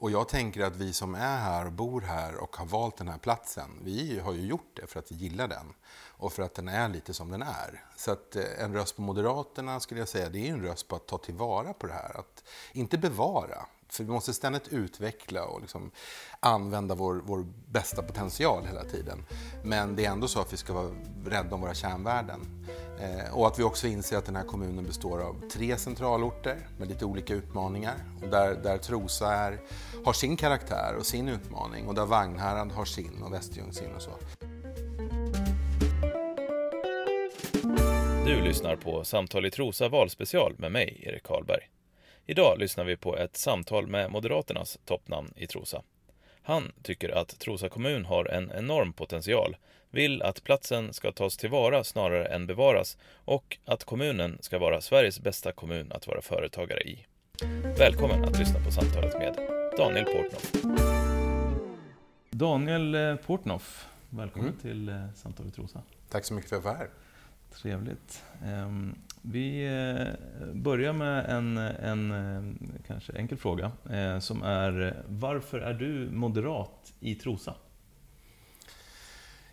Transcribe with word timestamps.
Och 0.00 0.10
jag 0.10 0.28
tänker 0.28 0.64
att 0.64 0.76
vi 0.76 0.92
som 0.92 1.14
är 1.14 1.38
här 1.38 1.66
och 1.66 1.72
bor 1.72 2.00
här 2.00 2.36
och 2.36 2.56
har 2.56 2.66
valt 2.66 2.96
den 2.96 3.08
här 3.08 3.18
platsen, 3.18 3.70
vi 3.82 4.18
har 4.18 4.32
ju 4.32 4.46
gjort 4.46 4.70
det 4.74 4.86
för 4.86 4.98
att 4.98 5.12
vi 5.12 5.16
gillar 5.16 5.48
den 5.48 5.74
och 6.18 6.32
för 6.32 6.42
att 6.42 6.54
den 6.54 6.68
är 6.68 6.88
lite 6.88 7.14
som 7.14 7.30
den 7.30 7.42
är. 7.42 7.84
Så 7.96 8.10
att 8.10 8.36
eh, 8.36 8.44
en 8.58 8.74
röst 8.74 8.96
på 8.96 9.02
Moderaterna 9.02 9.80
skulle 9.80 10.00
jag 10.00 10.08
säga, 10.08 10.28
det 10.28 10.48
är 10.48 10.52
en 10.52 10.62
röst 10.62 10.88
på 10.88 10.96
att 10.96 11.06
ta 11.06 11.18
tillvara 11.18 11.72
på 11.72 11.86
det 11.86 11.92
här. 11.92 12.18
Att 12.18 12.44
inte 12.72 12.98
bevara, 12.98 13.66
för 13.88 14.04
vi 14.04 14.10
måste 14.10 14.34
ständigt 14.34 14.68
utveckla 14.68 15.44
och 15.44 15.60
liksom 15.60 15.90
använda 16.40 16.94
vår, 16.94 17.22
vår 17.24 17.46
bästa 17.68 18.02
potential 18.02 18.66
hela 18.66 18.84
tiden. 18.84 19.24
Men 19.62 19.96
det 19.96 20.04
är 20.04 20.10
ändå 20.10 20.28
så 20.28 20.40
att 20.40 20.52
vi 20.52 20.56
ska 20.56 20.72
vara 20.72 20.90
rädda 21.26 21.54
om 21.54 21.60
våra 21.60 21.74
kärnvärden. 21.74 22.66
Eh, 23.00 23.34
och 23.34 23.46
att 23.46 23.58
vi 23.58 23.62
också 23.62 23.86
inser 23.86 24.16
att 24.16 24.26
den 24.26 24.36
här 24.36 24.44
kommunen 24.44 24.84
består 24.84 25.20
av 25.20 25.48
tre 25.52 25.76
centralorter 25.76 26.68
med 26.78 26.88
lite 26.88 27.04
olika 27.04 27.34
utmaningar. 27.34 27.94
Och 28.22 28.28
där, 28.28 28.54
där 28.54 28.78
Trosa 28.78 29.34
är, 29.34 29.60
har 30.04 30.12
sin 30.12 30.36
karaktär 30.36 30.94
och 30.98 31.06
sin 31.06 31.28
utmaning 31.28 31.86
och 31.86 31.94
där 31.94 32.06
Vagnhärad 32.06 32.72
har 32.72 32.84
sin 32.84 33.22
och 33.22 33.32
Västerljung 33.32 33.72
sin 33.72 33.94
och 33.94 34.02
så. 34.02 34.10
Du 38.26 38.40
lyssnar 38.40 38.76
på 38.76 39.04
Samtal 39.04 39.46
i 39.46 39.50
Trosa 39.50 39.88
valspecial 39.88 40.54
med 40.58 40.72
mig, 40.72 41.02
Erik 41.06 41.22
Karlberg. 41.22 41.77
Idag 42.30 42.58
lyssnar 42.58 42.84
vi 42.84 42.96
på 42.96 43.16
ett 43.16 43.36
samtal 43.36 43.86
med 43.86 44.10
Moderaternas 44.10 44.78
toppnamn 44.84 45.32
i 45.36 45.46
Trosa. 45.46 45.82
Han 46.42 46.72
tycker 46.82 47.08
att 47.08 47.38
Trosa 47.38 47.68
kommun 47.68 48.04
har 48.04 48.24
en 48.24 48.50
enorm 48.50 48.92
potential, 48.92 49.56
vill 49.90 50.22
att 50.22 50.44
platsen 50.44 50.92
ska 50.92 51.12
tas 51.12 51.36
tillvara 51.36 51.84
snarare 51.84 52.26
än 52.26 52.46
bevaras 52.46 52.98
och 53.12 53.58
att 53.64 53.84
kommunen 53.84 54.38
ska 54.40 54.58
vara 54.58 54.80
Sveriges 54.80 55.20
bästa 55.20 55.52
kommun 55.52 55.92
att 55.92 56.06
vara 56.06 56.22
företagare 56.22 56.80
i. 56.80 57.06
Välkommen 57.78 58.24
att 58.24 58.38
lyssna 58.38 58.60
på 58.64 58.70
samtalet 58.70 59.14
med 59.18 59.36
Daniel 59.76 60.04
Portnoff. 60.04 60.52
Daniel 62.30 62.94
eh, 62.94 63.16
Portnoff, 63.16 63.88
välkommen 64.10 64.48
mm. 64.48 64.60
till 64.60 64.88
eh, 64.88 65.12
Samtal 65.14 65.46
i 65.46 65.50
Trosa. 65.50 65.82
Tack 66.08 66.24
så 66.24 66.34
mycket 66.34 66.50
för 66.50 66.56
att 66.56 66.64
jag 66.64 66.72
var 66.72 66.78
här. 66.78 66.88
Trevligt. 67.50 68.22
Vi 69.22 69.66
eh, 69.66 70.54
börjar 70.54 70.92
med 70.92 71.30
en, 71.30 71.58
en 71.58 72.10
eh, 72.10 72.80
kanske 72.86 73.12
enkel 73.12 73.38
fråga 73.38 73.72
eh, 73.90 74.18
som 74.18 74.42
är 74.42 75.02
varför 75.08 75.58
är 75.58 75.74
du 75.74 76.10
moderat 76.10 76.92
i 77.00 77.14
Trosa? 77.14 77.54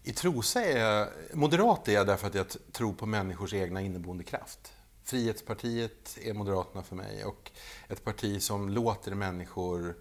I 0.03 0.11
Trosa 0.11 0.63
är 0.63 0.80
jag, 0.80 1.07
moderat 1.33 1.88
är 1.88 1.94
jag 1.94 2.07
därför 2.07 2.27
att 2.27 2.35
jag 2.35 2.45
tror 2.72 2.94
på 2.94 3.05
människors 3.05 3.53
egna 3.53 3.81
inneboende 3.81 4.23
kraft. 4.23 4.73
Frihetspartiet 5.03 6.17
är 6.22 6.33
Moderaterna 6.33 6.83
för 6.83 6.95
mig 6.95 7.25
och 7.25 7.52
ett 7.88 8.03
parti 8.03 8.41
som 8.41 8.69
låter 8.69 9.16
människor 9.16 9.95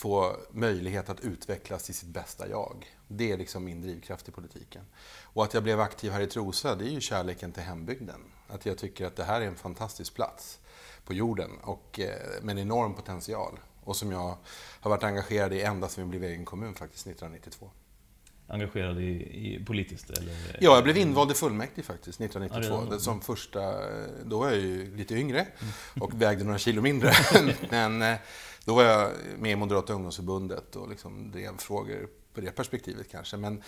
få 0.00 0.36
möjlighet 0.50 1.08
att 1.08 1.20
utvecklas 1.20 1.90
i 1.90 1.92
sitt 1.92 2.08
bästa 2.08 2.48
jag. 2.48 2.86
Det 3.08 3.32
är 3.32 3.36
liksom 3.36 3.64
min 3.64 3.82
drivkraft 3.82 4.28
i 4.28 4.32
politiken. 4.32 4.82
Och 5.22 5.44
att 5.44 5.54
jag 5.54 5.62
blev 5.62 5.80
aktiv 5.80 6.12
här 6.12 6.20
i 6.20 6.26
Trosa, 6.26 6.74
det 6.74 6.84
är 6.84 6.90
ju 6.90 7.00
kärleken 7.00 7.52
till 7.52 7.62
hembygden. 7.62 8.20
Att 8.48 8.66
jag 8.66 8.78
tycker 8.78 9.06
att 9.06 9.16
det 9.16 9.24
här 9.24 9.40
är 9.40 9.46
en 9.46 9.56
fantastisk 9.56 10.14
plats 10.14 10.58
på 11.04 11.14
jorden 11.14 11.50
och 11.62 12.00
eh, 12.00 12.42
med 12.42 12.52
en 12.52 12.58
enorm 12.58 12.94
potential. 12.94 13.60
Och 13.84 13.96
som 13.96 14.12
jag 14.12 14.36
har 14.80 14.90
varit 14.90 15.02
engagerad 15.02 15.52
i 15.52 15.62
ända 15.62 15.88
sedan 15.88 16.10
vi 16.10 16.18
blev 16.18 16.30
egen 16.30 16.44
kommun 16.44 16.74
faktiskt, 16.74 17.06
1992 17.06 17.70
engagerad 18.50 19.00
i, 19.00 19.10
i 19.46 19.64
politiskt? 19.66 20.10
Eller? 20.10 20.34
Ja, 20.60 20.74
jag 20.74 20.84
blev 20.84 20.96
invald 20.96 21.30
i 21.30 21.34
fullmäktige 21.34 21.86
faktiskt 21.86 22.20
1992. 22.20 22.94
Ja, 22.94 22.98
som 22.98 23.20
första, 23.20 23.60
då 24.24 24.38
var 24.38 24.50
jag 24.50 24.58
ju 24.58 24.96
lite 24.96 25.14
yngre 25.14 25.46
och 26.00 26.22
vägde 26.22 26.44
några 26.44 26.58
kilo 26.58 26.82
mindre. 26.82 27.12
Men 27.70 28.02
eh, 28.02 28.16
då 28.64 28.74
var 28.74 28.82
jag 28.82 29.10
med 29.38 29.52
i 29.52 29.56
Moderata 29.56 29.92
ungdomsförbundet 29.92 30.76
och 30.76 30.88
liksom 30.88 31.30
drev 31.30 31.58
frågor 31.58 32.08
på 32.34 32.40
det 32.40 32.50
perspektivet 32.50 33.10
kanske. 33.10 33.36
Men 33.36 33.62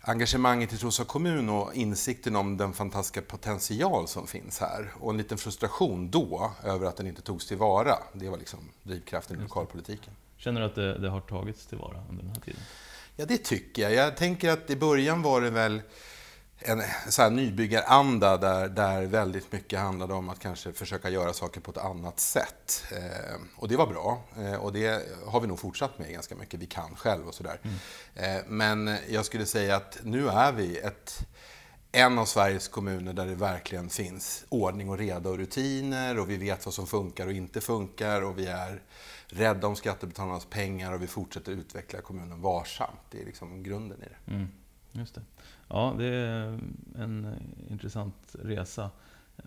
engagemanget 0.00 0.72
i 0.72 0.76
Trosa 0.76 1.04
kommun 1.04 1.48
och 1.48 1.74
insikten 1.74 2.36
om 2.36 2.56
den 2.56 2.72
fantastiska 2.72 3.22
potential 3.22 4.08
som 4.08 4.26
finns 4.26 4.60
här 4.60 4.92
och 5.00 5.10
en 5.10 5.16
liten 5.16 5.38
frustration 5.38 6.10
då 6.10 6.52
över 6.64 6.86
att 6.86 6.96
den 6.96 7.06
inte 7.06 7.22
togs 7.22 7.46
tillvara. 7.46 7.94
Det 8.12 8.28
var 8.28 8.38
liksom 8.38 8.58
drivkraften 8.82 9.38
i 9.38 9.42
lokalpolitiken. 9.42 10.12
Känner 10.36 10.60
du 10.60 10.66
att 10.66 10.74
det, 10.74 10.98
det 10.98 11.08
har 11.08 11.20
tagits 11.20 11.66
tillvara 11.66 12.02
under 12.08 12.22
den 12.22 12.32
här 12.32 12.40
tiden? 12.40 12.60
Ja, 13.16 13.24
det 13.26 13.38
tycker 13.38 13.82
jag. 13.82 13.94
Jag 13.94 14.16
tänker 14.16 14.50
att 14.50 14.70
i 14.70 14.76
början 14.76 15.22
var 15.22 15.40
det 15.40 15.50
väl 15.50 15.82
en 16.60 16.82
så 17.08 17.22
här 17.22 17.30
nybyggaranda 17.30 18.36
där, 18.36 18.68
där 18.68 19.06
väldigt 19.06 19.52
mycket 19.52 19.78
handlade 19.78 20.14
om 20.14 20.28
att 20.28 20.38
kanske 20.38 20.72
försöka 20.72 21.10
göra 21.10 21.32
saker 21.32 21.60
på 21.60 21.70
ett 21.70 21.78
annat 21.78 22.20
sätt. 22.20 22.84
Eh, 22.92 23.40
och 23.56 23.68
det 23.68 23.76
var 23.76 23.86
bra. 23.86 24.22
Eh, 24.38 24.54
och 24.54 24.72
det 24.72 25.08
har 25.26 25.40
vi 25.40 25.46
nog 25.46 25.58
fortsatt 25.58 25.98
med 25.98 26.12
ganska 26.12 26.34
mycket. 26.34 26.60
Vi 26.60 26.66
kan 26.66 26.96
själv 26.96 27.28
och 27.28 27.34
sådär. 27.34 27.60
Mm. 27.62 28.36
Eh, 28.36 28.44
men 28.48 28.96
jag 29.08 29.24
skulle 29.24 29.46
säga 29.46 29.76
att 29.76 29.98
nu 30.02 30.28
är 30.28 30.52
vi 30.52 30.78
ett, 30.78 31.18
en 31.92 32.18
av 32.18 32.24
Sveriges 32.24 32.68
kommuner 32.68 33.12
där 33.12 33.26
det 33.26 33.34
verkligen 33.34 33.90
finns 33.90 34.44
ordning 34.48 34.90
och 34.90 34.98
reda 34.98 35.30
och 35.30 35.38
rutiner 35.38 36.18
och 36.18 36.30
vi 36.30 36.36
vet 36.36 36.64
vad 36.64 36.74
som 36.74 36.86
funkar 36.86 37.26
och 37.26 37.32
inte 37.32 37.60
funkar 37.60 38.22
och 38.22 38.38
vi 38.38 38.46
är 38.46 38.82
rädda 39.26 39.66
om 39.66 39.76
skattebetalarnas 39.76 40.44
pengar 40.44 40.92
och 40.92 41.02
vi 41.02 41.06
fortsätter 41.06 41.52
utveckla 41.52 42.00
kommunen 42.00 42.42
varsamt. 42.42 43.00
Det 43.10 43.20
är 43.20 43.26
liksom 43.26 43.62
grunden 43.62 44.02
i 44.02 44.04
det. 44.04 44.32
Mm, 44.34 44.48
just 44.92 45.14
det. 45.14 45.22
Ja, 45.68 45.94
det 45.98 46.06
är 46.06 46.58
en 46.98 47.34
intressant 47.70 48.36
resa. 48.42 48.90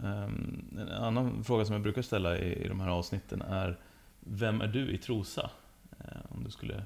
Ehm, 0.03 0.77
en 0.79 0.89
annan 0.89 1.43
fråga 1.43 1.65
som 1.65 1.73
jag 1.73 1.81
brukar 1.81 2.01
ställa 2.01 2.37
i 2.37 2.67
de 2.67 2.79
här 2.79 2.89
avsnitten 2.89 3.41
är 3.41 3.79
Vem 4.19 4.61
är 4.61 4.67
du 4.67 4.91
i 4.91 4.97
Trosa? 4.97 5.51
Ehm, 5.99 6.21
om 6.29 6.43
du 6.43 6.51
skulle 6.51 6.85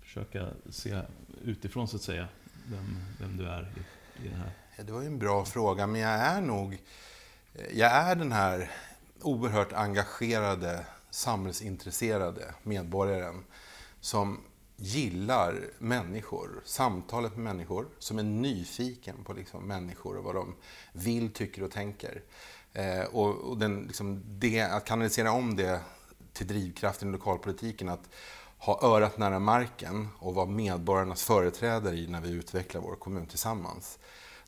försöka 0.00 0.48
se 0.70 1.02
utifrån 1.44 1.88
så 1.88 1.96
att 1.96 2.02
säga, 2.02 2.28
vem, 2.70 2.96
vem 3.20 3.36
du 3.36 3.48
är 3.48 3.62
i, 3.62 4.26
i 4.26 4.28
det 4.28 4.36
här. 4.36 4.52
Det 4.86 4.92
var 4.92 5.00
ju 5.00 5.06
en 5.06 5.18
bra 5.18 5.44
fråga, 5.44 5.86
men 5.86 6.00
jag 6.00 6.10
är 6.10 6.40
nog... 6.40 6.78
Jag 7.72 7.92
är 7.92 8.16
den 8.16 8.32
här 8.32 8.70
oerhört 9.20 9.72
engagerade 9.72 10.86
samhällsintresserade 11.10 12.54
medborgaren 12.62 13.44
som 14.00 14.40
gillar 14.82 15.70
människor, 15.78 16.60
samtalet 16.64 17.36
med 17.36 17.44
människor, 17.44 17.86
som 17.98 18.18
är 18.18 18.22
nyfiken 18.22 19.24
på 19.24 19.32
liksom 19.32 19.66
människor 19.66 20.16
och 20.16 20.24
vad 20.24 20.34
de 20.34 20.54
vill, 20.92 21.32
tycker 21.32 21.62
och 21.62 21.70
tänker. 21.70 22.22
Eh, 22.72 23.04
och, 23.04 23.36
och 23.36 23.58
den, 23.58 23.82
liksom 23.82 24.22
det, 24.26 24.60
att 24.60 24.84
kanalisera 24.84 25.32
om 25.32 25.56
det 25.56 25.80
till 26.32 26.46
drivkraften 26.46 27.08
i 27.08 27.12
lokalpolitiken, 27.12 27.88
att 27.88 28.08
ha 28.58 28.80
örat 28.82 29.18
nära 29.18 29.38
marken 29.38 30.08
och 30.18 30.34
vara 30.34 30.46
medborgarnas 30.46 31.24
företrädare 31.24 31.96
i 31.96 32.06
när 32.06 32.20
vi 32.20 32.30
utvecklar 32.30 32.80
vår 32.80 32.96
kommun 32.96 33.26
tillsammans. 33.26 33.98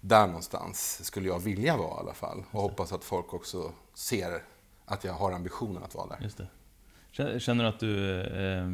Där 0.01 0.27
någonstans 0.27 1.05
skulle 1.05 1.29
jag 1.29 1.39
vilja 1.39 1.77
vara 1.77 1.97
i 1.97 2.01
alla 2.01 2.15
fall 2.15 2.45
och 2.51 2.63
hoppas 2.63 2.93
att 2.93 3.05
folk 3.05 3.35
också 3.35 3.73
ser 3.95 4.43
att 4.85 5.05
jag 5.05 5.13
har 5.13 5.33
ambitionen 5.33 5.83
att 5.83 5.95
vara 5.95 6.07
där. 6.07 6.49
Känner 7.39 7.65
du 7.65 7.69
att 7.69 7.81
du 7.81 8.21
eh, 8.21 8.69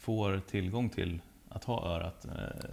får 0.00 0.42
tillgång 0.50 0.88
till 0.88 1.20
att 1.48 1.64
ha 1.64 1.86
örat 1.86 2.24
eh, 2.24 2.70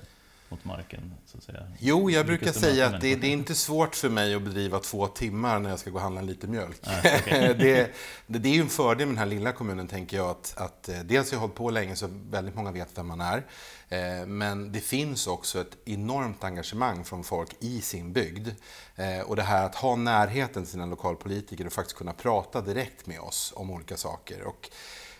mot 0.49 0.65
marken? 0.65 1.13
Så 1.25 1.37
att 1.37 1.43
säga? 1.43 1.71
Jo, 1.79 2.09
jag 2.09 2.25
brukar 2.25 2.51
säga 2.51 2.87
att 2.87 3.01
det, 3.01 3.15
det, 3.15 3.27
är 3.27 3.31
inte 3.31 3.55
svårt 3.55 3.95
för 3.95 4.09
mig 4.09 4.35
att 4.35 4.41
bedriva 4.41 4.79
två 4.79 5.07
timmar 5.07 5.59
när 5.59 5.69
jag 5.69 5.79
ska 5.79 5.89
gå 5.89 5.95
och 5.95 6.01
handla 6.01 6.21
en 6.21 6.27
liter 6.27 6.47
mjölk. 6.47 6.79
Ah, 6.83 6.99
okay. 6.99 7.53
det, 7.53 7.91
det, 8.27 8.39
det, 8.39 8.49
är 8.49 8.53
ju 8.53 8.61
en 8.61 8.69
fördel 8.69 9.07
med 9.07 9.15
den 9.15 9.17
här 9.17 9.25
lilla 9.25 9.51
kommunen, 9.51 9.87
tänker 9.87 10.17
jag, 10.17 10.29
att, 10.29 10.53
att 10.57 10.89
eh, 10.89 10.99
dels 10.99 11.31
har 11.31 11.35
jag 11.35 11.41
hållit 11.41 11.55
på 11.55 11.69
länge 11.69 11.95
så 11.95 12.09
väldigt 12.29 12.55
många 12.55 12.71
vet 12.71 12.97
vem 12.97 13.07
man 13.07 13.21
är. 13.21 13.45
Eh, 13.89 14.25
men 14.25 14.71
det 14.71 14.79
finns 14.79 15.27
också 15.27 15.61
ett 15.61 15.77
enormt 15.85 16.43
engagemang 16.43 17.03
från 17.03 17.23
folk 17.23 17.49
i 17.59 17.81
sin 17.81 18.13
bygd. 18.13 18.49
Eh, 18.95 19.21
och 19.21 19.35
det 19.35 19.43
här 19.43 19.65
att 19.65 19.75
ha 19.75 19.95
närheten 19.95 20.63
till 20.63 20.71
sina 20.71 20.85
lokalpolitiker 20.85 21.65
och 21.65 21.73
faktiskt 21.73 21.97
kunna 21.97 22.13
prata 22.13 22.61
direkt 22.61 23.05
med 23.05 23.19
oss 23.19 23.53
om 23.55 23.71
olika 23.71 23.97
saker. 23.97 24.43
Och, 24.43 24.69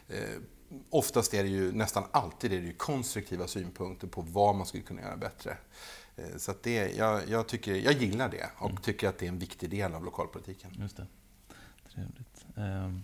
eh, 0.10 0.42
oftast 0.90 1.34
är 1.34 1.44
det 1.44 1.50
ju, 1.50 1.72
nästan 1.72 2.04
alltid 2.12 2.54
är 2.54 2.58
det 2.60 2.68
ju 2.68 2.74
konstruktiva 2.74 3.48
synpunkter 3.48 4.08
på 4.08 4.22
vad 4.22 4.56
man 4.56 4.66
skulle 4.66 4.84
kunna 4.84 5.02
göra 5.02 5.18
bättre. 5.18 5.58
Så 6.38 6.52
att 6.52 6.64
det, 6.64 6.96
jag, 6.96 7.22
jag, 7.30 7.48
tycker, 7.48 7.76
jag 7.76 7.94
gillar 7.94 8.30
det 8.30 8.50
och 8.58 8.70
mm. 8.70 8.82
tycker 8.82 9.08
att 9.08 9.18
det 9.18 9.26
är 9.26 9.30
en 9.30 9.40
viktig 9.40 9.70
del 9.70 9.94
av 9.94 10.06
lokalpolitiken. 10.06 10.72
Just 10.80 10.98
det. 10.98 11.08
Trevligt. 11.94 12.46
Um... 12.56 13.04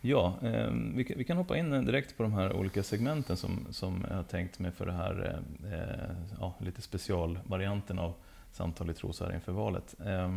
Ja, 0.00 0.38
eh, 0.42 0.70
vi, 0.94 1.24
kan 1.24 1.36
hoppa 1.36 1.56
in 1.56 1.70
direkt 1.70 2.16
på 2.16 2.22
de 2.22 2.32
här 2.32 2.52
olika 2.52 2.82
segmenten 2.82 3.36
som, 3.36 3.66
som 3.70 4.06
jag 4.08 4.16
har 4.16 4.22
tänkt 4.22 4.58
mig 4.58 4.72
för 4.72 4.86
det 4.86 4.92
här 4.92 5.42
eh, 5.64 6.16
ja, 6.40 6.54
lite 6.58 6.82
specialvarianten 6.82 7.98
av 7.98 8.14
Samtal 8.56 8.90
i 8.90 8.94
Trosa 8.94 9.34
inför 9.34 9.52
valet. 9.52 9.94
Eh, 10.06 10.34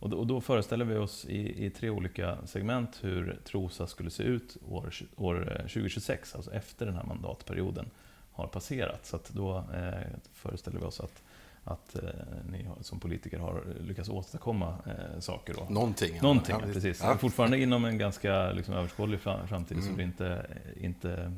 och, 0.00 0.10
då, 0.10 0.16
och, 0.16 0.26
då, 0.26 0.40
föreställer 0.40 0.84
vi 0.84 0.96
oss 0.96 1.24
i, 1.24 1.66
i, 1.66 1.70
tre 1.70 1.90
olika 1.90 2.38
segment 2.46 2.98
hur 3.00 3.38
Trosa 3.44 3.86
skulle 3.86 4.10
se 4.10 4.22
ut 4.22 4.56
år, 4.68 4.94
år 5.16 5.44
2026, 5.60 6.34
alltså 6.34 6.52
efter 6.52 6.86
den 6.86 6.94
här 6.94 7.04
mandatperioden 7.04 7.90
har 8.32 8.46
passerat. 8.46 9.06
Så 9.06 9.18
då 9.28 9.56
eh, 9.56 10.18
föreställer 10.32 10.80
vi 10.80 10.86
oss 10.86 11.00
att 11.00 11.22
att 11.64 11.94
eh, 11.94 12.10
ni 12.50 12.68
som 12.80 13.00
politiker 13.00 13.38
har 13.38 13.64
lyckats 13.80 14.08
åstadkomma 14.08 14.78
eh, 14.86 15.20
saker. 15.20 15.54
Då. 15.54 15.74
Någonting. 15.74 16.18
Någonting, 16.22 16.56
precis. 16.72 17.00
Ja. 17.02 17.16
Fortfarande 17.16 17.58
inom 17.58 17.84
en 17.84 17.98
ganska 17.98 18.52
liksom, 18.52 18.74
överskådlig 18.74 19.20
framtid, 19.20 19.76
mm. 19.76 19.90
så 19.90 19.96
det 19.96 20.02
inte, 20.02 20.46
inte 20.80 21.32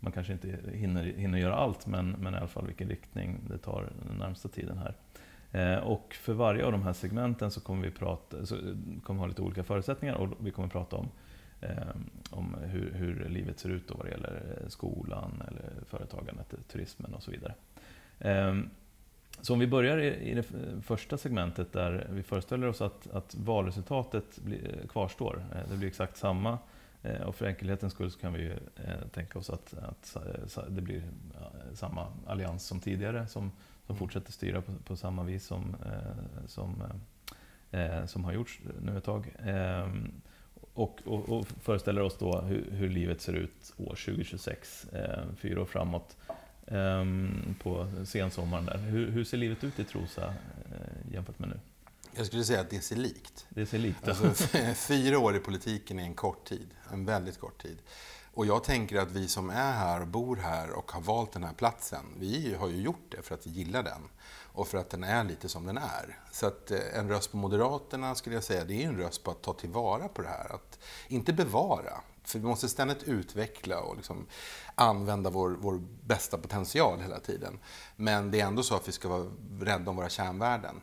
man 0.00 0.12
kanske 0.12 0.32
inte 0.32 0.58
hinner, 0.72 1.04
hinner 1.04 1.38
göra 1.38 1.54
allt, 1.54 1.86
men, 1.86 2.10
men 2.10 2.34
i 2.34 2.36
alla 2.36 2.48
fall 2.48 2.66
vilken 2.66 2.88
riktning 2.88 3.40
det 3.48 3.58
tar 3.58 3.92
den 4.08 4.16
närmsta 4.16 4.48
tiden 4.48 4.78
här. 4.78 4.94
Eh, 5.54 5.76
och 5.78 6.14
för 6.14 6.32
varje 6.32 6.64
av 6.64 6.72
de 6.72 6.82
här 6.82 6.92
segmenten 6.92 7.50
så 7.50 7.60
kommer 7.60 7.82
vi 7.82 7.90
prata, 7.90 8.46
så 8.46 8.54
eh, 8.54 8.62
kommer 9.02 9.20
ha 9.20 9.26
lite 9.26 9.42
olika 9.42 9.64
förutsättningar 9.64 10.14
och 10.14 10.28
vi 10.38 10.50
kommer 10.50 10.68
prata 10.68 10.96
om, 10.96 11.08
eh, 11.60 11.68
om 12.30 12.56
hur, 12.62 12.92
hur, 12.92 13.28
livet 13.28 13.58
ser 13.58 13.68
ut 13.68 13.88
då 13.88 13.94
vad 13.94 14.06
det 14.06 14.10
gäller 14.10 14.42
skolan, 14.68 15.42
eller 15.48 15.84
företagandet, 15.86 16.54
turismen 16.68 17.14
och 17.14 17.22
så 17.22 17.30
vidare. 17.30 17.54
Ehm, 18.18 18.70
så 19.40 19.52
om 19.52 19.58
vi 19.58 19.66
börjar 19.66 19.98
i, 19.98 20.34
det 20.34 20.46
första 20.82 21.18
segmentet 21.18 21.72
där 21.72 22.06
vi 22.10 22.22
föreställer 22.22 22.66
oss 22.66 22.80
att, 22.80 23.10
att 23.10 23.34
valresultatet 23.34 24.40
kvarstår. 24.88 25.44
Det 25.70 25.76
blir 25.76 25.88
exakt 25.88 26.16
samma 26.16 26.58
och 27.26 27.34
för 27.34 27.46
enkelhetens 27.46 27.92
skull 27.92 28.10
så 28.10 28.18
kan 28.18 28.32
vi 28.32 28.42
ju 28.42 28.56
tänka 29.12 29.38
oss 29.38 29.50
att, 29.50 29.74
att 29.78 30.16
det 30.68 30.82
blir 30.82 31.02
samma 31.74 32.06
allians 32.26 32.66
som 32.66 32.80
tidigare 32.80 33.26
som 33.26 33.50
som 33.86 33.96
fortsätter 33.96 34.32
styra 34.32 34.62
på, 34.62 34.72
på 34.84 34.96
samma 34.96 35.22
vis 35.22 35.46
som, 35.46 35.76
eh, 35.84 36.46
som, 36.46 36.82
eh, 37.70 38.06
som 38.06 38.24
har 38.24 38.32
gjorts 38.32 38.60
nu 38.82 38.98
ett 38.98 39.04
tag. 39.04 39.34
Eh, 39.44 39.88
och, 40.74 41.00
och, 41.04 41.28
och, 41.28 41.46
föreställer 41.46 42.02
oss 42.02 42.18
då 42.18 42.40
hur, 42.40 42.70
hur, 42.70 42.88
livet 42.88 43.20
ser 43.20 43.32
ut 43.32 43.72
år 43.76 43.94
2026, 43.94 44.86
eh, 44.92 45.24
fyra 45.36 45.62
år 45.62 45.66
framåt, 45.66 46.16
ehm, 46.66 47.54
på 47.62 47.86
sensommaren. 48.04 48.66
Där. 48.66 48.76
Hur, 48.78 49.10
hur, 49.10 49.24
ser 49.24 49.36
livet 49.36 49.64
ut 49.64 49.78
i 49.78 49.84
Trosa 49.84 50.26
eh, 50.26 51.12
jämfört 51.12 51.38
med 51.38 51.48
nu? 51.48 51.60
Jag 52.16 52.26
skulle 52.26 52.44
säga 52.44 52.60
att 52.60 52.70
det 52.70 52.80
ser 52.80 52.96
likt. 52.96 53.46
Det 53.48 53.66
ser 53.66 53.78
likt. 53.78 54.08
Alltså, 54.08 54.46
fyra 54.88 55.18
år 55.18 55.36
i 55.36 55.38
politiken 55.38 55.98
är 55.98 56.02
en 56.02 56.14
kort 56.14 56.44
tid, 56.44 56.68
en 56.92 57.04
väldigt 57.04 57.40
kort 57.40 57.62
tid. 57.62 57.78
Och 58.34 58.46
jag 58.46 58.64
tänker 58.64 58.98
att 58.98 59.10
vi 59.10 59.28
som 59.28 59.50
är 59.50 59.72
här 59.72 60.04
bor 60.04 60.36
här 60.36 60.70
och 60.70 60.92
har 60.92 61.00
valt 61.00 61.32
den 61.32 61.44
här 61.44 61.52
platsen, 61.52 62.04
vi 62.18 62.54
har 62.54 62.68
ju 62.68 62.82
gjort 62.82 63.06
det 63.08 63.22
för 63.22 63.34
att 63.34 63.46
vi 63.46 63.50
gillar 63.50 63.82
den 63.82 64.08
och 64.54 64.68
för 64.68 64.78
att 64.78 64.90
den 64.90 65.04
är 65.04 65.24
lite 65.24 65.48
som 65.48 65.66
den 65.66 65.76
är. 65.76 66.18
Så 66.32 66.46
att 66.46 66.70
eh, 66.70 66.98
en 66.98 67.08
röst 67.08 67.30
på 67.30 67.36
Moderaterna 67.36 68.14
skulle 68.14 68.36
jag 68.36 68.44
säga, 68.44 68.64
det 68.64 68.84
är 68.84 68.88
en 68.88 68.96
röst 68.96 69.22
på 69.22 69.30
att 69.30 69.42
ta 69.42 69.52
tillvara 69.52 70.08
på 70.08 70.22
det 70.22 70.28
här. 70.28 70.54
Att 70.54 70.78
inte 71.08 71.32
bevara, 71.32 72.00
för 72.24 72.38
vi 72.38 72.46
måste 72.46 72.68
ständigt 72.68 73.02
utveckla 73.02 73.80
och 73.80 73.96
liksom 73.96 74.26
använda 74.74 75.30
vår, 75.30 75.50
vår 75.60 75.80
bästa 76.04 76.38
potential 76.38 77.00
hela 77.00 77.20
tiden. 77.20 77.58
Men 77.96 78.30
det 78.30 78.40
är 78.40 78.46
ändå 78.46 78.62
så 78.62 78.74
att 78.74 78.88
vi 78.88 78.92
ska 78.92 79.08
vara 79.08 79.30
rädda 79.60 79.90
om 79.90 79.96
våra 79.96 80.08
kärnvärden. 80.08 80.80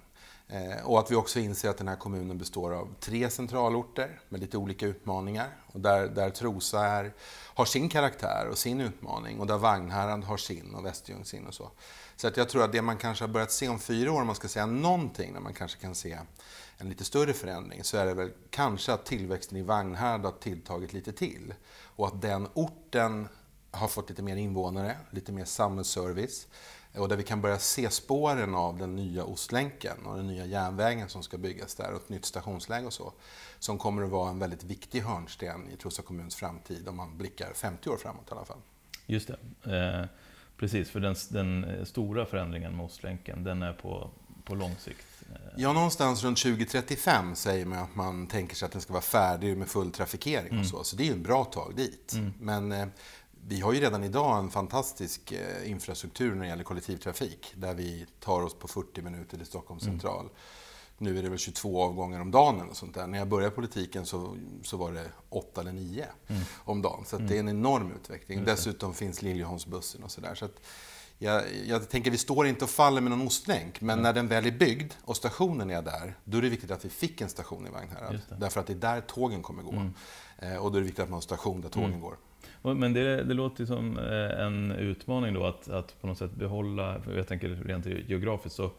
Eh, 0.53 0.86
och 0.86 1.00
att 1.00 1.12
vi 1.12 1.15
också 1.15 1.39
inser 1.39 1.69
att 1.69 1.77
den 1.77 1.88
här 1.88 1.95
kommunen 1.95 2.38
består 2.38 2.74
av 2.74 2.95
tre 3.00 3.30
centralorter 3.30 4.19
med 4.30 4.42
lite 4.42 4.57
olika 4.57 4.86
utmaningar. 4.86 5.48
Och 5.68 5.80
där, 5.80 6.07
där 6.07 6.30
Trosa 6.30 6.86
är, 6.86 7.13
har 7.56 7.65
sin 7.65 7.89
karaktär 7.89 8.48
och 8.51 8.57
sin 8.57 8.81
utmaning 8.81 9.39
och 9.39 9.48
där 9.48 9.57
Vagnhärad 9.57 10.24
har 10.24 10.38
sin 10.38 10.75
och 10.75 10.86
Västerljung 10.86 11.25
sin 11.25 11.48
och 11.48 11.53
så. 11.53 11.71
Så 12.15 12.27
att 12.27 12.38
jag 12.38 12.50
tror 12.50 12.63
att 12.63 12.71
det 12.71 12.81
man 12.81 12.98
kanske 12.98 13.24
har 13.24 13.30
börjat 13.30 13.51
se 13.51 13.68
om 13.68 13.80
fyra 13.80 14.12
år, 14.12 14.21
om 14.21 14.27
man 14.27 14.36
ska 14.36 14.48
säga 14.48 14.65
någonting, 14.65 15.33
när 15.33 15.39
man 15.39 15.53
kanske 15.53 15.81
kan 15.81 15.95
se 15.95 16.19
en 16.77 16.89
lite 16.89 17.04
större 17.04 17.33
förändring, 17.33 17.83
så 17.83 17.97
är 17.97 18.06
det 18.06 18.13
väl 18.13 18.31
kanske 18.50 18.94
att 18.94 19.06
tillväxten 19.06 19.57
i 19.57 19.62
Vagnhärad 19.62 20.21
har 20.21 20.31
tilltagit 20.31 20.94
lite 20.94 21.12
till. 21.12 21.54
Och 21.95 22.07
att 22.07 22.21
den 22.21 22.47
orten 22.54 23.27
har 23.71 23.88
fått 23.88 24.09
lite 24.09 24.21
mer 24.21 24.36
invånare, 24.36 24.97
lite 25.12 25.31
mer 25.31 25.45
samhällsservice. 25.45 26.47
Och 26.95 27.09
där 27.09 27.17
vi 27.17 27.23
kan 27.23 27.41
börja 27.41 27.59
se 27.59 27.89
spåren 27.89 28.55
av 28.55 28.77
den 28.77 28.95
nya 28.95 29.23
Ostlänken 29.23 30.05
och 30.05 30.17
den 30.17 30.27
nya 30.27 30.45
järnvägen 30.45 31.09
som 31.09 31.23
ska 31.23 31.38
byggas 31.38 31.75
där 31.75 31.91
och 31.91 32.01
ett 32.01 32.09
nytt 32.09 32.25
stationsläge 32.25 32.85
och 32.85 32.93
så. 32.93 33.13
Som 33.59 33.77
kommer 33.77 34.03
att 34.03 34.09
vara 34.09 34.29
en 34.29 34.39
väldigt 34.39 34.63
viktig 34.63 35.01
hörnsten 35.01 35.69
i 35.73 35.77
Trosa 35.77 36.01
kommuns 36.01 36.35
framtid 36.35 36.88
om 36.88 36.95
man 36.95 37.17
blickar 37.17 37.53
50 37.53 37.89
år 37.89 37.97
framåt 37.97 38.27
i 38.29 38.31
alla 38.31 38.45
fall. 38.45 38.57
Just 39.05 39.29
det. 39.63 39.77
Eh, 39.77 40.05
precis, 40.57 40.89
för 40.89 40.99
den, 40.99 41.15
den, 41.29 41.85
stora 41.85 42.25
förändringen 42.25 42.75
med 42.75 42.85
Ostlänken, 42.85 43.44
den 43.44 43.61
är 43.61 43.73
på, 43.73 44.09
på 44.44 44.55
lång 44.55 44.75
sikt. 44.79 45.05
Eh. 45.31 45.37
Ja, 45.57 45.73
någonstans 45.73 46.23
runt 46.23 46.37
2035 46.37 47.35
säger 47.35 47.65
man 47.65 47.79
att 47.79 47.95
man 47.95 48.27
tänker 48.27 48.55
sig 48.55 48.65
att 48.65 48.71
den 48.71 48.81
ska 48.81 48.94
vara 48.94 49.01
färdig 49.01 49.57
med 49.57 49.67
full 49.67 49.91
trafikering 49.91 50.47
och 50.47 50.53
mm. 50.53 50.65
så. 50.65 50.83
Så 50.83 50.95
det 50.95 51.03
är 51.03 51.05
ju 51.05 51.13
en 51.13 51.23
bra 51.23 51.44
tag 51.44 51.73
dit. 51.75 52.13
Mm. 52.13 52.33
Men 52.39 52.71
eh, 52.71 52.87
vi 53.47 53.59
har 53.59 53.73
ju 53.73 53.79
redan 53.79 54.03
idag 54.03 54.39
en 54.39 54.49
fantastisk 54.49 55.31
eh, 55.31 55.71
infrastruktur 55.71 56.35
när 56.35 56.41
det 56.41 56.47
gäller 56.47 56.63
kollektivtrafik. 56.63 57.53
Där 57.55 57.73
vi 57.73 58.05
tar 58.19 58.41
oss 58.41 58.53
på 58.53 58.67
40 58.67 59.01
minuter 59.01 59.38
till 59.38 59.45
Stockholms 59.45 59.83
mm. 59.83 59.93
central. 59.93 60.19
Mm. 60.19 60.33
Nu 60.97 61.19
är 61.19 61.23
det 61.23 61.29
väl 61.29 61.38
22 61.38 61.81
avgångar 61.81 62.21
om 62.21 62.31
dagen 62.31 62.61
eller 62.61 62.73
sånt 62.73 62.93
där. 62.93 63.07
När 63.07 63.17
jag 63.17 63.27
började 63.27 63.55
politiken 63.55 64.05
så, 64.05 64.38
så 64.63 64.77
var 64.77 64.91
det 64.91 65.05
8 65.29 65.61
eller 65.61 65.71
9 65.71 66.05
mm. 66.27 66.41
om 66.57 66.81
dagen. 66.81 67.05
Så 67.05 67.15
mm. 67.15 67.27
det 67.27 67.35
är 67.35 67.39
en 67.39 67.49
enorm 67.49 67.91
utveckling. 67.91 68.43
Dessutom 68.45 68.93
finns 68.93 69.21
Liljeholmsbussen 69.21 70.03
och 70.03 70.11
sådär. 70.11 70.35
Så 70.35 70.47
jag, 71.17 71.44
jag 71.65 71.89
tänker, 71.89 72.11
vi 72.11 72.17
står 72.17 72.47
inte 72.47 72.63
och 72.63 72.69
faller 72.69 73.01
med 73.01 73.11
någon 73.11 73.27
ostlänk, 73.27 73.81
men 73.81 73.94
mm. 73.94 74.03
när 74.03 74.13
den 74.13 74.27
väl 74.27 74.45
är 74.45 74.51
byggd 74.51 74.94
och 75.05 75.17
stationen 75.17 75.69
är 75.69 75.81
där, 75.81 76.17
då 76.23 76.37
är 76.37 76.41
det 76.41 76.49
viktigt 76.49 76.71
att 76.71 76.85
vi 76.85 76.89
fick 76.89 77.21
en 77.21 77.29
station 77.29 77.67
i 77.67 77.69
Vagnhärad. 77.69 78.21
Därför 78.39 78.59
att 78.59 78.67
det 78.67 78.73
är 78.73 78.77
där 78.77 79.01
tågen 79.01 79.41
kommer 79.41 79.63
gå. 79.63 79.71
Mm. 79.71 79.94
Eh, 80.37 80.55
och 80.55 80.71
då 80.71 80.77
är 80.77 80.81
det 80.81 80.85
viktigt 80.85 81.03
att 81.03 81.09
man 81.09 81.13
har 81.13 81.17
en 81.17 81.21
station 81.21 81.61
där 81.61 81.69
tågen 81.69 81.89
mm. 81.89 82.01
går. 82.01 82.17
Men 82.61 82.93
det, 82.93 83.23
det 83.23 83.33
låter 83.33 83.65
som 83.65 83.97
eh, 83.97 84.45
en 84.45 84.71
utmaning 84.71 85.33
då 85.33 85.45
att, 85.45 85.69
att 85.69 86.01
på 86.01 86.07
något 86.07 86.17
sätt 86.17 86.31
behålla, 86.31 87.01
jag 87.15 87.27
tänker 87.27 87.49
rent 87.49 87.85
geografiskt 87.85 88.55
så 88.55 88.71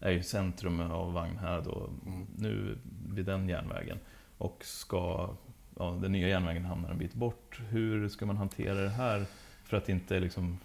är 0.00 0.10
ju 0.10 0.22
centrum 0.22 0.80
av 0.80 1.12
Vagnhärad 1.12 1.64
då 1.64 1.90
mm. 2.06 2.26
nu 2.36 2.78
vid 3.08 3.26
den 3.26 3.48
järnvägen. 3.48 3.98
Och 4.38 4.58
ska 4.64 5.30
ja, 5.78 5.98
den 6.02 6.12
nya 6.12 6.28
järnvägen 6.28 6.64
hamna 6.64 6.90
en 6.90 6.98
bit 6.98 7.14
bort. 7.14 7.60
Hur 7.68 8.08
ska 8.08 8.26
man 8.26 8.36
hantera 8.36 8.74
det 8.74 8.88
här 8.88 9.24
för 9.64 9.76
att 9.76 9.88
inte 9.88 10.20
liksom 10.20 10.58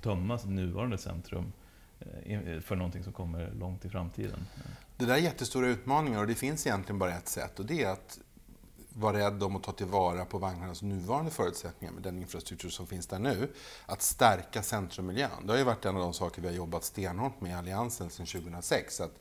tömma 0.00 0.38
nuvarande 0.46 0.98
centrum 0.98 1.52
eh, 2.24 2.60
för 2.60 2.76
någonting 2.76 3.04
som 3.04 3.12
kommer 3.12 3.50
långt 3.58 3.84
i 3.84 3.88
framtiden? 3.88 4.46
Det 4.96 5.06
där 5.06 5.14
är 5.14 5.18
jättestora 5.18 5.66
utmaningar 5.66 6.20
och 6.20 6.26
det 6.26 6.34
finns 6.34 6.66
egentligen 6.66 6.98
bara 6.98 7.14
ett 7.14 7.28
sätt 7.28 7.58
och 7.58 7.66
det 7.66 7.82
är 7.82 7.92
att 7.92 8.18
vara 8.94 9.18
rädd 9.18 9.42
om 9.42 9.56
att 9.56 9.62
ta 9.62 9.72
tillvara 9.72 10.24
på 10.24 10.38
vagnarnas 10.38 10.82
nuvarande 10.82 11.30
förutsättningar 11.30 11.92
med 11.92 12.02
den 12.02 12.18
infrastruktur 12.18 12.70
som 12.70 12.86
finns 12.86 13.06
där 13.06 13.18
nu. 13.18 13.52
Att 13.86 14.02
stärka 14.02 14.62
centrummiljön. 14.62 15.46
Det 15.46 15.52
har 15.52 15.58
ju 15.58 15.64
varit 15.64 15.84
en 15.84 15.96
av 15.96 16.02
de 16.02 16.12
saker 16.12 16.42
vi 16.42 16.48
har 16.48 16.54
jobbat 16.54 16.84
stenhårt 16.84 17.40
med 17.40 17.50
i 17.50 17.54
Alliansen 17.54 18.10
sedan 18.10 18.26
2006. 18.26 19.00
Att 19.00 19.18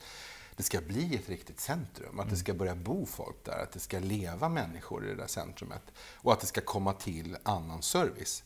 det 0.56 0.64
ska 0.64 0.82
bli 0.82 1.16
ett 1.16 1.30
riktigt 1.30 1.60
centrum, 1.60 2.20
att 2.20 2.30
det 2.30 2.36
ska 2.36 2.54
börja 2.54 2.76
bo 2.76 3.06
folk 3.06 3.36
där, 3.44 3.64
att 3.64 3.72
det 3.72 3.80
ska 3.80 4.00
leva 4.00 4.50
människor 4.50 5.06
i 5.06 5.10
det 5.10 5.16
där 5.16 5.28
centrumet 5.28 5.84
och 6.16 6.34
att 6.34 6.40
det 6.40 6.48
ska 6.48 6.62
komma 6.62 6.94
till 6.94 7.38
annan 7.44 7.82
service. 7.82 8.44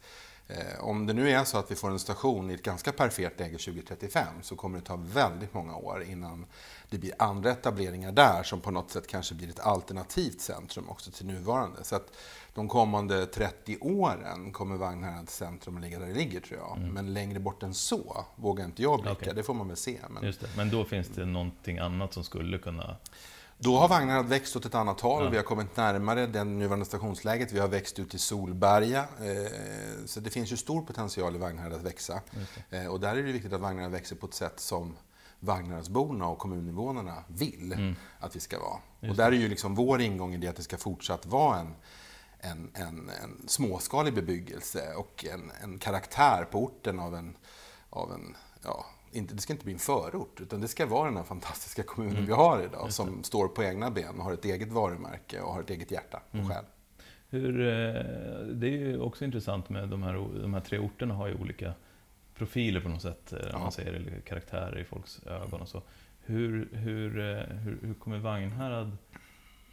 Eh, 0.48 0.84
om 0.84 1.06
det 1.06 1.14
nu 1.14 1.30
är 1.30 1.44
så 1.44 1.58
att 1.58 1.72
vi 1.72 1.76
får 1.76 1.92
en 1.92 2.00
station 2.00 2.52
i 2.52 2.54
ett 2.54 2.64
ganska 2.64 2.92
perfekt 2.92 3.40
läge 3.40 3.58
2035 3.58 4.28
så 4.42 4.56
kommer 4.56 4.80
det 4.80 4.86
ta 4.86 4.96
väldigt 4.96 5.54
många 5.54 5.76
år 5.76 6.04
innan 6.04 6.46
det 6.90 6.98
blir 6.98 7.14
andra 7.20 7.52
etableringar 7.52 8.12
där 8.12 8.44
som 8.44 8.62
på 8.62 8.72
något 8.72 8.92
sätt 8.92 9.08
kanske 9.08 9.36
blir 9.36 9.50
ett 9.50 9.60
alternativt 9.60 10.42
centrum 10.42 10.90
också 10.90 11.12
till 11.12 11.26
nuvarande. 11.26 11.84
Så 11.84 11.96
att 11.96 12.18
de 12.54 12.68
kommande 12.68 13.26
30 13.26 13.78
åren 13.82 14.52
kommer 14.52 14.76
Vagnhärads 14.76 15.36
centrum 15.36 15.78
att 15.78 15.84
ligga 15.84 16.00
där 16.00 16.08
det 16.08 16.14
ligger 16.14 16.40
tror 16.40 16.60
jag. 16.60 16.78
Mm. 16.78 16.90
Men 16.90 17.14
längre 17.14 17.40
bort 17.40 17.64
än 17.64 17.74
så 17.74 18.26
vågar 18.36 18.66
inte 18.66 18.82
jag 18.82 19.02
blicka, 19.02 19.12
okay. 19.12 19.34
det 19.34 19.44
får 19.44 19.54
man 19.54 19.68
väl 19.68 19.78
se. 19.78 20.00
Men... 20.10 20.34
Men 20.58 20.70
då 20.70 20.86
finns 20.86 21.08
det 21.08 21.26
någonting 21.26 21.78
annat 21.78 22.14
som 22.14 22.24
skulle 22.24 22.58
kunna 22.58 22.96
då 23.64 23.78
har 23.78 23.88
vagnarna 23.88 24.22
växt 24.22 24.56
åt 24.56 24.66
ett 24.66 24.76
annat 24.76 25.02
håll. 25.02 25.24
Ja. 25.24 25.30
Vi 25.30 25.38
har 25.38 25.44
kommit 25.44 25.78
närmare 25.78 26.28
det 26.28 26.44
nuvarande 26.44 26.86
stationsläget. 26.86 27.52
Vi 27.52 27.60
har 27.60 27.68
växt 27.68 28.00
ut 28.00 28.10
till 28.10 28.20
Solberga. 28.20 29.00
Eh, 29.00 30.06
så 30.06 30.20
det 30.20 30.30
finns 30.30 30.52
ju 30.52 30.58
stor 30.58 30.82
potential 30.82 31.36
i 31.36 31.38
Vagnhärad 31.38 31.74
att 31.74 31.84
växa. 31.84 32.22
Eh, 32.70 32.88
och 32.88 33.00
där 33.00 33.12
är 33.12 33.16
det 33.16 33.32
viktigt 33.32 33.54
att 33.54 33.62
vagnarna 33.62 33.90
växer 33.90 34.16
på 34.16 34.26
ett 34.26 34.34
sätt 34.34 34.60
som 34.60 34.96
Vagnhäradsborna 35.40 36.28
och 36.28 36.38
kommuninvånarna 36.38 37.24
vill 37.28 37.74
mm. 37.74 37.96
att 38.20 38.36
vi 38.36 38.40
ska 38.40 38.60
vara. 38.60 38.80
Just 39.00 39.12
och 39.12 39.18
där 39.18 39.32
är 39.32 39.36
ju 39.36 39.48
liksom 39.48 39.76
vår 39.76 40.02
ingång 40.02 40.34
i 40.34 40.38
det 40.38 40.48
att 40.48 40.56
det 40.56 40.64
ska 40.64 40.78
fortsatt 40.78 41.26
vara 41.26 41.60
en, 41.60 41.76
en, 42.40 42.72
en, 42.74 43.10
en 43.24 43.48
småskalig 43.48 44.14
bebyggelse 44.14 44.94
och 44.96 45.26
en, 45.26 45.52
en 45.64 45.80
karaktär 45.80 46.48
på 46.52 46.64
orten 46.64 47.00
av 47.00 47.16
en, 47.16 47.38
av 47.90 48.12
en 48.14 48.36
ja, 48.64 48.86
inte, 49.14 49.34
det 49.34 49.42
ska 49.42 49.54
inte 49.54 49.66
bli 49.66 49.74
en 49.74 49.80
förort, 49.80 50.42
utan 50.42 50.62
det 50.62 50.68
ska 50.68 50.86
vara 50.86 51.06
den 51.06 51.18
här 51.18 51.24
fantastiska 51.24 51.84
kommunen 51.84 52.16
mm. 52.16 52.28
vi 52.28 52.34
har 52.34 52.64
idag, 52.64 52.94
som 52.94 53.24
står 53.24 53.48
på 53.48 53.64
egna 53.64 53.92
ben, 53.92 54.18
och 54.18 54.24
har 54.24 54.34
ett 54.34 54.46
eget 54.46 54.72
varumärke 54.72 55.42
och 55.42 55.54
har 55.54 55.62
ett 55.62 55.70
eget 55.70 55.92
hjärta 55.92 56.22
och 56.30 56.36
mm. 56.36 56.50
själ. 56.50 56.66
Hur, 57.30 57.60
eh, 57.62 58.46
det 58.46 58.68
är 58.68 58.78
ju 58.78 59.00
också 59.00 59.26
intressant 59.26 59.70
med 59.70 59.90
de 59.90 60.04
här, 60.04 60.14
de 60.42 60.54
här 60.54 60.62
tre 60.62 60.80
orterna 60.80 61.14
har 61.14 61.28
ju 61.28 61.36
olika 61.36 61.74
profiler 62.36 62.82
på 62.82 62.90
något 62.90 63.02
sätt, 63.02 63.34
eh, 63.34 63.40
ja. 63.52 63.60
man 63.60 63.72
säger, 63.72 63.94
eller 63.94 64.20
karaktärer 64.20 64.80
i 64.80 64.84
folks 64.84 65.26
ögon 65.26 65.62
och 65.62 65.68
så. 65.68 65.82
Hur, 66.26 66.70
hur, 66.72 67.20
eh, 67.20 67.44
hur, 67.44 67.78
hur 67.82 67.94
kommer 67.94 68.18
Vagnhärad 68.18 68.98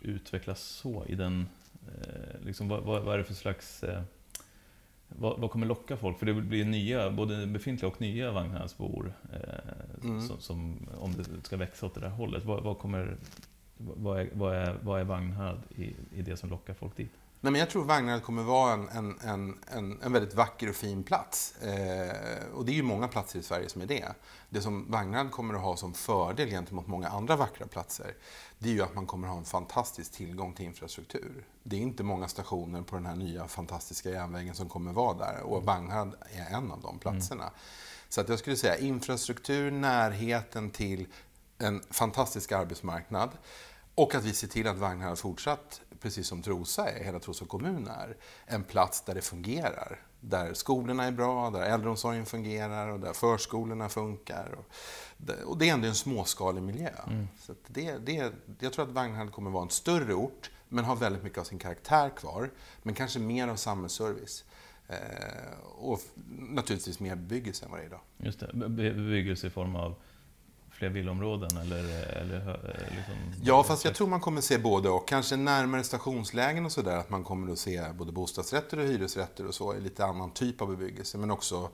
utvecklas 0.01 0.61
så 0.61 1.05
i 1.07 1.15
den, 1.15 1.49
liksom, 2.45 2.69
vad, 2.69 2.83
vad, 2.83 3.15
är 3.15 3.19
det 3.19 3.25
för 3.25 3.35
slags 3.35 3.85
vad, 5.19 5.41
vad, 5.41 5.51
kommer 5.51 5.67
locka 5.67 5.97
folk? 5.97 6.19
För 6.19 6.27
det 6.27 6.35
blir 6.35 6.65
nya, 6.65 7.11
både 7.11 7.47
befintliga 7.47 7.91
och 7.91 8.01
nya 8.01 8.33
Vagnhäradsbor, 8.33 9.13
eh, 9.33 10.05
mm. 10.05 10.21
som, 10.21 10.41
som, 10.41 10.89
om 10.99 11.13
det 11.13 11.25
ska 11.43 11.57
växa 11.57 11.87
åt 11.87 11.95
det 11.95 12.01
där 12.01 12.09
hållet. 12.09 12.45
Vad, 12.45 12.63
vad 12.63 12.79
kommer, 12.79 13.17
vad, 13.77 14.21
är, 14.21 14.29
vad, 14.33 14.57
är, 14.57 14.77
vad 14.83 15.01
är 15.01 15.05
Vagnhärad 15.05 15.63
i, 15.77 15.95
i 16.15 16.23
det 16.23 16.37
som 16.37 16.51
lockar 16.51 16.75
folk 16.75 16.97
dit? 16.97 17.13
Nej, 17.43 17.53
men 17.53 17.59
jag 17.59 17.71
tror 17.71 17.85
Vagnhärad 17.85 18.23
kommer 18.23 18.43
vara 18.43 18.73
en, 18.73 18.89
en, 18.89 19.59
en, 19.69 20.03
en, 20.03 20.13
väldigt 20.13 20.35
vacker 20.35 20.69
och 20.69 20.77
fin 20.77 21.03
plats. 21.03 21.57
Eh, 21.57 22.47
och 22.55 22.65
det 22.65 22.73
är 22.73 22.75
ju 22.75 22.83
många 22.83 23.09
platser 23.09 23.39
i 23.39 23.43
Sverige 23.43 23.69
som 23.69 23.83
är 23.83 23.87
det. 23.87 24.09
Det 24.49 24.61
som 24.61 24.91
Vagnhärad 24.91 25.31
kommer 25.31 25.55
att 25.55 25.61
ha 25.61 25.77
som 25.77 25.95
fördel 25.95 26.49
gentemot 26.51 26.87
många 26.87 27.09
andra 27.09 27.37
vackra 27.37 27.67
platser, 27.67 28.15
det 28.59 28.69
är 28.69 28.73
ju 28.73 28.83
att 28.83 28.95
man 28.95 29.07
kommer 29.07 29.29
att 29.29 29.33
ha 29.33 29.39
en 29.39 29.45
fantastisk 29.45 30.13
tillgång 30.13 30.55
till 30.55 30.65
infrastruktur. 30.65 31.45
Det 31.63 31.77
är 31.77 31.81
inte 31.81 32.03
många 32.03 32.29
stationer 32.29 32.83
på 32.83 32.97
den 32.97 33.07
här 33.07 33.17
nya 33.17 33.49
fantastiska 33.49 34.11
järnvägen 34.11 34.55
som 34.55 34.69
kommer 34.69 34.93
vara 34.93 35.15
där 35.15 35.41
och 35.43 35.65
Vagnhärad 35.65 36.15
är 36.31 36.57
en 36.57 36.71
av 36.71 36.81
de 36.81 36.99
platserna. 36.99 37.43
Mm. 37.43 37.55
Så 38.09 38.21
att 38.21 38.29
jag 38.29 38.39
skulle 38.39 38.57
säga 38.57 38.79
infrastruktur, 38.79 39.71
närheten 39.71 40.71
till 40.71 41.07
en 41.59 41.83
fantastisk 41.91 42.53
arbetsmarknad 42.53 43.31
och 43.95 44.15
att 44.15 44.25
vi 44.25 44.33
ser 44.33 44.49
till 44.49 44.69
att 44.69 44.79
Vagnhärad 44.79 45.19
fortsatt, 45.19 45.81
precis 46.01 46.27
som 46.27 46.43
Trosa 46.43 46.91
är, 46.91 47.05
hela 47.05 47.19
Trosa 47.19 47.45
kommun 47.45 47.87
är, 47.87 48.17
en 48.47 48.65
plats 48.65 49.03
där 49.03 49.15
det 49.15 49.23
fungerar. 49.23 50.01
Där 50.21 50.55
skolorna 50.55 51.05
är 51.05 51.13
bra, 51.13 51.51
där 51.51 51.63
äldreomsorgen 51.63 52.27
fungerar 52.27 52.89
och 52.89 53.01
där 53.01 53.13
förskolorna 53.13 53.89
funkar. 53.89 54.59
Och 55.45 55.59
det 55.59 55.69
är 55.69 55.73
ändå 55.73 55.89
en 55.89 55.95
småskalig 55.95 56.63
miljö. 56.63 56.91
Mm. 57.07 57.29
Så 57.39 57.55
det, 57.67 57.99
det, 57.99 58.33
jag 58.59 58.73
tror 58.73 58.85
att 58.85 58.93
Vagnhärad 58.93 59.33
kommer 59.33 59.51
vara 59.51 59.63
en 59.63 59.71
större 59.71 60.15
ort, 60.15 60.51
men 60.69 60.85
har 60.85 60.97
väldigt 60.97 61.23
mycket 61.23 61.39
av 61.39 61.45
sin 61.45 61.59
karaktär 61.59 62.11
kvar. 62.17 62.51
Men 62.83 62.95
kanske 62.95 63.19
mer 63.19 63.49
av 63.49 63.57
samhällsservice. 63.57 64.45
Eh, 64.89 65.61
och 65.79 66.01
naturligtvis 66.29 67.01
mer 67.01 67.17
bebyggelse 67.17 67.65
än 67.65 67.71
vad 67.71 67.81
det 67.81 67.85
är 67.85 67.87
idag. 67.87 68.01
Just 68.17 68.41
det, 68.41 68.51
bebyggelse 68.55 69.47
i 69.47 69.51
form 69.51 69.77
av 69.77 69.95
fler 70.81 70.89
villområden? 70.89 71.57
Eller, 71.57 71.79
eller, 72.17 72.49
eh, 72.49 72.97
liksom, 72.97 73.15
ja, 73.43 73.63
fast 73.63 73.85
jag 73.85 73.95
tror 73.95 74.07
man 74.07 74.21
kommer 74.21 74.41
se 74.41 74.59
både 74.59 74.89
och. 74.89 75.09
Kanske 75.09 75.37
närmare 75.37 75.85
stationslägen 75.85 76.67
och 76.67 76.73
sådär, 76.73 76.97
att 76.97 77.11
man 77.11 77.25
kommer 77.25 77.53
att 77.53 77.59
se 77.59 77.93
både 77.93 78.13
bostadsrätter 78.13 78.79
och 78.79 78.85
hyresrätter 78.85 79.47
och 79.47 79.55
så, 79.55 79.75
i 79.75 79.81
lite 79.81 80.05
annan 80.05 80.31
typ 80.31 80.61
av 80.61 80.69
bebyggelse. 80.69 81.19
Men 81.19 81.31
också 81.31 81.71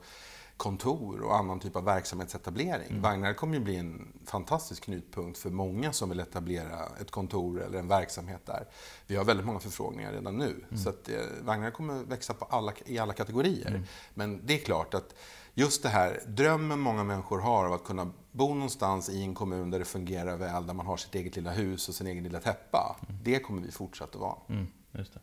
kontor 0.57 1.21
och 1.21 1.37
annan 1.37 1.59
typ 1.59 1.75
av 1.75 1.83
verksamhetsetablering. 1.83 2.89
Mm. 2.89 3.01
Vagnar 3.01 3.33
kommer 3.33 3.53
ju 3.53 3.59
bli 3.59 3.75
en 3.75 4.07
fantastisk 4.25 4.83
knutpunkt 4.83 5.39
för 5.39 5.49
många 5.49 5.93
som 5.93 6.09
vill 6.09 6.19
etablera 6.19 6.85
ett 7.01 7.11
kontor 7.11 7.63
eller 7.63 7.79
en 7.79 7.87
verksamhet 7.87 8.41
där. 8.45 8.67
Vi 9.07 9.15
har 9.15 9.25
väldigt 9.25 9.45
många 9.45 9.59
förfrågningar 9.59 10.11
redan 10.11 10.37
nu. 10.37 10.65
Mm. 10.69 10.83
Så 10.83 10.89
att, 10.89 11.09
eh, 11.09 11.15
Vagnar 11.41 11.71
kommer 11.71 12.03
växa 12.03 12.33
på 12.33 12.45
alla, 12.45 12.73
i 12.85 12.97
alla 12.97 13.13
kategorier. 13.13 13.67
Mm. 13.69 13.83
Men 14.13 14.45
det 14.45 14.53
är 14.53 14.65
klart 14.65 14.93
att 14.93 15.15
just 15.53 15.83
det 15.83 15.89
här 15.89 16.21
drömmen 16.27 16.79
många 16.79 17.03
människor 17.03 17.39
har 17.39 17.65
av 17.65 17.73
att 17.73 17.83
kunna 17.83 18.11
bo 18.37 18.53
någonstans 18.53 19.09
i 19.09 19.23
en 19.23 19.33
kommun 19.33 19.71
där 19.71 19.79
det 19.79 19.85
fungerar 19.85 20.37
väl, 20.37 20.67
där 20.67 20.73
man 20.73 20.85
har 20.85 20.97
sitt 20.97 21.15
eget 21.15 21.35
lilla 21.35 21.51
hus 21.51 21.89
och 21.89 21.95
sin 21.95 22.07
egen 22.07 22.23
lilla 22.23 22.39
täppa. 22.39 22.99
Mm. 23.09 23.21
Det 23.23 23.39
kommer 23.39 23.61
vi 23.61 23.71
fortsätta 23.71 24.19
vara. 24.19 24.37
Mm, 24.49 24.67
just 24.91 25.13
det. 25.13 25.19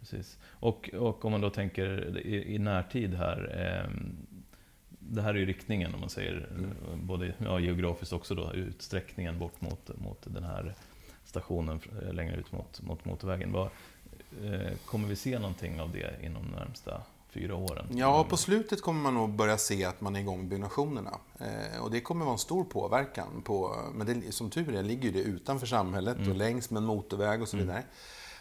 Precis. 0.00 0.38
Och, 0.50 0.90
och 0.94 1.24
om 1.24 1.32
man 1.32 1.40
då 1.40 1.50
tänker 1.50 2.18
i, 2.26 2.54
i 2.54 2.58
närtid 2.58 3.14
här. 3.14 3.38
Eh, 3.58 3.90
det 5.00 5.22
här 5.22 5.34
är 5.34 5.38
ju 5.38 5.46
riktningen 5.46 5.94
om 5.94 6.00
man 6.00 6.08
säger, 6.08 6.48
mm. 6.50 7.06
både 7.06 7.34
ja, 7.38 7.60
geografiskt 7.60 8.12
också 8.12 8.34
då, 8.34 8.52
utsträckningen 8.52 9.38
bort 9.38 9.60
mot, 9.60 9.98
mot 9.98 10.22
den 10.24 10.44
här 10.44 10.74
stationen 11.24 11.80
längre 12.12 12.36
ut 12.36 12.52
mot, 12.52 12.82
mot 12.82 13.04
motorvägen. 13.04 13.52
Vad, 13.52 13.70
eh, 14.44 14.72
kommer 14.84 15.08
vi 15.08 15.16
se 15.16 15.38
någonting 15.38 15.80
av 15.80 15.92
det 15.92 16.14
inom 16.22 16.42
de 16.42 16.56
närmsta 16.56 17.02
fyra 17.30 17.54
åren? 17.54 17.86
Ja, 17.90 18.24
på 18.24 18.36
slutet 18.36 18.82
kommer 18.82 19.00
man 19.00 19.14
nog 19.14 19.30
börja 19.30 19.58
se 19.58 19.84
att 19.84 20.00
man 20.00 20.16
är 20.16 20.20
igång 20.20 20.38
med 20.38 20.48
byggnationerna. 20.48 21.18
Eh, 21.38 21.82
och 21.82 21.90
det 21.90 22.00
kommer 22.00 22.24
vara 22.24 22.32
en 22.32 22.38
stor 22.38 22.64
påverkan. 22.64 23.42
På, 23.44 23.76
men 23.94 24.06
det, 24.06 24.34
som 24.34 24.50
tur 24.50 24.74
är 24.74 24.82
ligger 24.82 25.12
det 25.12 25.20
utanför 25.20 25.66
samhället 25.66 26.16
mm. 26.16 26.30
och 26.30 26.36
längs 26.36 26.70
med 26.70 26.80
en 26.80 26.86
motorväg 26.86 27.42
och 27.42 27.48
så 27.48 27.56
mm. 27.56 27.66
vidare. 27.66 27.82
Mm. 27.82 27.92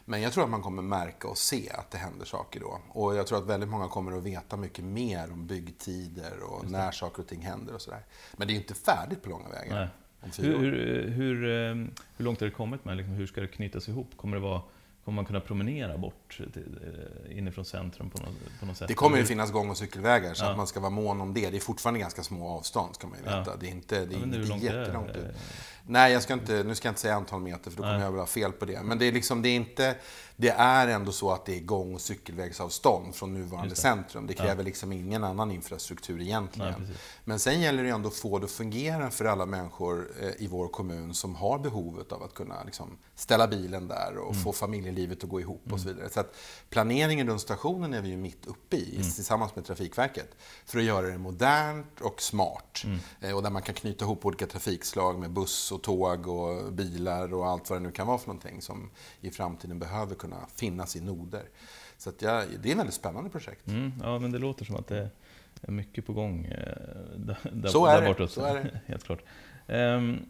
Men 0.09 0.21
jag 0.21 0.33
tror 0.33 0.43
att 0.43 0.49
man 0.49 0.61
kommer 0.61 0.81
märka 0.81 1.27
och 1.27 1.37
se 1.37 1.69
att 1.69 1.91
det 1.91 1.97
händer 1.97 2.25
saker 2.25 2.59
då. 2.59 2.79
Och 2.89 3.15
jag 3.15 3.27
tror 3.27 3.37
att 3.37 3.45
väldigt 3.45 3.69
många 3.69 3.87
kommer 3.87 4.17
att 4.17 4.23
veta 4.23 4.57
mycket 4.57 4.85
mer 4.85 5.31
om 5.31 5.47
byggtider 5.47 6.43
och 6.43 6.71
när 6.71 6.91
saker 6.91 7.21
och 7.21 7.27
ting 7.27 7.41
händer 7.41 7.73
och 7.73 7.81
sådär. 7.81 8.01
Men 8.37 8.47
det 8.47 8.53
är 8.53 8.55
inte 8.55 8.73
färdigt 8.73 9.23
på 9.23 9.29
långa 9.29 9.49
vägar. 9.49 9.89
Hur, 10.37 10.57
hur, 10.57 11.07
hur, 11.07 11.43
eh, 11.43 11.75
hur, 12.17 12.25
långt 12.25 12.39
har 12.39 12.47
det 12.47 12.53
kommit 12.53 12.85
med 12.85 12.97
liksom, 12.97 13.13
Hur 13.13 13.27
ska 13.27 13.41
det 13.41 13.47
knytas 13.47 13.89
ihop? 13.89 14.17
Kommer 14.17 14.37
det 14.37 14.43
vara 14.43 14.61
Kommer 15.07 15.15
man 15.15 15.25
kunna 15.25 15.39
promenera 15.39 15.97
bort 15.97 16.41
till, 16.53 16.79
eh, 17.27 17.37
inifrån 17.37 17.65
centrum 17.65 18.09
på 18.09 18.17
något, 18.17 18.59
på 18.59 18.65
något 18.65 18.77
sätt? 18.77 18.87
Det 18.87 18.93
kommer 18.93 19.17
ju 19.17 19.25
finnas 19.25 19.51
gång 19.51 19.69
och 19.69 19.77
cykelvägar, 19.77 20.33
så 20.33 20.45
ja. 20.45 20.49
att 20.49 20.57
man 20.57 20.67
ska 20.67 20.79
vara 20.79 20.89
mån 20.89 21.21
om 21.21 21.33
det. 21.33 21.49
Det 21.49 21.57
är 21.57 21.61
fortfarande 21.61 21.99
ganska 21.99 22.23
små 22.23 22.49
avstånd, 22.49 22.95
ska 22.95 23.07
man 23.07 23.17
ju 23.17 23.23
veta. 23.23 23.43
Ja. 23.45 23.53
Det 23.59 23.67
är 23.67 23.71
inte, 23.71 24.05
det 24.05 24.15
är, 24.15 24.19
ja, 24.19 24.25
det 24.25 24.67
är 24.67 24.79
jättelångt 24.79 25.09
ut. 25.09 25.35
Nej, 25.85 26.13
jag 26.13 26.23
ska 26.23 26.33
inte, 26.33 26.63
nu 26.63 26.75
ska 26.75 26.87
jag 26.87 26.91
inte 26.91 27.01
säga 27.01 27.15
antal 27.15 27.41
meter, 27.41 27.71
för 27.71 27.77
då 27.77 27.83
kommer 27.83 27.93
Nej. 27.93 28.03
jag 28.03 28.11
väl 28.11 28.19
ha 28.19 28.27
fel 28.27 28.51
på 28.51 28.65
det. 28.65 28.83
Men 28.83 28.99
det 28.99 29.05
är, 29.05 29.11
liksom, 29.11 29.41
det 29.41 29.49
är 29.49 29.55
inte 29.55 29.95
det 30.39 30.49
är 30.49 30.87
ändå 30.87 31.11
så 31.11 31.31
att 31.31 31.45
det 31.45 31.55
är 31.55 31.61
gång 31.61 31.95
och 31.95 32.01
cykelvägsavstånd 32.01 33.15
från 33.15 33.33
nuvarande 33.33 33.69
det. 33.69 33.75
centrum. 33.75 34.27
Det 34.27 34.33
kräver 34.33 34.63
ja. 34.63 34.65
liksom 34.65 34.91
ingen 34.91 35.23
annan 35.23 35.51
infrastruktur 35.51 36.21
egentligen. 36.21 36.75
Nej, 36.87 36.97
Men 37.23 37.39
sen 37.39 37.61
gäller 37.61 37.83
det 37.83 37.89
ändå 37.89 38.07
att 38.07 38.15
få 38.15 38.39
det 38.39 38.45
att 38.45 38.51
fungera 38.51 39.11
för 39.11 39.25
alla 39.25 39.45
människor 39.45 40.07
eh, 40.21 40.43
i 40.43 40.47
vår 40.47 40.67
kommun 40.67 41.13
som 41.13 41.35
har 41.35 41.59
behovet 41.59 42.11
av 42.11 42.23
att 42.23 42.33
kunna 42.33 42.63
liksom 42.63 42.97
ställa 43.15 43.47
bilen 43.47 43.87
där 43.87 44.17
och 44.17 44.31
mm. 44.31 44.43
få 44.43 44.53
familjelivet 44.53 45.23
att 45.23 45.29
gå 45.29 45.39
ihop 45.39 45.61
mm. 45.65 45.73
och 45.73 45.79
så 45.79 45.87
vidare. 45.87 46.09
Så 46.09 46.19
att 46.19 46.35
planeringen 46.69 47.27
runt 47.27 47.41
stationen 47.41 47.93
är 47.93 48.01
vi 48.01 48.09
ju 48.09 48.17
mitt 48.17 48.45
uppe 48.45 48.77
i 48.77 48.95
mm. 48.95 49.11
tillsammans 49.11 49.55
med 49.55 49.65
Trafikverket 49.65 50.35
för 50.65 50.79
att 50.79 50.85
göra 50.85 51.07
det 51.07 51.17
modernt 51.17 52.01
och 52.01 52.21
smart. 52.21 52.81
Mm. 52.83 52.99
Eh, 53.21 53.35
och 53.35 53.43
där 53.43 53.49
man 53.49 53.61
kan 53.61 53.75
knyta 53.75 54.05
ihop 54.05 54.25
olika 54.25 54.47
trafikslag 54.47 55.19
med 55.19 55.31
buss 55.31 55.71
och 55.71 55.81
tåg 55.81 56.27
och 56.27 56.73
bilar 56.73 57.33
och 57.33 57.47
allt 57.47 57.69
vad 57.69 57.79
det 57.79 57.83
nu 57.83 57.91
kan 57.91 58.07
vara 58.07 58.17
för 58.17 58.27
någonting 58.27 58.61
som 58.61 58.89
i 59.21 59.31
framtiden 59.31 59.79
behöver 59.79 60.15
kunna 60.15 60.26
kunna 60.27 60.47
finnas 60.55 60.95
i 60.95 61.01
noder. 61.01 61.43
Så 61.97 62.09
att 62.09 62.21
jag, 62.21 62.43
det 62.61 62.69
är 62.69 62.71
ett 62.71 62.79
väldigt 62.79 62.95
spännande 62.95 63.29
projekt. 63.29 63.67
Mm, 63.67 63.93
ja, 64.01 64.19
men 64.19 64.31
det 64.31 64.39
låter 64.39 64.65
som 64.65 64.75
att 64.75 64.87
det 64.87 65.09
är 65.61 65.71
mycket 65.71 66.05
på 66.05 66.13
gång 66.13 66.45
eh, 66.45 67.19
där, 67.51 67.67
så 67.67 67.85
är 67.85 68.01
där 68.01 68.07
borta. 68.07 68.27
Så 68.27 68.41
är 68.41 68.53
det. 68.55 68.79
Helt 68.85 69.03
klart. 69.03 69.23
Um, 69.67 70.25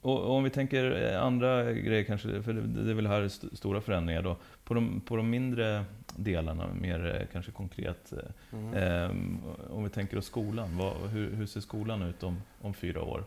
och, 0.00 0.30
om 0.36 0.44
vi 0.44 0.50
tänker 0.50 1.12
eh, 1.12 1.22
andra 1.22 1.72
grejer 1.72 2.04
kanske, 2.04 2.42
för 2.42 2.52
det 2.52 2.90
är 2.90 2.94
väl 2.94 3.06
här 3.06 3.28
stora 3.56 3.80
förändringar 3.80 4.22
då. 4.22 4.36
På 4.64 4.74
de, 4.74 5.00
på 5.00 5.16
de 5.16 5.30
mindre 5.30 5.84
delarna, 6.16 6.68
mer 6.80 7.16
eh, 7.20 7.26
kanske 7.32 7.52
konkret. 7.52 8.12
Mm. 8.52 9.10
Um, 9.10 9.40
om 9.70 9.84
vi 9.84 9.90
tänker 9.90 10.18
oss 10.18 10.26
skolan, 10.26 10.78
vad, 10.78 11.10
hur, 11.10 11.34
hur, 11.34 11.46
ser 11.46 11.60
skolan 11.60 12.02
ut 12.02 12.22
om, 12.22 12.42
om 12.60 12.74
fyra 12.74 13.02
år? 13.02 13.24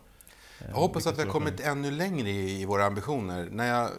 Jag 0.60 0.76
hoppas 0.76 1.08
att 1.08 1.18
vi 1.18 1.24
har 1.24 1.32
kommit 1.32 1.60
ännu 1.60 1.92
längre 1.92 2.30
i, 2.30 2.62
i 2.62 2.66
våra 2.66 2.86
ambitioner. 2.86 3.50
När 3.52 3.68
jag 3.68 3.90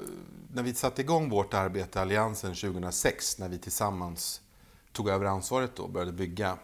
när 0.56 0.62
vi 0.62 0.74
satte 0.74 1.00
igång 1.00 1.30
vårt 1.30 1.54
arbete, 1.54 2.00
Alliansen, 2.00 2.54
2006, 2.54 3.38
när 3.38 3.48
vi 3.48 3.58
tillsammans 3.58 4.40
tog 4.92 5.08
över 5.08 5.26
ansvaret 5.26 5.78
och 5.78 5.90
började 5.90 6.12
bygga, 6.12 6.58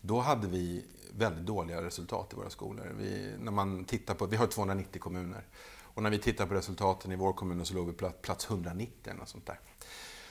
då 0.00 0.20
hade 0.20 0.48
vi 0.48 0.84
väldigt 1.16 1.46
dåliga 1.46 1.82
resultat 1.82 2.32
i 2.32 2.36
våra 2.36 2.50
skolor. 2.50 2.94
Vi, 2.98 3.32
när 3.38 3.52
man 3.52 3.84
tittar 3.84 4.14
på, 4.14 4.26
vi 4.26 4.36
har 4.36 4.46
290 4.46 5.00
kommuner. 5.00 5.42
Och 5.80 6.02
när 6.02 6.10
vi 6.10 6.18
tittar 6.18 6.46
på 6.46 6.54
resultaten 6.54 7.12
i 7.12 7.16
vår 7.16 7.32
kommun 7.32 7.66
så 7.66 7.74
låg 7.74 7.86
vi 7.86 7.92
på 7.92 8.10
plats 8.10 8.50
190 8.50 9.12
eller 9.12 9.24
sånt 9.24 9.46
där. 9.46 9.60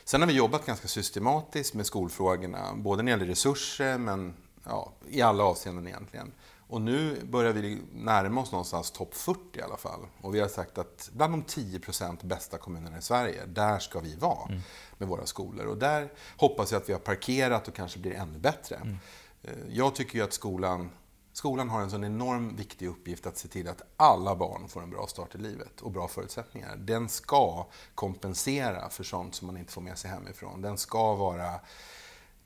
Sen 0.04 0.22
har 0.22 0.28
vi 0.28 0.34
jobbat 0.34 0.66
ganska 0.66 0.88
systematiskt 0.88 1.74
med 1.74 1.86
skolfrågorna, 1.86 2.74
både 2.76 3.04
när 3.04 3.12
det 3.12 3.12
gäller 3.12 3.26
resurser 3.26 3.98
men 3.98 4.34
ja, 4.64 4.92
i 5.10 5.22
alla 5.22 5.44
avseenden 5.44 5.88
egentligen. 5.88 6.32
Och 6.70 6.82
nu 6.82 7.26
börjar 7.26 7.54
vi 7.54 7.82
närma 7.94 8.42
oss 8.42 8.52
någonstans 8.52 8.92
topp 8.92 9.14
40 9.14 9.40
i 9.54 9.62
alla 9.62 9.78
fall. 9.78 10.00
Och 10.22 10.36
vi 10.36 10.40
har 10.40 10.48
sagt 10.48 10.78
att 10.78 11.10
bland 11.14 11.34
de 11.34 11.44
10% 11.44 12.26
bästa 12.26 12.58
kommunerna 12.58 12.98
i 12.98 13.02
Sverige, 13.02 13.46
där 13.46 13.80
ska 13.80 14.00
vi 14.00 14.16
vara 14.16 14.46
mm. 14.50 14.62
med 14.98 15.08
våra 15.08 15.26
skolor. 15.26 15.66
Och 15.66 15.78
där 15.78 16.14
hoppas 16.38 16.72
jag 16.72 16.82
att 16.82 16.90
vi 16.90 16.94
har 16.94 17.00
parkerat 17.00 17.68
och 17.68 17.76
kanske 17.76 18.00
blir 18.00 18.14
ännu 18.14 18.40
bättre. 18.40 18.76
Mm. 18.76 18.98
Eh, 19.44 19.54
jag 19.70 19.96
tycker 19.96 20.18
ju 20.18 20.24
att 20.24 20.34
skolan, 20.34 20.90
skolan 21.34 21.70
har 21.70 21.82
en 21.82 21.90
sån 21.90 22.04
enorm 22.04 22.56
viktig 22.56 22.88
uppgift 22.88 23.28
att 23.28 23.38
se 23.38 23.48
till 23.48 23.68
att 23.68 23.82
alla 23.98 24.36
barn 24.36 24.68
får 24.68 24.84
en 24.84 24.90
bra 24.90 25.08
start 25.08 25.36
i 25.36 25.38
livet 25.38 25.82
och 25.82 25.92
bra 25.92 26.08
förutsättningar. 26.08 26.76
Den 26.76 27.10
ska 27.10 27.68
kompensera 27.96 28.90
för 28.90 29.04
sånt 29.04 29.36
som 29.36 29.48
man 29.48 29.58
inte 29.58 29.74
får 29.74 29.82
med 29.82 29.98
sig 29.98 30.12
hemifrån. 30.12 30.62
Den 30.62 30.78
ska 30.78 31.16
vara 31.16 31.60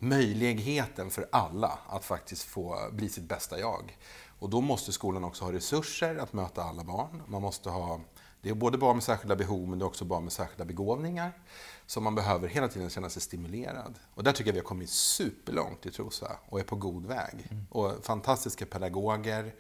möjligheten 0.02 1.10
för 1.10 1.28
alla 1.32 1.80
att 1.88 2.06
faktiskt 2.06 2.44
få 2.44 2.90
bli 2.92 3.10
sitt 3.10 3.24
bästa 3.24 3.60
jag. 3.60 3.98
Och 4.40 4.50
då 4.50 4.62
måste 4.62 4.92
skolan 4.92 5.24
också 5.24 5.46
ha 5.46 5.54
resurser 5.54 6.16
att 6.16 6.34
möta 6.34 6.64
alla 6.64 6.84
barn. 6.84 7.24
Man 7.28 7.42
måste 7.42 7.70
ha, 7.70 8.02
det 8.42 8.50
är 8.50 8.54
både 8.54 8.78
barn 8.78 8.96
med 8.96 9.04
särskilda 9.04 9.36
behov 9.36 9.68
men 9.70 9.80
det 9.80 9.84
är 9.84 9.88
också 9.88 10.06
barn 10.06 10.24
med 10.24 10.34
särskilda 10.34 10.66
begåvningar. 10.66 11.32
Så 11.86 12.02
man 12.02 12.16
behöver 12.16 12.48
hela 12.48 12.68
tiden 12.68 12.90
känna 12.90 13.10
sig 13.10 13.22
stimulerad. 13.22 14.00
Och 14.14 14.24
där 14.24 14.32
tycker 14.32 14.50
jag 14.50 14.54
vi 14.54 14.60
har 14.60 14.66
kommit 14.66 14.90
superlångt 14.90 15.86
i 15.86 15.92
Trosa 15.92 16.38
och 16.50 16.60
är 16.60 16.64
på 16.64 16.76
god 16.76 17.06
väg. 17.06 17.48
Mm. 17.52 17.66
Och 17.70 18.06
fantastiska 18.06 18.66
pedagoger 18.66 19.56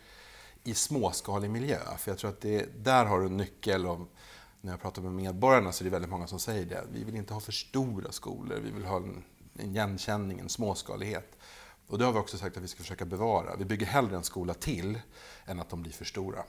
i 0.63 0.73
småskalig 0.73 1.49
miljö. 1.49 1.79
För 1.97 2.11
jag 2.11 2.17
tror 2.17 2.29
att 2.29 2.41
det, 2.41 2.83
där 2.83 3.05
har 3.05 3.19
du 3.19 3.25
en 3.25 3.37
nyckel. 3.37 3.85
Och 3.85 3.99
när 4.61 4.71
jag 4.71 4.81
pratar 4.81 5.01
med 5.01 5.11
medborgarna 5.11 5.71
så 5.71 5.83
är 5.83 5.85
det 5.85 5.91
väldigt 5.91 6.11
många 6.11 6.27
som 6.27 6.39
säger 6.39 6.65
det. 6.65 6.83
Vi 6.91 7.03
vill 7.03 7.15
inte 7.15 7.33
ha 7.33 7.41
för 7.41 7.51
stora 7.51 8.11
skolor. 8.11 8.59
Vi 8.63 8.71
vill 8.71 8.85
ha 8.85 8.97
en 8.97 9.23
igenkänning, 9.59 10.39
en 10.39 10.49
småskalighet. 10.49 11.37
Och 11.87 11.97
det 11.97 12.05
har 12.05 12.13
vi 12.13 12.19
också 12.19 12.37
sagt 12.37 12.57
att 12.57 12.63
vi 12.63 12.67
ska 12.67 12.83
försöka 12.83 13.05
bevara. 13.05 13.55
Vi 13.55 13.65
bygger 13.65 13.85
hellre 13.85 14.15
en 14.15 14.23
skola 14.23 14.53
till 14.53 14.99
än 15.45 15.59
att 15.59 15.69
de 15.69 15.81
blir 15.81 15.91
för 15.91 16.05
stora. 16.05 16.43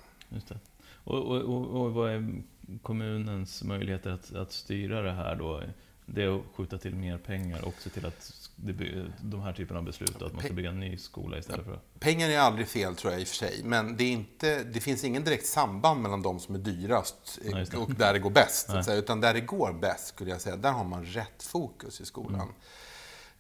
Och, 1.05 1.19
och, 1.19 1.41
och, 1.41 1.83
och 1.83 1.93
vad 1.93 2.11
är 2.11 2.43
kommunens 2.83 3.63
möjligheter 3.63 4.11
att, 4.11 4.35
att 4.35 4.53
styra 4.53 5.03
det 5.03 5.13
här 5.13 5.37
då? 5.37 5.63
det 6.07 6.23
är 6.23 6.37
att 6.37 6.43
skjuta 6.57 6.79
till 6.79 6.95
mer 6.95 7.19
pengar 7.19 7.65
och 7.65 7.75
se 7.79 7.91
till 7.91 8.07
att 8.07 8.49
det, 8.57 9.07
de 9.21 9.43
här 9.43 9.53
typerna 9.53 9.79
av 9.79 9.85
beslut, 9.85 10.23
att 10.23 10.33
man 10.33 10.45
ska 10.45 10.53
bygga 10.53 10.71
en 10.71 10.81
ny 10.81 10.97
skola 10.97 11.39
istället 11.39 11.65
för. 11.65 11.81
Pengar 11.99 12.29
är 12.29 12.39
aldrig 12.39 12.69
fel 12.69 12.97
tror 12.97 13.13
jag 13.13 13.21
i 13.21 13.25
och 13.25 13.29
för 13.29 13.37
sig, 13.37 13.61
men 13.65 13.97
det, 13.97 14.05
är 14.05 14.11
inte, 14.11 14.65
det 14.65 14.81
finns 14.81 15.05
ingen 15.05 15.25
direkt 15.25 15.47
samband 15.47 16.03
mellan 16.03 16.23
de 16.23 16.41
som 16.41 16.55
är 16.55 16.59
dyrast 16.59 17.39
ja, 17.45 17.79
och 17.79 17.91
där 17.91 18.13
det 18.13 18.19
går 18.19 18.31
bäst. 18.31 18.71
Utan 18.89 19.21
där 19.21 19.35
det 19.35 19.41
går 19.41 19.73
bäst, 19.73 20.07
skulle 20.07 20.31
jag 20.31 20.41
säga, 20.41 20.57
där 20.57 20.73
har 20.73 20.85
man 20.85 21.05
rätt 21.05 21.43
fokus 21.43 22.01
i 22.01 22.05
skolan. 22.05 22.41
Mm. 22.41 22.55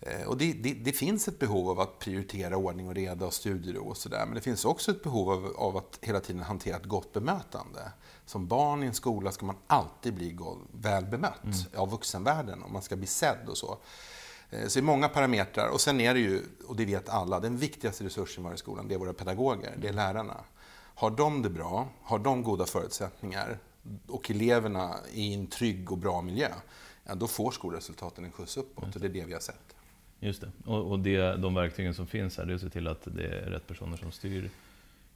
Eh, 0.02 0.26
och 0.26 0.37
det, 0.37 0.52
det, 0.52 0.75
det, 0.75 0.92
finns 0.92 1.28
ett 1.28 1.38
behov 1.38 1.71
av 1.71 1.80
att 1.80 1.99
prioritera 1.99 2.56
ordning 2.56 2.88
och 2.88 2.94
reda 2.94 3.26
och 3.26 3.35
studiero 3.35 3.88
och 3.88 3.97
sådär. 3.97 4.26
Men 4.26 4.35
det 4.35 4.40
finns 4.40 4.64
också 4.64 4.90
ett 4.90 5.02
behov 5.02 5.30
av, 5.30 5.54
av, 5.56 5.76
att 5.76 5.99
hela 6.00 6.21
tiden 6.21 6.42
hantera 6.42 6.76
ett 6.76 6.85
gott 6.85 7.12
bemötande. 7.12 7.92
Som 8.26 8.47
barn 8.47 8.82
i 8.82 8.87
en 8.87 8.94
skola 8.94 9.32
ska 9.32 9.47
man 9.47 9.56
alltid 9.66 10.14
bli 10.14 10.38
väl 10.73 11.04
bemött 11.04 11.44
mm. 11.44 11.56
av 11.76 11.90
vuxenvärlden 11.90 12.62
och 12.62 12.71
man 12.71 12.82
ska 12.82 12.97
bli 12.97 13.06
sedd 13.06 13.49
och 13.49 13.56
så. 13.56 13.78
Eh, 14.50 14.66
så 14.68 14.78
det 14.78 14.80
är 14.80 14.82
många 14.82 15.09
parametrar. 15.09 15.68
Och 15.68 15.80
sen 15.80 16.00
är 16.00 16.14
det 16.14 16.21
ju, 16.21 16.42
och 16.66 16.76
det 16.76 16.85
vet 16.85 17.09
alla, 17.09 17.40
den 17.40 17.56
viktigaste 17.56 18.04
resursen 18.04 18.42
i 18.42 18.44
varje 18.44 18.59
skolan, 18.59 18.88
det 18.88 18.94
är 18.94 18.99
våra 18.99 19.12
pedagoger, 19.12 19.75
det 19.78 19.88
är 19.88 19.92
lärarna. 19.92 20.37
Har 20.94 21.11
de 21.11 21.42
det 21.42 21.50
bra, 21.50 21.88
har 22.02 22.18
de 22.18 22.42
goda 22.42 22.66
förutsättningar 22.66 23.59
och 24.09 24.30
eleverna 24.30 24.94
i 25.12 25.35
en 25.35 25.47
trygg 25.47 25.92
och 25.92 25.99
bra 25.99 26.23
miljö, 26.23 26.49
ja, 27.04 27.14
då 27.14 27.26
får 27.26 27.50
skolresultaten 27.50 28.25
en 28.25 28.32
skjuts 28.32 28.56
uppåt 28.56 28.94
och 28.94 29.00
det 29.00 29.06
är 29.06 29.12
det 29.12 29.25
vi 29.25 29.32
har 29.32 29.40
sett. 29.40 29.75
Just 30.22 30.40
det. 30.40 30.50
Och, 30.64 30.90
och 30.90 30.98
det, 30.98 31.36
de 31.36 31.54
verktygen 31.54 31.94
som 31.94 32.06
finns 32.06 32.38
här, 32.38 32.44
det 32.44 32.52
är 32.52 32.54
att 32.54 32.60
se 32.60 32.70
till 32.70 32.88
att 32.88 33.02
det 33.04 33.26
är 33.26 33.50
rätt 33.50 33.66
personer 33.66 33.96
som 33.96 34.12
styr 34.12 34.50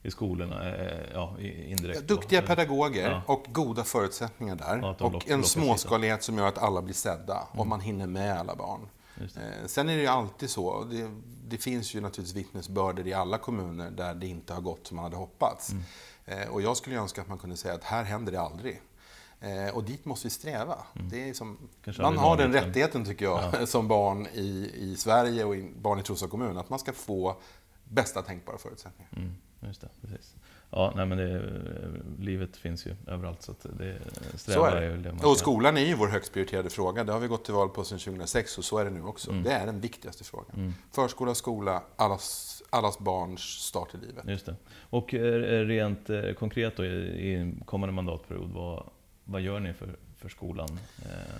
i 0.03 0.11
skolorna, 0.11 0.75
eh, 0.75 0.99
ja, 1.13 1.35
indirekt. 1.39 2.07
Duktiga 2.07 2.41
då. 2.41 2.47
pedagoger 2.47 3.11
ja. 3.11 3.21
och 3.25 3.45
goda 3.49 3.83
förutsättningar 3.83 4.55
där. 4.55 4.79
Ja, 4.81 4.95
och 4.99 5.29
en 5.29 5.43
småskalighet 5.43 6.23
som 6.23 6.37
gör 6.37 6.47
att 6.47 6.57
alla 6.57 6.81
blir 6.81 6.93
sedda 6.93 7.47
och 7.51 7.55
mm. 7.55 7.69
man 7.69 7.81
hinner 7.81 8.07
med 8.07 8.39
alla 8.39 8.55
barn. 8.55 8.81
Eh, 9.21 9.65
sen 9.65 9.89
är 9.89 9.95
det 9.95 10.01
ju 10.01 10.07
alltid 10.07 10.49
så, 10.49 10.83
det, 10.83 11.09
det, 11.47 11.57
finns 11.57 11.95
ju 11.95 12.01
naturligtvis 12.01 12.45
vittnesbörder 12.45 13.07
i 13.07 13.13
alla 13.13 13.37
kommuner 13.37 13.91
där 13.91 14.13
det 14.15 14.27
inte 14.27 14.53
har 14.53 14.61
gått 14.61 14.87
som 14.87 14.95
man 14.95 15.03
hade 15.03 15.17
hoppats. 15.17 15.71
Mm. 15.71 15.83
Eh, 16.25 16.47
och 16.47 16.61
jag 16.61 16.77
skulle 16.77 16.95
önska 16.95 17.21
att 17.21 17.27
man 17.27 17.37
kunde 17.37 17.57
säga 17.57 17.73
att 17.73 17.83
här 17.83 18.03
händer 18.03 18.31
det 18.31 18.41
aldrig. 18.41 18.81
Eh, 19.39 19.75
och 19.75 19.83
dit 19.83 20.05
måste 20.05 20.27
vi 20.27 20.31
sträva. 20.31 20.77
Mm. 20.95 21.09
Det 21.09 21.29
är 21.29 21.33
som, 21.33 21.57
man 21.99 22.17
har 22.17 22.37
den 22.37 22.53
rättigheten, 22.53 23.05
tycker 23.05 23.25
jag, 23.25 23.43
ja. 23.53 23.65
som 23.65 23.87
barn 23.87 24.27
i, 24.33 24.71
i 24.75 24.95
Sverige 24.95 25.43
och 25.43 25.55
i, 25.55 25.71
barn 25.81 25.99
i 25.99 26.03
Trosa 26.03 26.27
kommun, 26.27 26.57
att 26.57 26.69
man 26.69 26.79
ska 26.79 26.93
få 26.93 27.37
bästa 27.83 28.21
tänkbara 28.21 28.57
förutsättningar. 28.57 29.11
Mm, 29.15 29.35
just 29.59 29.81
det, 29.81 29.89
precis. 30.01 30.35
Ja, 30.69 30.93
nej, 30.95 31.05
men 31.05 31.17
det, 31.17 31.61
livet 32.19 32.57
finns 32.57 32.85
ju 32.85 32.95
överallt, 33.07 33.41
så 33.41 33.55
det 33.79 33.97
strävar 34.35 34.71
är 34.71 34.81
ju 34.81 34.97
det 34.97 35.13
man 35.13 35.25
Och 35.25 35.37
skolan 35.37 35.77
är 35.77 35.85
ju 35.85 35.93
vår 35.93 36.07
högst 36.07 36.33
prioriterade 36.33 36.69
fråga. 36.69 37.03
Det 37.03 37.13
har 37.13 37.19
vi 37.19 37.27
gått 37.27 37.45
till 37.45 37.53
val 37.53 37.69
på 37.69 37.83
sedan 37.83 37.99
2006 37.99 38.57
och 38.57 38.65
så 38.65 38.77
är 38.77 38.85
det 38.85 38.91
nu 38.91 39.03
också. 39.03 39.31
Mm. 39.31 39.43
Det 39.43 39.51
är 39.51 39.65
den 39.65 39.79
viktigaste 39.79 40.23
frågan. 40.23 40.55
Mm. 40.55 40.73
Förskola, 40.91 41.35
skola, 41.35 41.83
allas, 41.95 42.63
allas 42.69 42.99
barns 42.99 43.41
start 43.41 43.93
i 43.93 43.97
livet. 43.97 44.25
Just 44.27 44.45
det. 44.45 44.55
Och 44.89 45.13
eh, 45.13 45.65
rent 45.65 46.09
eh, 46.09 46.33
konkret 46.39 46.77
då, 46.77 46.85
i 46.85 47.55
kommande 47.65 47.93
mandatperiod, 47.93 48.51
vad, 48.51 48.89
vad 49.27 49.41
gör 49.41 49.59
ni 49.59 49.73
för, 49.73 49.95
för 50.17 50.29
skolan 50.29 50.79
eh, 51.05 51.39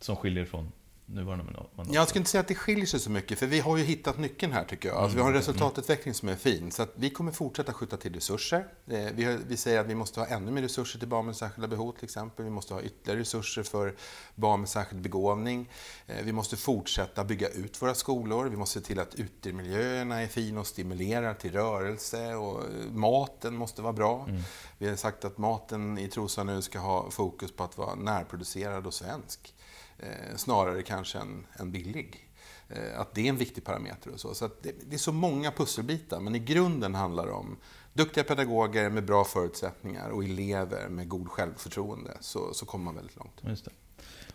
som 0.00 0.16
skiljer 0.16 0.44
från 0.44 0.72
nuvarande 1.08 1.44
mandat? 1.44 1.94
Jag 1.94 2.08
skulle 2.08 2.20
inte 2.20 2.30
säga 2.30 2.40
att 2.40 2.48
det 2.48 2.54
skiljer 2.54 2.86
sig 2.86 3.00
så 3.00 3.10
mycket, 3.10 3.38
för 3.38 3.46
vi 3.46 3.60
har 3.60 3.76
ju 3.76 3.84
hittat 3.84 4.18
nyckeln 4.18 4.52
här 4.52 4.64
tycker 4.64 4.88
jag. 4.88 4.98
Alltså, 4.98 5.16
vi 5.16 5.22
har 5.22 5.28
en 5.28 5.34
mm. 5.34 5.40
resultatutveckling 5.40 6.14
som 6.14 6.28
är 6.28 6.36
fin, 6.36 6.70
så 6.70 6.86
vi 6.94 7.10
kommer 7.10 7.32
fortsätta 7.32 7.72
skjuta 7.72 7.96
till 7.96 8.14
resurser. 8.14 8.66
Eh, 8.86 9.06
vi, 9.14 9.24
har, 9.24 9.38
vi, 9.46 9.56
säger 9.56 9.80
att 9.80 9.86
vi 9.86 9.94
måste 9.94 10.20
ha 10.20 10.26
ännu 10.26 10.50
mer 10.50 10.62
resurser 10.62 10.98
till 10.98 11.08
barn 11.08 11.26
med 11.26 11.36
särskilda 11.36 11.68
behov 11.68 11.92
till 11.92 12.04
exempel. 12.04 12.44
Vi 12.44 12.50
måste 12.50 12.74
ha 12.74 12.82
ytterligare 12.82 13.20
resurser 13.20 13.62
för 13.62 13.94
barn 14.34 14.60
med 14.60 14.68
särskild 14.68 15.02
begåvning. 15.02 15.70
Eh, 16.06 16.24
vi 16.24 16.32
måste 16.32 16.56
fortsätta 16.56 17.24
bygga 17.24 17.48
ut 17.48 17.82
våra 17.82 17.94
skolor. 17.94 18.46
Vi 18.46 18.56
måste 18.56 18.80
se 18.80 18.86
till 18.86 19.00
att 19.00 19.14
utemiljöerna 19.14 20.22
är 20.22 20.26
fina 20.26 20.60
och 20.60 20.66
stimulerar 20.66 21.34
till 21.34 21.52
rörelse 21.52 22.34
och 22.34 22.60
eh, 22.60 22.90
maten 22.90 23.54
måste 23.54 23.82
vara 23.82 23.92
bra. 23.92 24.26
Mm. 24.28 24.42
Vi 24.78 24.88
har 24.88 24.96
sagt 24.96 25.24
att 25.24 25.38
maten 25.38 25.98
i 25.98 26.08
Trosa 26.08 26.44
nu 26.44 26.62
ska 26.62 26.78
ha 26.78 27.10
fokus 27.10 27.52
på 27.52 27.64
att 27.64 27.78
vara 27.78 27.94
närproducerad 27.94 28.86
och 28.86 28.94
svensk. 28.94 29.54
Eh, 29.98 30.36
snarare 30.36 30.82
kanske 30.82 31.18
än, 31.18 31.46
än 31.58 31.72
billig. 31.72 32.28
Eh, 32.68 33.00
att 33.00 33.14
det 33.14 33.20
är 33.20 33.28
en 33.28 33.36
viktig 33.36 33.64
parameter 33.64 34.10
och 34.10 34.20
så. 34.20 34.34
så 34.34 34.48
det, 34.62 34.74
det, 34.90 34.96
är 34.96 34.98
så 34.98 35.12
många 35.12 35.50
pusselbitar, 35.50 36.20
men 36.20 36.34
i 36.34 36.38
grunden 36.38 36.94
handlar 36.94 37.26
det 37.26 37.32
om 37.32 37.56
duktiga 37.92 38.24
pedagoger 38.24 38.90
med 38.90 39.04
bra 39.04 39.24
förutsättningar 39.24 40.10
och 40.10 40.24
elever 40.24 40.88
med 40.88 41.08
god 41.08 41.28
självförtroende, 41.28 42.16
så, 42.20 42.54
så 42.54 42.66
kommer 42.66 42.84
man 42.84 42.94
väldigt 42.94 43.16
långt. 43.16 43.40
Just 43.42 43.64
det. 43.64 43.70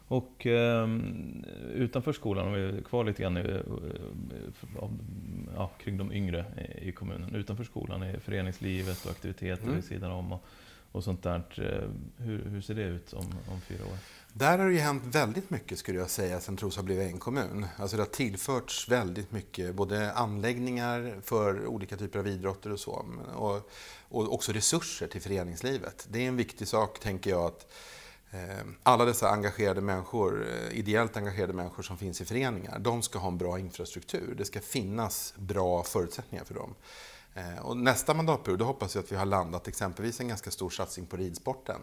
Och 0.08 0.46
eh, 0.48 0.88
utanför 1.74 2.14
skolan, 2.14 2.48
om 2.48 2.54
vi 2.54 2.62
är 2.62 2.82
kvar 2.82 3.04
lite 3.04 3.22
grann 3.22 3.38
eh, 3.38 3.62
ja, 5.56 5.72
kring 5.84 5.98
de 5.98 6.12
yngre 6.12 6.46
i 6.82 6.92
kommunen. 6.92 7.36
Utanför 7.36 7.64
skolan 7.64 8.02
är 8.02 8.20
föreningslivet 8.20 9.06
och 9.06 9.12
aktiviteter 9.12 9.64
mm. 9.64 9.76
vid 9.76 9.84
sidan 9.84 10.12
om 10.12 10.32
och, 10.32 10.46
och 10.92 11.04
sånt 11.04 11.24
där. 11.24 11.44
Hur, 12.18 12.46
hur 12.46 12.62
ser 12.62 12.76
det 12.76 12.84
ut 12.84 13.14
om, 13.14 13.26
om 13.52 13.62
fyra 13.62 13.84
år? 13.84 13.98
Där 14.36 14.58
har 14.58 14.66
det 14.66 14.74
ju 14.74 14.80
hänt 14.80 15.04
väldigt 15.06 15.50
mycket 15.50 15.80
skulle 15.80 16.00
jag 16.00 16.10
säga 16.10 16.40
sen 16.40 16.58
Trosa 16.58 16.84
blev 16.84 17.02
en 17.02 17.20
kommun. 17.20 17.66
Alltså 17.78 17.98
det 17.98 18.04
har 18.04 18.10
tillförts 18.10 18.90
väldigt 18.90 19.32
mycket, 19.32 19.76
både 19.76 20.14
anläggningar 20.14 21.20
för 21.24 21.68
olika 21.68 21.98
typer 21.98 22.20
av 22.20 22.28
idrotter 22.28 22.72
och 22.72 22.80
så, 22.80 23.06
och, 23.36 23.70
och 24.10 24.34
också 24.34 24.52
resurser 24.52 25.08
till 25.08 25.22
föreningslivet. 25.22 26.08
Det 26.10 26.24
är 26.24 26.28
en 26.28 26.36
viktig 26.36 26.68
sak, 26.68 27.00
tänker 27.00 27.30
jag, 27.30 27.46
att 27.46 27.72
eh, 28.32 28.66
alla 28.84 29.06
dessa 29.06 29.30
engagerade 29.30 29.82
människor, 29.82 30.48
eh, 30.48 30.80
ideellt 30.80 31.18
engagerade 31.18 31.54
människor 31.54 31.84
som 31.84 31.98
finns 31.98 32.22
i 32.22 32.26
föreningar, 32.26 32.80
de 32.80 33.02
ska 33.02 33.20
ha 33.20 33.28
en 33.28 33.38
bra 33.38 33.60
infrastruktur. 33.60 34.36
Det 34.38 34.46
ska 34.46 34.60
finnas 34.60 35.34
bra 35.38 35.84
förutsättningar 35.84 36.46
för 36.46 36.54
dem. 36.54 36.76
Eh, 37.34 37.66
och 37.66 37.78
nästa 37.78 38.14
mandatperiod, 38.14 38.60
då 38.60 38.66
hoppas 38.66 38.96
jag 38.96 39.04
att 39.04 39.12
vi 39.12 39.16
har 39.16 39.26
landat 39.26 39.68
exempelvis 39.68 40.20
en 40.20 40.28
ganska 40.28 40.52
stor 40.52 40.70
satsning 40.70 41.06
på 41.06 41.18
ridsporten. 41.18 41.80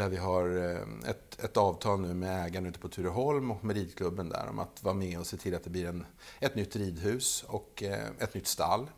Där 0.00 0.08
vi 0.08 0.16
har 0.16 0.56
eh, 0.56 1.10
ett, 1.10 1.44
ett 1.44 1.56
avtal 1.56 2.00
nu 2.00 2.14
med 2.14 2.46
ägaren 2.46 2.66
ute 2.66 2.78
på 2.78 2.88
Tureholm 2.88 3.50
och 3.50 3.64
med 3.64 3.76
ridklubben 3.76 4.28
där 4.28 4.46
om 4.48 4.58
att 4.58 4.82
vara 4.82 4.94
med 4.94 5.18
och 5.18 5.26
se 5.26 5.36
till 5.36 5.54
att 5.54 5.64
det 5.64 5.70
blir 5.70 5.86
en, 5.86 6.06
ett 6.38 6.54
nytt 6.54 6.76
ridhus 6.76 7.44
och 7.48 7.82
eh, 7.82 8.08
ett 8.18 8.34
nytt 8.34 8.46
stall. 8.46 8.90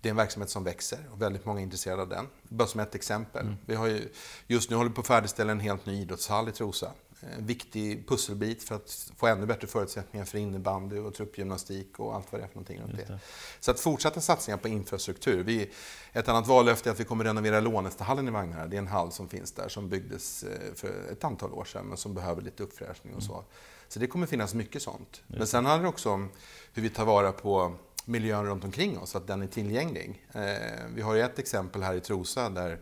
Det 0.00 0.08
är 0.08 0.10
en 0.10 0.16
verksamhet 0.16 0.50
som 0.50 0.64
växer 0.64 0.98
och 1.12 1.22
väldigt 1.22 1.44
många 1.44 1.60
är 1.60 1.62
intresserade 1.62 2.02
av 2.02 2.08
den. 2.08 2.26
Bara 2.42 2.68
som 2.68 2.80
ett 2.80 2.94
exempel. 2.94 3.42
Mm. 3.42 3.56
Vi 3.66 3.74
har 3.74 3.86
ju, 3.86 4.08
just 4.46 4.70
nu 4.70 4.76
håller 4.76 4.88
vi 4.90 4.94
på 4.94 5.00
att 5.00 5.06
färdigställa 5.06 5.52
en 5.52 5.60
helt 5.60 5.86
ny 5.86 6.02
idrottshall 6.02 6.48
i 6.48 6.52
Trosa 6.52 6.92
en 7.20 7.46
viktig 7.46 8.08
pusselbit 8.08 8.62
för 8.62 8.74
att 8.74 9.12
få 9.16 9.26
ännu 9.26 9.46
bättre 9.46 9.66
förutsättningar 9.66 10.26
för 10.26 10.38
innebandy 10.38 10.98
och 10.98 11.14
truppgymnastik 11.14 11.98
och 11.98 12.14
allt 12.14 12.32
vad 12.32 12.40
det 12.40 12.44
är 12.44 12.48
för 12.48 12.54
någonting 12.54 12.80
runt 12.80 12.96
det. 12.96 13.18
Så 13.60 13.70
att 13.70 13.80
fortsätta 13.80 14.20
satsningar 14.20 14.58
på 14.58 14.68
infrastruktur. 14.68 15.44
Vi, 15.44 15.70
ett 16.12 16.28
annat 16.28 16.46
vallöfte 16.46 16.88
är 16.88 16.92
att 16.92 17.00
vi 17.00 17.04
kommer 17.04 17.24
renovera 17.24 17.60
Lånestahallen 17.60 18.28
i 18.28 18.30
Vagnhärad. 18.30 18.70
Det 18.70 18.76
är 18.76 18.78
en 18.78 18.86
hall 18.86 19.12
som 19.12 19.28
finns 19.28 19.52
där 19.52 19.68
som 19.68 19.88
byggdes 19.88 20.42
eh, 20.42 20.74
för 20.74 21.12
ett 21.12 21.24
antal 21.24 21.52
år 21.52 21.64
sedan 21.64 21.86
men 21.86 21.96
som 21.96 22.14
behöver 22.14 22.42
lite 22.42 22.62
uppfräschning 22.62 23.14
och 23.14 23.22
så. 23.22 23.34
Mm. 23.34 23.44
Så 23.88 23.98
det 23.98 24.06
kommer 24.06 24.26
finnas 24.26 24.54
mycket 24.54 24.82
sånt. 24.82 25.22
Men 25.26 25.46
sen 25.46 25.66
handlar 25.66 25.82
det 25.82 25.88
också 25.88 26.10
om 26.10 26.30
hur 26.72 26.82
vi 26.82 26.90
tar 26.90 27.04
vara 27.04 27.32
på 27.32 27.76
miljön 28.04 28.46
runt 28.46 28.64
omkring 28.64 28.98
oss, 28.98 29.16
att 29.16 29.26
den 29.26 29.42
är 29.42 29.46
tillgänglig. 29.46 30.26
Eh, 30.32 30.42
vi 30.94 31.02
har 31.02 31.14
ju 31.14 31.20
ett 31.20 31.38
exempel 31.38 31.82
här 31.82 31.94
i 31.94 32.00
Trosa 32.00 32.48
där 32.48 32.80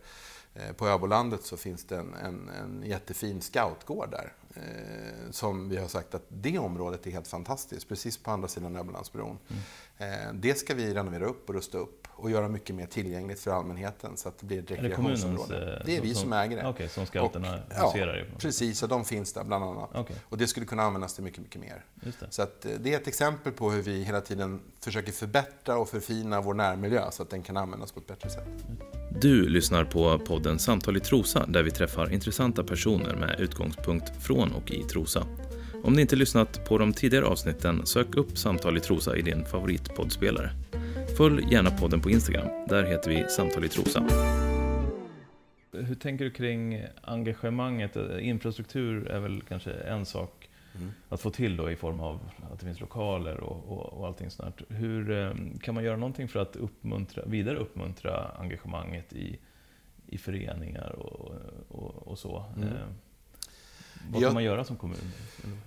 på 0.77 0.89
Öbolandet 0.89 1.45
så 1.45 1.57
finns 1.57 1.85
det 1.85 1.97
en, 1.97 2.15
en, 2.15 2.49
en 2.49 2.83
jättefin 2.87 3.41
scoutgård 3.41 4.11
där. 4.11 4.33
Eh, 4.55 5.31
som 5.31 5.69
vi 5.69 5.77
har 5.77 5.89
sagt 5.89 6.15
att 6.15 6.25
det 6.29 6.59
området 6.59 7.07
är 7.07 7.11
helt 7.11 7.29
fantastiskt, 7.29 7.89
precis 7.89 8.19
på 8.19 8.31
andra 8.31 8.49
sidan 8.49 8.77
Öbolandsbron. 8.77 9.39
Mm. 9.49 10.27
Eh, 10.27 10.33
det 10.35 10.55
ska 10.55 10.75
vi 10.75 10.95
renovera 10.95 11.27
upp 11.27 11.49
och 11.49 11.55
rusta 11.55 11.79
upp 11.79 12.08
och 12.19 12.31
göra 12.31 12.49
mycket 12.49 12.77
mer 12.77 12.87
tillgängligt 12.87 13.41
för 13.41 13.51
allmänheten 13.51 14.17
så 14.17 14.29
att 14.29 14.39
det 14.39 14.47
blir 14.47 14.59
ett 14.59 14.71
rekreationsområde. 14.71 15.61
Det, 15.61 15.77
eh, 15.77 15.83
det 15.85 15.97
är 15.97 16.01
vi 16.01 16.15
som, 16.15 16.23
som 16.23 16.33
äger 16.33 16.57
det. 16.57 16.63
Okej, 16.63 16.71
okay, 16.71 16.89
som 16.89 17.07
scouterna 17.07 17.59
huserar 17.69 18.19
i? 18.19 18.21
Ja, 18.21 18.39
precis, 18.39 18.83
och 18.83 18.89
de 18.89 19.05
finns 19.05 19.33
där 19.33 19.45
bland 19.45 19.65
annat. 19.65 19.97
Okay. 19.97 20.17
Och 20.23 20.39
det 20.39 20.47
skulle 20.47 20.67
kunna 20.67 20.83
användas 20.83 21.15
till 21.15 21.25
mycket, 21.25 21.41
mycket 21.43 21.61
mer. 21.61 21.85
Så 22.31 22.43
att, 22.43 22.65
eh, 22.65 22.73
det 22.81 22.95
är 22.95 22.97
ett 22.97 23.09
exempel 23.09 23.53
på 23.53 23.71
hur 23.71 23.83
vi 23.83 24.03
hela 24.03 24.21
tiden 24.21 24.61
försöker 24.81 25.13
förbättra 25.13 25.79
och 25.79 25.89
förfina 25.89 26.41
vår 26.41 26.55
närmiljö 26.55 27.11
så 27.11 27.23
att 27.23 27.31
den 27.31 27.43
kan 27.43 27.57
användas 27.57 27.93
på 27.93 28.01
ett 28.01 28.07
bättre 28.07 28.31
sätt. 28.31 28.49
Du 29.21 29.49
lyssnar 29.49 29.85
på 29.85 30.19
podden 30.19 30.59
Samtal 30.59 30.97
i 30.97 31.01
Trosa 31.01 31.47
där 31.47 31.63
vi 31.63 31.71
träffar 31.71 32.13
intressanta 32.13 32.65
personer 32.65 33.17
med 33.17 33.41
utgångspunkt 33.41 34.23
från 34.23 34.53
och 34.53 34.71
i 34.71 34.83
Trosa. 34.83 35.27
Om 35.85 35.93
ni 35.93 36.01
inte 36.01 36.17
lyssnat 36.17 36.65
på 36.69 36.79
de 36.79 36.93
tidigare 36.93 37.25
avsnitten, 37.25 37.87
sök 37.87 38.17
upp 38.17 38.39
Samtal 38.39 38.77
i 38.77 38.81
Trosa 38.81 39.17
i 39.17 39.23
din 39.23 39.45
favoritpoddspelare. 39.45 40.51
Följ 41.19 41.53
gärna 41.53 41.71
podden 41.71 42.01
på 42.01 42.11
Instagram. 42.11 42.47
Där 42.69 42.85
heter 42.85 43.11
vi 43.11 43.29
Samtal 43.29 43.65
i 43.65 43.69
Trosa. 43.69 44.07
Hur 45.73 45.95
tänker 45.95 46.25
du 46.25 46.31
kring 46.31 46.83
engagemanget? 47.03 47.97
Infrastruktur 48.21 49.09
är 49.09 49.21
väl 49.21 49.43
kanske 49.49 49.73
en 49.73 50.07
sak 50.07 50.49
mm. 50.75 50.91
att 51.09 51.21
få 51.21 51.31
till 51.31 51.57
då 51.57 51.71
i 51.71 51.77
form 51.77 52.01
av 52.01 52.21
att 52.53 52.61
det 52.61 52.67
finns 52.67 52.81
lokaler 52.81 53.41
och, 53.41 53.73
och, 53.73 53.93
och 53.93 54.07
allting 54.07 54.31
sånt. 54.31 54.63
Hur 54.69 55.11
eh, 55.11 55.31
kan 55.61 55.75
man 55.75 55.85
göra 55.85 55.97
någonting 55.97 56.29
för 56.29 56.41
att 56.41 56.57
uppmuntra, 56.57 57.23
vidare 57.27 57.57
uppmuntra 57.57 58.29
engagemanget 58.39 59.13
i, 59.13 59.39
i 60.07 60.19
föreningar 60.19 60.91
och, 60.99 61.33
och, 61.69 62.09
och 62.09 62.19
så? 62.19 62.45
Mm. 62.57 62.69
Eh, 64.09 64.13
vad 64.13 64.23
Jag- 64.23 64.29
kan 64.29 64.35
man 64.35 64.45
göra 64.45 64.65
som 64.65 64.77
kommun? 64.77 65.13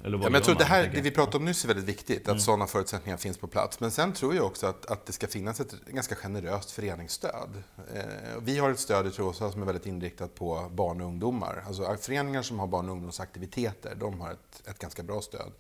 Eller 0.04 0.18
vad 0.18 0.32
Ja, 0.32 0.36
jag 0.36 0.44
tror 0.44 0.54
man, 0.56 0.60
det, 0.60 0.66
här, 0.66 0.92
det 0.96 1.02
vi 1.02 1.12
pratar 1.12 1.40
om 1.40 1.46
nyss 1.46 1.64
är 1.64 1.68
väldigt 1.68 1.86
viktigt, 1.86 2.22
att 2.22 2.28
Mm. 2.28 2.40
sådana 2.40 2.68
förutsättningar 2.68 3.18
finns 3.18 3.38
på 3.38 3.48
plats. 3.48 3.80
Men 3.80 3.92
sen 3.92 4.14
tror 4.14 4.36
jag 4.36 4.46
också 4.46 4.68
att, 4.68 4.86
att 4.86 5.06
det 5.06 5.14
ska 5.14 5.28
finnas 5.28 5.60
ett 5.60 5.86
ganska 5.88 6.16
generöst 6.16 6.72
föreningsstöd. 6.72 7.64
Eh, 7.94 8.02
vi 8.42 8.58
har 8.58 8.70
ett 8.72 8.80
stöd 8.80 9.08
i 9.08 9.12
Trosa 9.12 9.52
som 9.52 9.62
är 9.62 9.66
väldigt 9.66 9.86
inriktat 9.86 10.36
på 10.36 10.70
barn 10.74 11.02
och 11.02 11.08
ungdomar. 11.08 11.64
Alltså 11.68 11.98
föreningar 12.02 12.42
som 12.42 12.60
har 12.60 12.68
barn 12.68 12.86
och 12.86 12.92
ungdomsaktiviteter, 12.92 13.96
de 13.96 14.22
har 14.22 14.32
ett, 14.32 14.68
ett 14.68 14.80
ganska 14.80 15.04
bra 15.04 15.22
stöd. 15.22 15.52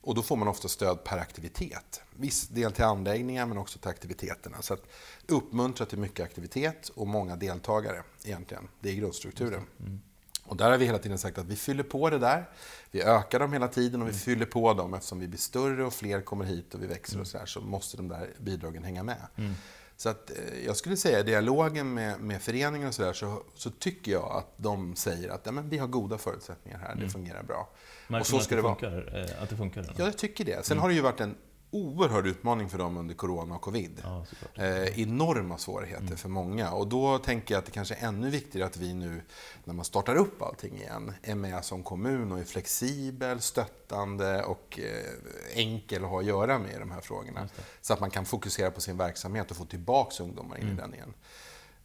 Och 0.00 0.14
då 0.14 0.22
får 0.22 0.36
man 0.36 0.48
ofta 0.48 0.68
stöd 0.68 1.04
per 1.04 1.18
aktivitet. 1.18 2.00
Viss 2.16 2.48
del 2.48 2.72
till 2.72 2.84
anläggningar 2.84 3.46
men 3.46 3.58
också 3.58 3.78
till 3.78 3.88
aktiviteterna. 3.90 4.62
Så 4.62 4.74
att 4.74 4.82
uppmuntra 5.28 5.86
till 5.86 5.98
mycket 5.98 6.24
aktivitet 6.24 6.88
och 6.88 7.06
många 7.06 7.36
deltagare 7.36 8.02
egentligen. 8.24 8.68
Det 8.80 8.88
är 8.90 8.94
grundstrukturen. 8.94 9.62
Mm. 9.80 10.00
Och 10.48 10.56
där 10.56 10.70
har 10.70 10.78
vi 10.78 10.84
hela 10.86 10.98
tiden 10.98 11.18
sagt 11.18 11.38
att 11.38 11.46
vi 11.46 11.56
fyller 11.56 11.82
på 11.82 12.10
det 12.10 12.18
där. 12.18 12.50
Vi 12.90 13.02
ökar 13.02 13.38
dem 13.38 13.52
hela 13.52 13.68
tiden 13.68 14.02
och 14.02 14.06
vi 14.08 14.10
Mm. 14.12 14.20
fyller 14.20 14.46
på 14.46 14.74
dem 14.74 14.94
eftersom 14.94 15.18
vi 15.20 15.28
blir 15.28 15.38
större 15.38 15.84
och 15.84 15.92
fler 15.94 16.20
kommer 16.20 16.44
hit 16.44 16.74
och 16.74 16.82
vi 16.82 16.86
växer 16.86 17.20
och 17.20 17.26
så 17.26 17.38
här 17.38 17.46
så 17.46 17.60
måste 17.60 17.96
de 17.96 18.08
där 18.08 18.30
bidragen 18.38 18.84
hänga 18.84 19.02
med. 19.02 19.26
Mm. 19.36 19.52
Så 19.96 20.08
att, 20.08 20.30
eh, 20.30 20.36
jag 20.66 20.76
skulle 20.76 20.96
säga 20.96 21.20
i 21.20 21.22
dialogen 21.22 21.94
med, 21.94 22.20
med 22.20 22.42
föreningar 22.42 22.88
och 22.88 22.94
så 22.94 23.02
där 23.02 23.12
så, 23.12 23.42
så 23.54 23.70
tycker 23.70 24.12
jag 24.12 24.30
att 24.36 24.52
de 24.56 24.96
säger 24.96 25.28
att 25.28 25.40
ja, 25.44 25.52
men 25.52 25.68
vi 25.68 25.78
har 25.78 25.86
goda 25.86 26.18
förutsättningar 26.18 26.78
här, 26.78 26.88
det 26.94 26.98
Mm. 27.00 27.10
fungerar 27.10 27.42
bra. 27.42 27.68
Märker 28.08 28.24
så 28.26 28.32
man 28.34 28.38
att 28.40 28.44
ska 28.44 28.54
det, 28.54 28.58
det 28.58 28.62
vara. 28.62 28.74
funkar, 28.74 29.26
eh, 29.36 29.42
att 29.42 29.48
det 29.50 29.56
funkar? 29.56 29.80
eller? 29.80 29.94
Ja, 29.98 30.04
jag 30.04 30.18
tycker 30.18 30.44
det. 30.44 30.66
Sen 30.66 30.74
Mm. 30.76 30.82
har 30.82 30.88
det 30.88 30.94
ju 30.94 31.00
varit 31.00 31.20
en 31.20 31.34
oerhörd 31.76 32.26
utmaning 32.26 32.68
för 32.68 32.78
dem 32.78 32.96
under 32.96 33.14
corona 33.14 33.54
och 33.54 33.60
covid. 33.60 34.02
Ja. 34.04 34.24
Eh, 34.54 35.00
enorma 35.00 35.58
svårigheter 35.58 36.02
Mm. 36.04 36.16
för 36.16 36.28
många. 36.28 36.70
Och 36.72 36.86
då 36.88 37.18
tänker 37.18 37.54
jag 37.54 37.58
att 37.58 37.64
det 37.66 37.72
kanske 37.72 37.94
är 37.94 38.08
ännu 38.08 38.30
viktigare 38.30 38.66
att 38.66 38.76
vi 38.76 38.94
nu, 38.94 39.22
när 39.64 39.74
man 39.74 39.84
startar 39.84 40.16
upp 40.16 40.42
allting 40.42 40.76
igen, 40.76 41.12
är 41.22 41.34
med 41.34 41.64
som 41.64 41.82
kommun 41.82 42.32
och 42.32 42.38
är 42.38 42.44
flexibel, 42.44 43.40
stöttande 43.40 44.42
och 44.44 44.78
eh, 44.82 45.58
enkel 45.58 46.04
att 46.04 46.10
ha 46.10 46.18
att 46.20 46.26
göra 46.26 46.58
med 46.58 46.74
i 46.74 46.78
de 46.78 46.90
här 46.90 47.00
frågorna. 47.00 47.48
Så 47.80 47.92
att 47.92 48.00
man 48.00 48.10
kan 48.10 48.24
fokusera 48.24 48.70
på 48.70 48.80
sin 48.80 48.96
verksamhet 48.96 49.50
och 49.50 49.56
få 49.56 49.64
tillbaka 49.64 50.22
ungdomar 50.22 50.56
in 50.56 50.62
Mm. 50.62 50.74
i 50.78 50.80
den 50.80 50.94
igen. 50.94 51.14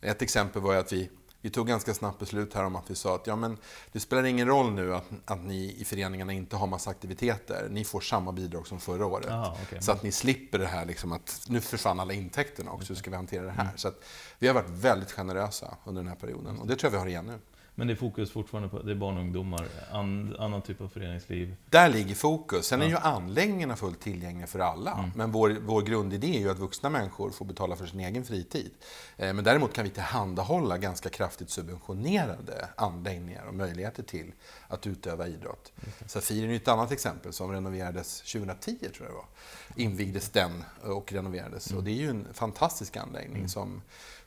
Ett 0.02 0.22
exempel 0.22 0.62
var 0.62 0.74
ju 0.74 0.80
att 0.80 0.94
vi, 0.94 1.10
vi 1.42 1.50
tog 1.50 1.68
ganska 1.68 1.94
snabbt 1.94 2.20
beslut 2.20 2.54
här 2.54 2.64
om 2.66 2.76
att 2.76 2.92
vi 2.92 2.96
sa 2.96 3.16
att 3.16 3.28
ja, 3.28 3.36
men 3.36 3.58
det 3.92 4.00
spelar 4.00 4.24
ingen 4.24 4.48
roll 4.48 4.72
nu 4.72 4.96
att, 4.96 5.06
att 5.26 5.44
ni 5.44 5.76
i 5.80 5.86
föreningarna 5.86 6.34
inte 6.34 6.56
har 6.56 6.68
massa 6.68 6.90
aktiviteter. 6.90 7.68
Ni 7.70 7.84
får 7.84 8.02
samma 8.02 8.32
bidrag 8.32 8.68
som 8.68 8.80
förra 8.80 9.06
året. 9.06 9.30
Aha, 9.30 9.58
okej. 9.64 9.82
Så 9.82 9.92
att 9.92 10.04
ni 10.04 10.12
slipper 10.12 10.60
det 10.60 10.68
här 10.68 10.86
liksom 10.86 11.12
att 11.12 11.46
nu 11.48 11.62
försvann 11.62 12.00
alla 12.00 12.14
intäkterna 12.14 12.72
också, 12.72 12.94
hur 12.94 12.96
ska 12.96 13.10
vi 13.10 13.16
hantera 13.16 13.44
det 13.44 13.52
här? 13.52 13.70
Så 13.76 13.88
att 13.88 14.04
vi 14.40 14.48
har 14.48 14.56
varit 14.56 14.70
väldigt 14.70 15.12
generösa 15.12 15.78
under 15.86 16.02
den 16.02 16.10
här 16.10 16.16
perioden 16.16 16.60
och 16.60 16.68
det 16.68 16.76
tror 16.76 16.88
jag 16.88 16.92
vi 16.92 17.02
har 17.02 17.08
igen 17.08 17.26
nu. 17.26 17.40
Men 17.76 17.88
det 17.88 17.94
är 17.94 17.96
fokus 17.96 18.32
fortfarande 18.32 18.70
på 18.70 18.82
det 18.82 18.92
är 18.92 18.96
barn 18.96 19.16
och 19.18 19.22
ungdomar, 19.22 19.68
an, 19.92 20.36
annan 20.40 20.62
typ 20.62 20.82
av 20.82 20.88
föreningsliv. 20.88 21.56
Där 21.70 21.90
ligger 21.90 22.16
fokus. 22.16 22.66
Sen 22.66 22.82
är 22.82 22.86
ju 22.86 22.98
anläggningarna 22.98 23.76
fullt 23.76 24.00
tillgängliga 24.00 24.48
för 24.48 24.60
alla. 24.60 24.94
Mm. 24.94 25.12
Men 25.16 25.32
vår, 25.32 25.58
vår 25.66 25.82
grundidé 25.82 26.38
är 26.38 26.40
ju 26.40 26.52
att 26.52 26.60
vuxna 26.60 26.90
människor 26.90 27.30
får 27.30 27.46
betala 27.46 27.76
för 27.76 27.86
sin 27.86 28.00
egen 28.00 28.26
fritid. 28.26 28.72
Eh, 29.18 29.34
Men 29.34 29.44
däremot 29.44 29.74
kan 29.74 29.84
vi 29.84 29.90
tillhandahålla 29.90 30.78
ganska 30.78 31.10
kraftigt 31.10 31.50
subventionerade 31.50 32.70
anläggningar 32.76 33.46
och 33.46 33.54
möjligheter 33.56 34.04
till 34.04 34.32
att 34.68 34.88
utöva 34.88 35.28
idrott. 35.28 35.72
Safiren 36.06 36.50
är 36.50 36.54
ju 36.54 36.56
ett 36.56 36.68
annat 36.68 36.92
exempel 36.92 37.34
som 37.34 37.52
renoverades 37.52 38.22
2010 38.22 38.78
tror 38.80 38.92
jag 39.00 39.10
det 39.10 39.14
var. 39.14 39.26
Invigdes 39.76 40.30
den 40.30 40.64
och 40.84 41.14
renoverades. 41.14 41.68
Mm. 41.68 41.78
Och 41.78 41.84
det 41.84 41.92
är 41.92 41.96
ju 41.96 42.10
en 42.10 42.28
fantastisk 42.34 42.98
anläggning 42.98 43.50
som, 43.50 43.82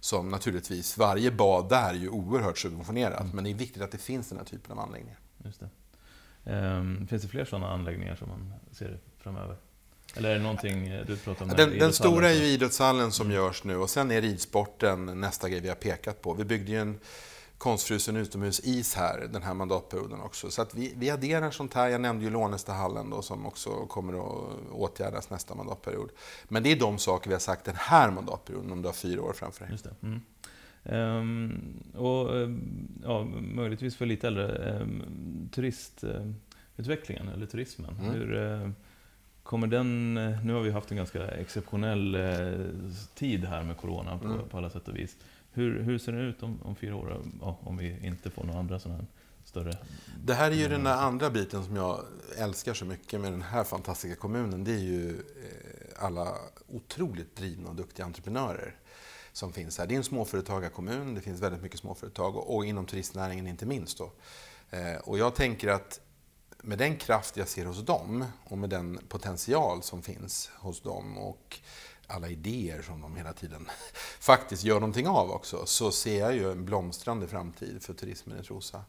som 0.04 0.28
naturligtvis, 0.28 0.98
varje 0.98 1.30
bad 1.30 1.68
där 1.68 1.90
är 1.90 1.94
ju 1.94 2.08
oerhört 2.08 2.58
subventionerat. 2.58 3.20
Mm. 3.20 3.34
Men 3.34 3.44
det 3.44 3.50
är 3.50 3.54
viktigt 3.54 3.82
att 3.82 3.90
det 3.90 3.98
finns 3.98 4.28
den 4.28 4.38
här 4.38 4.44
typen 4.44 4.72
av 4.72 4.78
anläggningar. 4.78 5.18
Just 5.44 5.60
det. 5.60 5.68
Ehm, 6.50 7.06
finns 7.06 7.22
det 7.22 7.28
fler 7.28 7.44
sådana 7.44 7.68
anläggningar 7.68 8.16
som 8.16 8.28
man 8.28 8.54
ser 8.72 8.98
framöver? 9.18 9.56
Eller 10.14 10.30
är 10.30 10.34
det 10.34 10.42
någonting, 10.42 10.90
du 11.06 11.16
pratar 11.16 11.44
om 11.44 11.52
Den, 11.56 11.78
den 11.78 11.92
stora 11.92 12.30
är 12.30 12.34
ju 12.34 12.44
idrottshallen 12.44 13.12
som 13.12 13.30
görs 13.30 13.64
nu 13.64 13.76
och 13.76 13.90
sen 13.90 14.10
är 14.10 14.22
ridsporten 14.22 15.20
nästa 15.20 15.48
grej 15.48 15.60
vi 15.60 15.68
har 15.68 15.76
pekat 15.76 16.22
på. 16.22 16.34
Vi 16.34 16.44
byggde 16.44 16.72
ju 16.72 16.80
en 16.80 17.00
konstfrusen 17.58 18.16
utomhusis 18.16 18.94
här 18.94 19.28
den 19.32 19.42
här 19.42 19.54
mandatperioden 19.54 20.20
också. 20.20 20.50
Så 20.50 20.62
att 20.62 20.74
vi, 20.74 20.94
vi 20.96 21.10
adderar 21.10 21.50
sånt 21.50 21.74
här. 21.74 21.88
Jag 21.88 22.00
nämnde 22.00 22.24
ju 22.24 22.30
Lånestahallen 22.30 23.10
då 23.10 23.22
som 23.22 23.46
också 23.46 23.70
kommer 23.70 24.12
att 24.12 24.54
åtgärdas 24.72 25.30
nästa 25.30 25.54
mandatperiod. 25.54 26.10
Men 26.48 26.62
det 26.62 26.72
är 26.72 26.76
de 26.80 26.98
saker 26.98 27.28
vi 27.28 27.34
har 27.34 27.40
sagt 27.40 27.64
den 27.64 27.76
här 27.78 28.10
mandatperioden 28.10 28.72
om 28.72 28.82
du 28.82 28.88
har 28.88 28.92
fyra 28.92 29.22
år 29.22 29.32
framför 29.32 29.66
dig. 29.66 29.78
Mm. 30.02 30.20
Ehm, 30.84 31.82
och 31.94 32.36
ehm, 32.38 32.88
ja, 33.04 33.24
möjligtvis 33.40 33.96
för 33.96 34.06
lite 34.06 34.26
äldre, 34.26 34.78
um, 34.80 35.48
turistutvecklingen, 35.52 37.28
eller 37.28 37.46
turismen. 37.46 37.96
Mm. 38.00 38.12
Hur 38.14 38.36
eh, 38.62 38.70
kommer 39.42 39.66
den... 39.66 40.16
eh, 40.16 40.44
Nu 40.44 40.52
har 40.52 40.60
vi 40.60 40.70
haft 40.70 40.90
en 40.90 40.96
ganska 40.96 41.28
exceptionell 41.28 42.14
eh, 42.14 42.70
tid 43.14 43.44
här 43.44 43.62
med 43.62 43.76
Corona 43.76 44.18
på, 44.18 44.24
Mm. 44.28 44.48
på 44.48 44.58
alla 44.58 44.70
sätt 44.70 44.88
och 44.88 44.96
vis. 44.96 45.16
Hur, 45.54 45.82
hur 45.82 45.98
ser 45.98 46.12
det 46.12 46.22
ut 46.22 46.42
om, 46.42 46.62
om 46.62 46.76
fyra 46.76 46.96
år, 46.96 47.22
ja, 47.40 47.58
om 47.62 47.76
vi 47.76 48.06
inte 48.06 48.30
får 48.30 48.44
några 48.44 48.58
andra 48.58 48.78
sådana 48.78 48.98
här 48.98 49.06
större... 49.44 49.78
Det 50.24 50.34
här 50.34 50.50
är 50.50 50.54
ju 50.54 50.68
den 50.68 50.84
där 50.84 50.96
andra 50.96 51.30
biten 51.30 51.64
som 51.64 51.76
jag 51.76 52.04
älskar 52.36 52.74
så 52.74 52.84
mycket 52.84 53.20
med 53.20 53.32
den 53.32 53.42
här 53.42 53.64
fantastiska 53.64 54.16
kommunen. 54.16 54.64
Det 54.64 54.72
är 54.72 54.78
ju 54.78 55.10
eh, 55.10 56.04
alla 56.04 56.34
otroligt 56.68 57.36
drivna 57.36 57.68
och 57.68 57.74
duktiga 57.76 58.06
entreprenörer 58.06 58.76
som 59.32 59.52
finns 59.52 59.78
här. 59.78 59.86
Det 59.86 59.94
är 59.94 59.96
en 59.96 60.04
småföretagarkommun, 60.04 61.14
det 61.14 61.20
finns 61.20 61.40
väldigt 61.40 61.62
mycket 61.62 61.80
småföretag 61.80 62.36
och, 62.36 62.56
och 62.56 62.64
inom 62.64 62.86
turistnäringen 62.86 63.46
inte 63.46 63.66
minst. 63.66 63.98
Då. 63.98 64.12
Eh, 64.70 64.96
Och 65.04 65.18
jag 65.18 65.34
tänker 65.34 65.68
att 65.68 66.00
med 66.62 66.78
den 66.78 66.96
kraft 66.96 67.36
jag 67.36 67.48
ser 67.48 67.66
hos 67.66 67.84
dem 67.84 68.24
och 68.44 68.58
med 68.58 68.70
den 68.70 68.98
potential 69.08 69.82
som 69.82 70.02
finns 70.02 70.50
hos 70.58 70.80
dem 70.80 71.18
och 71.18 71.58
alla 72.06 72.28
idéer 72.28 72.82
som 72.82 73.00
de 73.00 73.16
hela 73.16 73.32
tiden 73.32 73.68
faktiskt 74.24 74.64
gör 74.64 74.74
någonting 74.74 75.08
av 75.08 75.30
också, 75.30 75.66
så 75.66 75.90
ser 75.90 76.20
jag 76.20 76.34
ju 76.34 76.52
en 76.52 76.64
blomstrande 76.64 77.26
framtid 77.26 77.82
för 77.82 77.94
turismen 77.94 78.40
i 78.40 78.42
Trosa. 78.42 78.84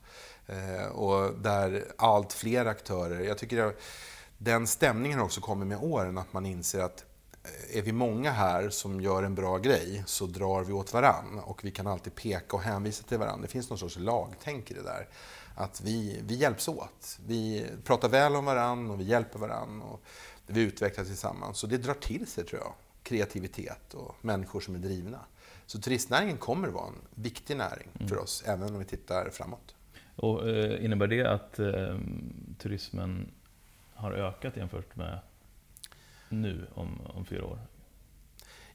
Eh, 0.47 0.85
och 0.85 1.39
där 1.39 1.85
allt 1.97 2.33
fler 2.33 2.65
aktörer, 2.65 3.19
jag 3.19 3.37
tycker 3.37 3.63
att 3.63 3.75
den 4.37 4.67
stämningen 4.67 5.19
har 5.19 5.25
också 5.25 5.41
kommit 5.41 5.67
med 5.67 5.77
åren, 5.77 6.17
att 6.17 6.33
man 6.33 6.45
inser 6.45 6.79
att 6.79 7.05
eh, 7.43 7.77
är 7.77 7.81
vi 7.81 7.91
många 7.91 8.31
här 8.31 8.69
som 8.69 9.01
gör 9.01 9.23
en 9.23 9.35
bra 9.35 9.57
grej 9.57 10.03
så 10.05 10.25
drar 10.25 10.63
vi 10.63 10.73
åt 10.73 10.93
varann 10.93 11.39
och 11.39 11.65
vi 11.65 11.71
kan 11.71 11.87
alltid 11.87 12.15
peka 12.15 12.55
och 12.55 12.61
hänvisa 12.61 13.03
till 13.03 13.17
varandra. 13.17 13.41
Det 13.41 13.51
finns 13.51 13.69
någon 13.69 13.79
sorts 13.79 13.97
lagtänk 13.97 14.71
i 14.71 14.73
det 14.73 14.83
där. 14.83 15.07
Att 15.55 15.81
vi, 15.81 16.21
vi 16.23 16.35
hjälps 16.35 16.67
åt. 16.67 17.17
Vi 17.27 17.65
pratar 17.83 18.09
väl 18.09 18.35
om 18.35 18.45
varann 18.45 18.91
och 18.91 18.99
vi 18.99 19.03
hjälper 19.03 19.39
varann 19.39 19.81
och 19.81 20.01
vi 20.47 20.61
utvecklas 20.61 21.07
tillsammans. 21.07 21.57
Så 21.57 21.67
det 21.67 21.77
drar 21.77 21.93
till 21.93 22.27
sig, 22.27 22.45
tror 22.45 22.61
jag, 22.61 22.73
kreativitet 23.05 23.93
och 23.93 24.15
människor 24.21 24.59
som 24.59 24.75
är 24.75 24.79
drivna. 24.79 25.19
Så 25.65 25.79
turistnäringen 25.81 26.37
kommer 26.37 26.67
att 26.67 26.73
vara 26.73 26.87
en 26.87 27.01
viktig 27.15 27.57
näring 27.57 27.87
för 28.09 28.17
oss, 28.17 28.43
även 28.45 28.73
om 28.73 28.79
vi 28.79 28.85
tittar 28.85 29.29
framåt. 29.29 29.75
Och 30.15 30.49
eh, 30.49 30.85
innebär 30.85 31.07
det 31.07 31.25
att 31.25 31.59
eh, 31.59 31.97
turismen 32.57 33.31
har 33.93 34.11
ökat 34.11 34.57
jämfört 34.57 34.95
med 34.95 35.19
nu 36.29 36.67
om, 36.73 37.01
om 37.13 37.25
fyra 37.25 37.45
år? 37.45 37.59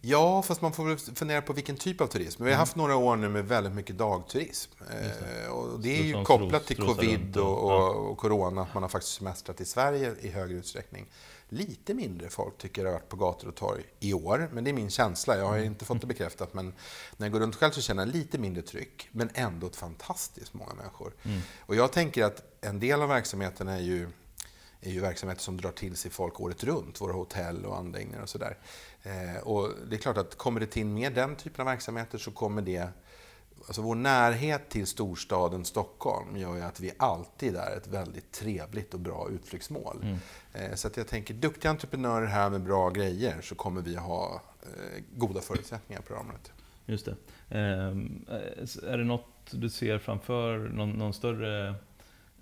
Ja, 0.03 0.43
fast 0.43 0.63
man 0.63 0.73
får 0.73 0.85
väl 0.85 0.99
fundera 0.99 1.43
på 1.43 1.53
vilken 1.53 1.77
typ 1.77 2.01
av 2.01 2.07
turism. 2.07 2.45
Vi 2.45 2.51
har 2.51 2.59
haft 2.59 2.77
några 2.77 2.97
år 2.97 3.17
nu 3.17 3.29
med 3.29 3.49
väldigt 3.49 3.73
mycket 3.73 3.99
dagturism. 3.99 4.73
Det. 4.89 5.45
Eh, 5.45 5.53
Och 5.53 5.81
det 5.81 6.01
är 6.01 6.05
ju 6.05 6.25
kopplat 6.25 6.67
till 6.67 6.77
covid 6.77 7.37
och, 7.37 7.65
och, 7.65 8.11
och 8.11 8.19
corona, 8.19 8.63
att 8.63 8.75
man 8.75 8.83
har 8.83 8.91
faktiskt 8.91 9.15
semestrat 9.15 9.61
i 9.61 9.65
Sverige 9.65 10.15
i 10.21 10.31
högre 10.31 10.55
utsträckning. 10.55 11.07
Lite 11.53 11.95
mindre 11.95 12.29
folk 12.29 12.59
tycker 12.59 12.83
jag 12.83 12.89
har 12.89 12.93
varit 12.93 13.09
på 13.09 13.17
gator 13.17 13.49
och 13.49 13.55
torg 13.55 13.83
i 14.01 14.13
år, 14.13 14.49
men 14.53 14.65
det 14.65 14.71
är 14.71 14.75
min 14.75 14.91
känsla. 14.91 15.39
Jag 15.39 15.47
har 15.47 15.59
inte 15.59 15.85
fått 15.85 16.01
det 16.01 16.07
bekräftat, 16.07 16.55
men 16.55 16.75
när 17.17 17.27
jag 17.27 17.33
går 17.33 17.41
runt 17.41 17.57
själv 17.57 17.71
så 17.71 17.81
känner 17.81 18.07
jag 18.07 18.15
lite 18.15 18.39
mindre 18.39 18.63
tryck, 18.63 19.09
men 19.13 19.31
ändå 19.35 19.67
ett 19.67 19.77
fantastiskt 19.77 20.55
många 20.55 20.75
människor. 20.75 21.13
Mm. 21.23 21.41
Och 21.67 21.75
jag 21.75 21.93
tänker 21.93 22.25
att 22.25 22.43
en 22.61 22.81
del 22.81 23.03
av 23.03 23.09
verksamheten 23.09 23.69
är 23.69 23.81
ju, 23.81 24.09
är 24.81 24.91
ju 24.91 25.01
verksamheter 25.01 25.43
som 25.43 25.61
drar 25.61 25.73
till 25.73 25.97
sig 25.97 26.11
folk 26.11 26.41
året 26.41 26.65
runt, 26.65 27.01
våra 27.01 27.13
hotell 27.13 27.67
och 27.67 27.77
anläggningar 27.77 28.23
och 28.23 28.29
sådär. 28.29 28.59
Eh, 29.03 29.43
och 29.43 29.71
det 29.89 29.97
är 29.97 30.01
klart 30.01 30.17
att 30.17 30.39
kommer 30.39 30.61
det 30.61 30.67
till 30.67 30.87
mer 30.87 31.11
den 31.11 31.37
typen 31.37 31.61
av 31.61 31.67
verksamheter 31.67 32.19
så 32.19 32.31
kommer 32.31 32.63
det 32.63 32.89
Alltså 33.67 33.83
vår 33.83 33.95
närhet 33.95 34.69
till 34.69 34.87
storstaden 34.87 35.65
Stockholm 35.65 36.37
gör 36.37 36.57
ju 36.57 36.63
att 36.63 36.81
vi 36.81 36.93
alltid 36.97 37.57
är 37.57 37.77
ett 37.77 37.87
väldigt 37.87 38.33
trevligt 38.33 38.95
och 38.95 39.01
bra 39.01 39.29
utflyktsmål. 39.31 39.99
Mm. 40.03 40.19
Eh, 40.53 40.75
Så 40.75 40.87
att 40.89 40.97
jag 40.97 41.07
tänker, 41.09 41.35
duktiga 41.35 41.71
entreprenörer 41.71 42.27
här 42.27 42.51
med 42.51 42.61
bra 42.63 42.91
grejer 42.91 43.41
så 43.43 43.55
kommer 43.55 43.81
vi 43.83 43.97
ha 43.97 44.43
eh, 44.63 45.03
goda 45.17 45.41
förutsättningar 45.41 46.03
på 46.03 46.13
det 46.15 46.19
området. 46.21 46.53
Just 46.87 47.07
det. 47.07 47.17
Ehm, 47.59 48.25
Är 48.87 48.99
det 48.99 49.05
något 49.05 49.27
du 49.51 49.71
ser 49.71 49.99
framför, 49.99 50.59
någon, 50.59 50.91
någon 50.91 51.15
större 51.15 51.75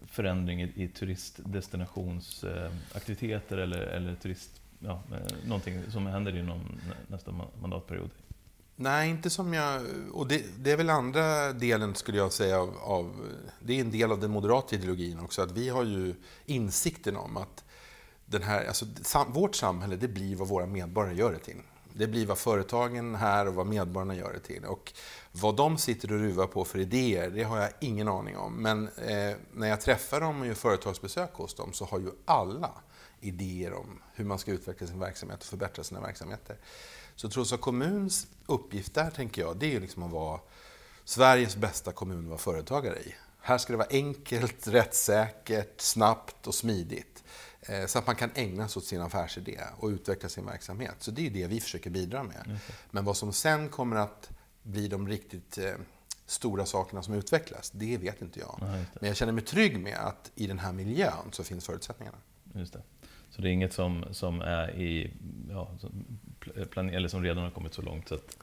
förändring 0.07 0.63
i, 0.63 0.73
i 0.77 0.89
turistdestinationsaktiviteter 0.89 3.59
eller, 3.59 3.79
eller 3.81 4.15
turist, 4.15 4.61
ja, 4.79 5.03
eh, 5.13 5.19
någonting 5.47 5.83
som 5.91 6.07
händer 6.07 6.37
inom 6.37 6.59
nä- 6.61 6.95
nästa 7.07 7.31
ma- 7.31 7.61
mandatperiod? 7.61 8.11
Nej, 8.81 9.11
inte 9.11 9.31
som 9.31 9.55
jag... 9.55 9.83
Och 10.12 10.29
det, 10.29 10.45
det, 10.59 10.71
är 10.71 10.77
väl 10.77 10.91
andra 10.91 11.53
delen, 11.53 11.95
skulle 11.95 12.19
jag 12.19 12.33
säga, 12.33 12.61
av, 12.61 12.79
av... 12.79 13.33
Det 13.61 13.77
är 13.77 13.81
en 13.81 13.91
del 13.91 14.12
av 14.12 14.21
den 14.21 14.31
moderata 14.31 14.77
ideologin 14.77 15.21
också, 15.21 15.43
att 15.43 15.51
vi 15.51 15.69
har 15.69 15.85
ju 15.85 16.14
insikten 16.47 17.17
om 17.17 17.37
att 17.37 17.64
den 18.27 18.43
här, 18.43 18.67
alltså, 18.67 18.87
sam, 19.03 19.33
vårt 19.33 19.55
samhälle, 19.55 19.97
det 19.97 20.09
blir 20.09 20.37
vad 20.37 20.49
våra 20.49 20.67
medborgare 20.67 21.17
gör 21.17 21.33
det 21.33 21.38
till. 21.38 21.62
Det 21.93 22.07
blir 22.07 22.27
vad 22.27 22.38
företagen 22.38 23.14
här 23.14 23.49
och 23.49 23.55
vad 23.55 23.67
medborgarna 23.67 24.14
gör 24.14 24.33
det 24.33 24.41
till. 24.41 24.64
Och 24.64 24.93
vad 25.33 25.57
de 25.57 25.79
sitter 25.79 26.12
och 26.12 26.19
ruvar 26.19 26.47
på 26.47 26.64
för 26.64 26.79
idéer, 26.79 27.31
det 27.31 27.43
har 27.43 27.59
jag 27.59 27.71
ingen 27.81 28.09
aning 28.09 28.37
om. 28.37 28.62
Men 28.62 28.88
eh, 28.88 29.37
när 29.53 29.69
jag 29.69 29.81
träffar 29.81 30.21
dem 30.21 30.41
och 30.41 30.47
gör 30.47 30.55
företagsbesök 30.55 31.35
hos 31.35 31.55
dem 31.55 31.73
så 31.73 31.85
har 31.85 31.99
ju 31.99 32.11
alla 32.25 32.71
idéer 33.21 33.73
om 33.73 33.99
hur 34.14 34.25
man 34.25 34.38
ska 34.38 34.51
utveckla 34.51 34.87
sin 34.87 34.99
verksamhet 34.99 35.41
och 35.41 35.47
förbättra 35.47 35.85
sina 35.85 36.01
verksamheter. 36.01 36.57
Så 37.19 37.29
Trosa 37.29 37.57
kommuns 37.57 38.27
uppgift 38.47 38.95
där, 38.95 39.11
tänker 39.11 39.43
jag, 39.43 39.57
det 39.57 39.75
är 39.75 39.81
liksom 39.81 40.03
att 40.03 40.13
vara 40.13 40.41
Sveriges 41.05 41.57
bästa 41.57 41.93
kommun 41.93 42.19
att 42.19 42.29
vara 42.29 42.39
företagare 42.39 42.99
i. 42.99 43.15
Här 43.41 43.59
ska 43.59 43.73
det 43.73 43.77
vara 43.77 43.89
enkelt, 43.91 44.69
rättssäkert, 44.69 45.81
snabbt 45.81 46.47
och 46.47 46.55
smidigt. 46.55 47.25
Eh, 47.61 47.87
så 47.87 47.99
att 47.99 48.07
man 48.07 48.17
kan 48.17 48.31
ägna 48.35 48.69
sig 48.69 48.81
åt 48.81 48.87
sin 48.87 49.01
affärsidé 49.01 49.61
och 49.77 49.89
utveckla 49.89 50.29
sin 50.29 50.47
verksamhet. 50.47 50.95
Så 50.99 51.11
det 51.11 51.27
är 51.27 51.31
det 51.31 51.47
vi 51.47 51.61
försöker 51.61 51.91
bidra 51.91 52.23
med. 52.23 52.59
Men 52.91 53.05
vad 53.05 53.17
som 53.17 53.33
sen 53.33 53.69
kommer 53.69 53.97
att 53.97 54.31
bli 54.63 54.89
de 54.89 55.09
riktigt 55.09 55.59
eh, 55.59 55.73
stora 56.27 56.67
sakerna 56.67 57.03
som 57.03 57.15
utvecklas, 57.15 57.71
det 57.71 57.97
vet 57.97 58.23
inte 58.23 58.41
jag. 58.41 58.59
Nej, 58.61 58.85
Men 59.01 59.09
jag 59.09 59.17
känner 59.17 59.33
mig 59.33 59.45
trygg 59.45 59.81
med 59.81 59.97
att 59.99 60.31
i 60.35 60.47
den 60.47 60.59
här 60.59 60.73
miljön 60.73 61.33
så 61.33 61.45
finns 61.45 61.67
förutsättningarna. 61.67 62.19
Just 62.55 62.73
det. 62.73 62.83
Så 63.31 63.43
det 63.43 63.49
är 63.49 63.53
inget 63.53 63.73
som, 63.73 64.05
som 64.11 64.41
är 64.41 64.77
i, 64.77 65.13
ja, 65.51 65.77
plan, 66.71 66.91
eller 66.91 67.09
som 67.09 67.23
redan 67.23 67.45
har 67.45 67.51
kommit 67.51 67.75
så 67.75 67.83
långt? 67.83 68.09
Så 68.09 68.15
att... 68.15 68.37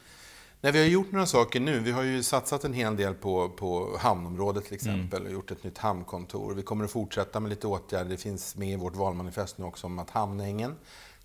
Nej, 0.61 0.71
vi 0.71 0.79
har 0.79 0.85
gjort 0.85 1.11
några 1.11 1.25
saker 1.25 1.59
nu. 1.59 1.79
Vi 1.79 1.91
har 1.91 2.03
ju 2.03 2.23
satsat 2.23 2.63
en 2.63 2.73
hel 2.73 2.95
del 2.95 3.13
på, 3.13 3.49
på 3.49 3.97
hamnområdet 3.99 4.65
till 4.65 4.73
exempel 4.73 5.19
mm. 5.19 5.27
och 5.27 5.33
gjort 5.33 5.51
ett 5.51 5.63
nytt 5.63 5.77
hamnkontor. 5.77 6.53
Vi 6.53 6.61
kommer 6.61 6.85
att 6.85 6.91
fortsätta 6.91 7.39
med 7.39 7.49
lite 7.49 7.67
åtgärder. 7.67 8.09
Det 8.09 8.17
finns 8.17 8.55
med 8.55 8.69
i 8.69 8.75
vårt 8.75 8.95
valmanifest 8.95 9.57
nu 9.57 9.65
också 9.65 9.87
om 9.87 9.99
att 9.99 10.09
Hamnängen 10.09 10.75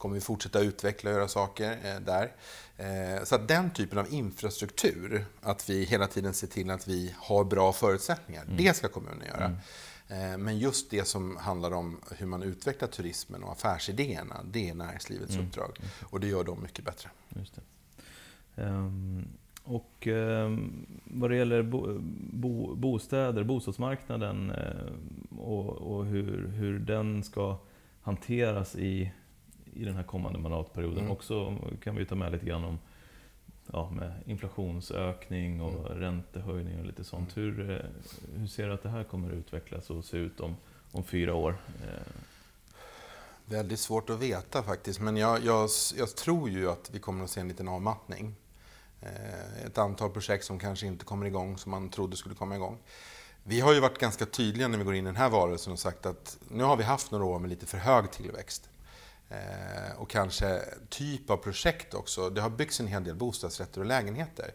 kommer 0.00 0.14
vi 0.14 0.20
fortsätta 0.20 0.60
utveckla 0.60 1.10
och 1.10 1.16
göra 1.16 1.28
saker 1.28 1.78
eh, 1.84 2.00
där. 2.00 2.32
Eh, 2.76 3.24
så 3.24 3.34
att 3.34 3.48
den 3.48 3.70
typen 3.70 3.98
av 3.98 4.12
infrastruktur, 4.12 5.24
att 5.40 5.70
vi 5.70 5.84
hela 5.84 6.06
tiden 6.06 6.34
ser 6.34 6.46
till 6.46 6.70
att 6.70 6.88
vi 6.88 7.14
har 7.16 7.44
bra 7.44 7.72
förutsättningar, 7.72 8.42
mm. 8.42 8.56
det 8.56 8.76
ska 8.76 8.88
kommunen 8.88 9.26
göra. 9.26 9.44
Mm. 9.44 9.58
Eh, 10.10 10.38
men 10.38 10.58
just 10.58 10.90
det 10.90 11.04
som 11.04 11.36
handlar 11.36 11.72
om 11.72 12.00
hur 12.18 12.26
man 12.26 12.42
utvecklar 12.42 12.88
turismen 12.88 13.42
och 13.42 13.52
affärsidéerna, 13.52 14.36
det 14.52 14.68
är 14.68 14.74
näringslivets 14.74 15.34
mm. 15.34 15.46
uppdrag. 15.46 15.78
Och 16.02 16.20
det 16.20 16.26
gör 16.26 16.44
de 16.44 16.62
mycket 16.62 16.84
bättre. 16.84 17.10
Just. 17.28 17.58
Um, 18.54 19.28
och 19.64 20.06
um, 20.06 20.86
vad 21.04 21.30
det 21.30 21.36
gäller 21.36 21.62
bo, 21.62 21.98
bo, 22.32 22.74
bostäder, 22.74 23.44
bostadsmarknaden 23.44 24.50
uh, 24.50 25.38
och, 25.38 25.66
och 25.68 26.04
hur, 26.04 26.48
hur 26.48 26.78
den 26.78 27.22
ska 27.22 27.58
hanteras 28.02 28.76
i, 28.76 29.12
i 29.74 29.84
den 29.84 29.96
här 29.96 30.02
kommande 30.02 30.38
mandatperioden. 30.38 30.98
Mm. 30.98 31.10
Också 31.10 31.56
kan 31.82 31.96
vi 31.96 32.04
ta 32.06 32.14
med 32.14 32.32
lite 32.32 32.46
grann 32.46 32.64
om 32.64 32.78
ja, 33.72 33.90
med 33.90 34.12
inflationsökning 34.26 35.62
och 35.62 35.90
mm. 35.90 36.00
räntehöjning 36.00 36.78
och 36.80 36.86
lite 36.86 37.04
sånt. 37.04 37.36
Mm. 37.36 37.56
Hur, 37.56 37.70
eh, 37.70 37.86
hur 38.38 38.46
ser 38.46 38.66
du 38.66 38.74
att 38.74 38.82
det 38.82 38.88
här 38.88 39.04
kommer 39.04 39.28
att 39.28 39.34
utvecklas 39.34 39.90
och 39.90 40.04
se 40.04 40.16
ut 40.16 40.40
om, 40.40 40.56
om 40.92 41.04
fyra 41.04 41.34
år? 41.34 41.56
Eh, 41.82 42.12
Väldigt 43.50 43.80
svårt 43.80 44.10
att 44.10 44.18
veta 44.18 44.62
faktiskt, 44.62 45.00
men 45.00 45.16
jag, 45.16 45.44
jag, 45.44 45.68
jag, 45.96 46.16
tror 46.16 46.50
ju 46.50 46.70
att 46.70 46.90
vi 46.92 46.98
kommer 46.98 47.24
att 47.24 47.30
se 47.30 47.40
en 47.40 47.48
liten 47.48 47.68
avmattning. 47.68 48.34
Eh, 49.00 49.64
ett 49.66 49.78
antal 49.78 50.10
projekt 50.10 50.44
som 50.44 50.58
kanske 50.58 50.86
inte 50.86 51.04
kommer 51.04 51.26
igång 51.26 51.58
som 51.58 51.70
man 51.70 51.88
trodde 51.88 52.16
skulle 52.16 52.34
komma 52.34 52.54
igång. 52.54 52.78
Vi 53.42 53.60
har 53.60 53.74
ju 53.74 53.80
varit 53.80 53.98
ganska 53.98 54.26
tydliga 54.26 54.68
när 54.68 54.78
vi 54.78 54.84
går 54.84 54.94
in 54.94 55.04
i 55.04 55.08
den 55.08 55.16
här 55.16 55.28
valrörelsen 55.28 55.72
och 55.72 55.78
sagt 55.78 56.06
att 56.06 56.38
nu 56.48 56.64
har 56.64 56.76
vi 56.76 56.82
haft 56.82 57.10
några 57.10 57.24
år 57.24 57.38
med 57.38 57.50
lite 57.50 57.66
för 57.66 57.78
hög 57.78 58.10
tillväxt. 58.10 58.69
Eh, 59.30 59.96
och 59.96 60.10
kanske 60.10 60.60
typ 60.88 61.30
av 61.30 61.36
projekt 61.36 61.94
också. 61.94 62.30
Det 62.30 62.40
har 62.40 62.50
byggts 62.50 62.80
en 62.80 62.86
hel 62.86 63.04
del 63.04 63.14
bostadsrätter 63.14 63.80
och 63.80 63.86
lägenheter. 63.86 64.54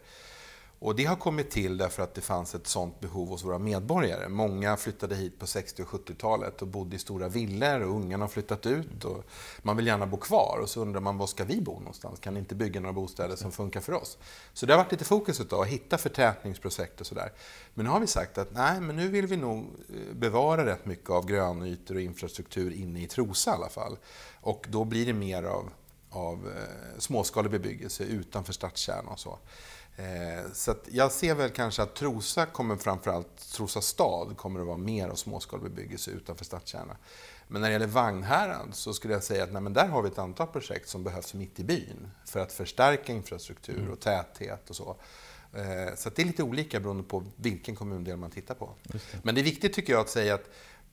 Och 0.78 0.96
det 0.96 1.04
har 1.04 1.16
kommit 1.16 1.50
till 1.50 1.76
därför 1.76 2.02
att 2.02 2.14
det 2.14 2.20
fanns 2.20 2.54
ett 2.54 2.66
sånt 2.66 3.00
behov 3.00 3.28
hos 3.28 3.44
våra 3.44 3.58
medborgare. 3.58 4.28
Många 4.28 4.76
flyttade 4.76 5.14
hit 5.14 5.38
på 5.38 5.46
60 5.46 5.82
och 5.82 5.88
70-talet 5.88 6.62
och 6.62 6.68
bodde 6.68 6.96
i 6.96 6.98
stora 6.98 7.28
villor 7.28 7.80
och 7.80 7.90
ungarna 7.90 8.24
har 8.24 8.28
flyttat 8.28 8.66
ut. 8.66 9.04
Och 9.04 9.24
man 9.62 9.76
vill 9.76 9.86
gärna 9.86 10.06
bo 10.06 10.16
kvar 10.16 10.58
och 10.62 10.68
så 10.68 10.80
undrar 10.80 11.00
man 11.00 11.18
var 11.18 11.26
ska 11.26 11.44
vi 11.44 11.60
bo 11.60 11.78
någonstans? 11.78 12.20
Kan 12.20 12.34
ni 12.34 12.40
inte 12.40 12.54
bygga 12.54 12.80
några 12.80 12.92
bostäder 12.92 13.36
som 13.36 13.52
funkar 13.52 13.80
för 13.80 13.92
oss? 13.92 14.18
Så 14.52 14.66
det 14.66 14.72
har 14.72 14.78
varit 14.78 14.92
lite 14.92 15.04
fokus 15.04 15.40
utav 15.40 15.60
att 15.60 15.68
hitta 15.68 15.98
förtätningsprojekt 15.98 17.00
och 17.00 17.06
sådär. 17.06 17.32
Men 17.74 17.84
nu 17.84 17.90
har 17.90 18.00
vi 18.00 18.06
sagt 18.06 18.38
att 18.38 18.52
nej, 18.52 18.80
men 18.80 18.96
nu 18.96 19.08
vill 19.08 19.26
vi 19.26 19.36
nog 19.36 19.58
eh, 19.58 20.14
bevara 20.14 20.66
rätt 20.66 20.86
mycket 20.86 21.10
av 21.10 21.26
grönytor 21.26 21.94
och 21.94 22.00
infrastruktur 22.00 22.72
inne 22.72 23.02
i 23.02 23.06
Trosa 23.06 23.50
i 23.50 23.54
alla 23.54 23.68
fall. 23.68 23.96
Och 24.40 24.66
då 24.70 24.84
blir 24.84 25.06
det 25.06 25.12
mer 25.12 25.42
av, 25.42 25.70
av 26.10 26.48
eh, 26.48 26.98
småskalig 26.98 27.50
bebyggelse 27.50 28.04
utanför 28.04 28.52
stadskärnan 28.52 29.12
och 29.12 29.18
så. 29.18 29.38
Eh, 29.96 30.52
så 30.52 30.74
jag 30.90 31.12
ser 31.12 31.34
väl 31.34 31.50
kanske 31.50 31.82
att 31.82 31.94
Trosa 31.94 32.46
kommer 32.46 32.76
framförallt, 32.76 33.52
Trosa 33.52 33.80
stad 33.80 34.36
kommer 34.36 34.60
att 34.60 34.66
vara 34.66 34.76
mer 34.76 35.08
av 35.08 35.14
småskalig 35.14 35.64
bebyggelse 35.64 36.10
utanför 36.10 36.44
stadskärnan. 36.44 36.96
Men 37.48 37.60
när 37.60 37.68
det 37.68 37.72
gäller 37.72 37.86
Vagnhärad 37.86 38.68
så 38.72 38.94
skulle 38.94 39.14
jag 39.14 39.22
säga 39.22 39.44
att 39.44 39.52
nej, 39.52 39.72
där 39.72 39.88
har 39.88 40.02
vi 40.02 40.08
ett 40.08 40.18
antal 40.18 40.46
projekt 40.46 40.88
som 40.88 41.04
behövs 41.04 41.34
mitt 41.34 41.60
i 41.60 41.64
byn 41.64 42.10
för 42.24 42.40
att 42.40 42.52
förstärka 42.52 43.12
infrastruktur 43.12 43.78
mm. 43.78 43.92
och 43.92 44.00
täthet 44.00 44.70
och 44.70 44.76
så. 44.76 44.96
Eh, 45.52 45.94
så 45.96 46.10
det 46.10 46.22
är 46.22 46.26
lite 46.26 46.42
olika 46.42 46.80
beroende 46.80 47.02
på 47.02 47.24
vilken 47.36 47.76
kommundel 47.76 48.16
man 48.16 48.30
tittar 48.30 48.54
på. 48.54 48.70
Det. 48.82 48.98
Men 49.22 49.34
det 49.34 49.40
är 49.40 49.42
viktigt 49.42 49.72
tycker 49.72 49.92
jag 49.92 50.00
att 50.00 50.10
säga 50.10 50.34
att 50.34 50.50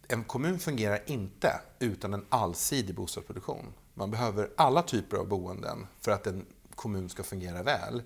en 0.07 0.23
kommun 0.23 0.59
fungerar 0.59 0.99
inte 1.05 1.61
utan 1.79 2.13
en 2.13 2.25
allsidig 2.29 2.95
bostadsproduktion. 2.95 3.73
Man 3.93 4.11
behöver 4.11 4.49
alla 4.57 4.81
typer 4.81 5.17
av 5.17 5.27
boenden 5.27 5.87
för 6.01 6.11
att 6.11 6.27
en 6.27 6.45
kommun 6.75 7.09
ska 7.09 7.23
fungera 7.23 7.63
väl. 7.63 8.03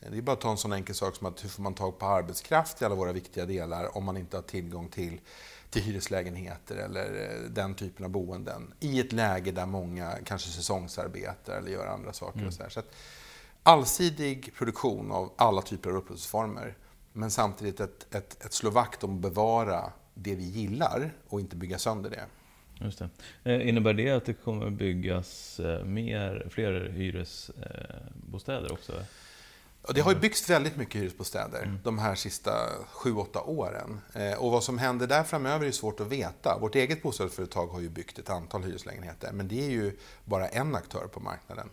Det 0.00 0.18
är 0.18 0.22
bara 0.22 0.32
att 0.32 0.40
ta 0.40 0.50
en 0.50 0.56
sån 0.56 0.72
enkel 0.72 0.94
sak 0.94 1.16
som 1.16 1.26
att 1.26 1.44
hur 1.44 1.48
får 1.48 1.62
man 1.62 1.74
tag 1.74 1.98
på 1.98 2.06
arbetskraft 2.06 2.82
i 2.82 2.84
alla 2.84 2.94
våra 2.94 3.12
viktiga 3.12 3.46
delar 3.46 3.96
om 3.96 4.04
man 4.04 4.16
inte 4.16 4.36
har 4.36 4.42
tillgång 4.42 4.88
till, 4.88 5.20
till 5.70 5.82
hyreslägenheter 5.82 6.76
eller 6.76 7.04
eh, 7.04 7.50
den 7.50 7.74
typen 7.74 8.04
av 8.04 8.10
boenden 8.10 8.74
i 8.80 9.00
ett 9.00 9.12
läge 9.12 9.52
där 9.52 9.66
många 9.66 10.12
kanske 10.24 10.48
säsongsarbetar 10.48 11.58
eller 11.58 11.70
gör 11.70 11.86
andra 11.86 12.12
saker. 12.12 12.38
Mm. 12.38 12.48
Och 12.48 12.54
så, 12.54 12.64
så 12.70 12.82
allsidig 13.62 14.54
produktion 14.54 15.12
av 15.12 15.32
alla 15.36 15.62
typer 15.62 15.90
av 15.90 15.96
upplåtelseformer 15.96 16.76
men 17.12 17.30
samtidigt 17.30 17.80
ett, 17.80 18.14
ett, 18.14 18.44
ett 18.44 18.52
slå 18.52 18.70
vakt 18.70 19.04
om 19.04 19.14
att 19.14 19.22
bevara 19.22 19.92
det 20.14 20.34
vi 20.34 20.44
gillar 20.44 21.12
och 21.28 21.40
inte 21.40 21.56
bygga 21.56 21.78
sönder 21.78 22.10
det. 22.10 22.24
Just 22.84 22.98
det. 22.98 23.08
Eh, 23.44 23.68
innebär 23.68 23.94
det 23.94 24.10
att 24.10 24.24
det 24.24 24.34
kommer 24.34 24.70
byggas 24.70 25.60
eh, 25.60 25.84
mer, 25.84 26.46
fler 26.50 26.88
hyresbostäder 26.88 28.72
också? 28.72 28.92
Det 29.88 30.00
har 30.00 30.12
ju 30.12 30.18
byggts 30.18 30.50
väldigt 30.50 30.76
mycket 30.76 31.00
hyresbostäder 31.00 31.62
mm. 31.62 31.78
de 31.84 31.98
här 31.98 32.14
sista 32.14 32.68
7-8 32.92 33.46
åren. 33.46 34.00
Eh, 34.14 34.32
och 34.32 34.50
vad 34.50 34.64
som 34.64 34.78
händer 34.78 35.06
där 35.06 35.22
framöver 35.22 35.66
är 35.66 35.70
svårt 35.70 36.00
att 36.00 36.06
veta. 36.06 36.58
Vårt 36.60 36.74
eget 36.74 37.02
bostadsföretag 37.02 37.66
har 37.66 37.80
ju 37.80 37.88
byggt 37.88 38.18
ett 38.18 38.30
antal 38.30 38.62
hyreslägenheter, 38.62 39.32
men 39.32 39.48
det 39.48 39.64
är 39.64 39.70
ju 39.70 39.96
bara 40.24 40.48
en 40.48 40.74
aktör 40.74 41.06
på 41.06 41.20
marknaden. 41.20 41.68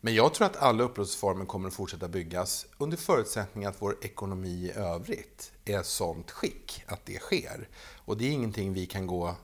Men 0.00 0.14
jag 0.14 0.34
tror 0.34 0.46
att 0.46 0.56
alla 0.56 0.84
upplåtelseformer 0.84 1.44
kommer 1.44 1.68
att 1.68 1.74
fortsätta 1.74 2.08
byggas 2.08 2.66
under 2.78 2.96
förutsättning 2.96 3.64
att 3.64 3.82
vår 3.82 3.96
ekonomi 4.02 4.48
i 4.48 4.72
övrigt 4.78 5.52
är 5.64 5.82
sånt 5.82 6.30
skick 6.30 6.84
att 6.86 7.06
det 7.06 7.18
sker. 7.18 7.68
Och 7.96 8.16
det 8.16 8.24
är 8.24 8.30
ingenting 8.30 8.72
vi 8.72 8.86
kan 8.86 9.06
gå 9.06 9.36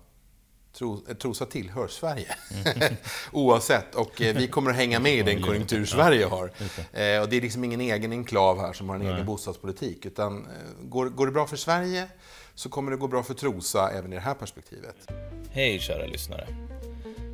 Trosa 1.18 1.46
tillhör 1.46 1.88
Sverige. 1.88 2.36
Mm. 2.64 2.94
Oavsett. 3.32 3.94
Och 3.94 4.22
eh, 4.22 4.36
vi 4.36 4.48
kommer 4.48 4.70
att 4.70 4.76
hänga 4.76 5.00
med 5.00 5.14
i 5.14 5.22
den 5.22 5.42
konjunktur 5.42 5.84
Sverige 5.84 6.24
har. 6.24 6.50
Eh, 6.92 7.22
och 7.22 7.28
det 7.28 7.36
är 7.36 7.40
liksom 7.40 7.64
ingen 7.64 7.80
egen 7.80 8.12
enklav 8.12 8.60
här 8.60 8.72
som 8.72 8.88
har 8.88 8.96
en 8.96 9.02
Nej. 9.02 9.12
egen 9.12 9.26
bostadspolitik. 9.26 10.06
Utan 10.06 10.38
eh, 10.38 10.50
går, 10.82 11.06
går 11.06 11.26
det 11.26 11.32
bra 11.32 11.46
för 11.46 11.56
Sverige 11.56 12.08
så 12.54 12.68
kommer 12.68 12.90
det 12.90 12.96
gå 12.96 13.08
bra 13.08 13.22
för 13.22 13.34
Trosa 13.34 13.90
även 13.90 14.12
i 14.12 14.14
det 14.14 14.22
här 14.22 14.34
perspektivet. 14.34 14.96
Hej 15.50 15.78
kära 15.78 16.06
lyssnare. 16.06 16.46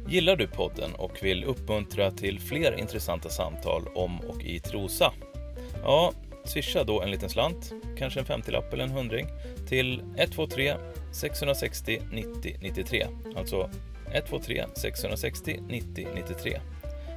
Gillar 0.08 0.36
du 0.36 0.46
podden 0.46 0.94
och 0.94 1.18
vill 1.22 1.44
uppmuntra 1.44 2.10
till 2.10 2.40
fler 2.40 2.78
intressanta 2.78 3.28
samtal 3.28 3.88
om 3.94 4.20
och 4.20 4.42
i 4.42 4.60
Trosa? 4.60 5.12
Ja, 5.82 6.12
swisha 6.50 6.84
då 6.84 7.02
en 7.02 7.10
liten 7.10 7.30
slant, 7.30 7.72
kanske 7.98 8.20
en 8.20 8.26
50-lapp 8.26 8.72
eller 8.72 8.84
en 8.84 8.90
hundring, 8.90 9.26
till 9.68 10.02
123 10.16 10.74
660 11.12 12.02
90 12.12 12.56
93. 12.60 13.06
Alltså 13.36 13.70
123 14.12 14.64
660 14.76 15.60
90 15.68 16.08
93. 16.14 16.60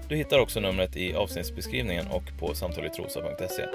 Du 0.10 0.16
hittar 0.16 0.40
också 0.40 0.60
numret 0.60 0.98
i 0.98 1.16
avsnittsbeskrivningen 1.16 2.08
och 2.08 2.24
på 2.40 2.56
samtalitrosa.se. 2.56 3.66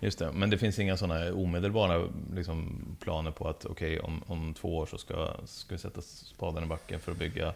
Just 0.00 0.18
det, 0.18 0.32
men 0.32 0.50
det 0.50 0.58
finns 0.58 0.78
inga 0.78 0.96
sådana 0.96 1.32
omedelbara 1.32 2.08
liksom, 2.34 2.82
planer 3.00 3.30
på 3.30 3.48
att 3.48 3.64
okej, 3.66 3.98
okay, 3.98 3.98
om, 3.98 4.22
om 4.26 4.54
två 4.54 4.76
år 4.76 4.86
så 4.86 4.98
ska, 4.98 5.30
ska 5.44 5.74
vi 5.74 5.78
sätta 5.78 6.00
spaden 6.02 6.64
i 6.64 6.66
backen 6.66 7.00
för 7.00 7.12
att 7.12 7.18
bygga 7.18 7.54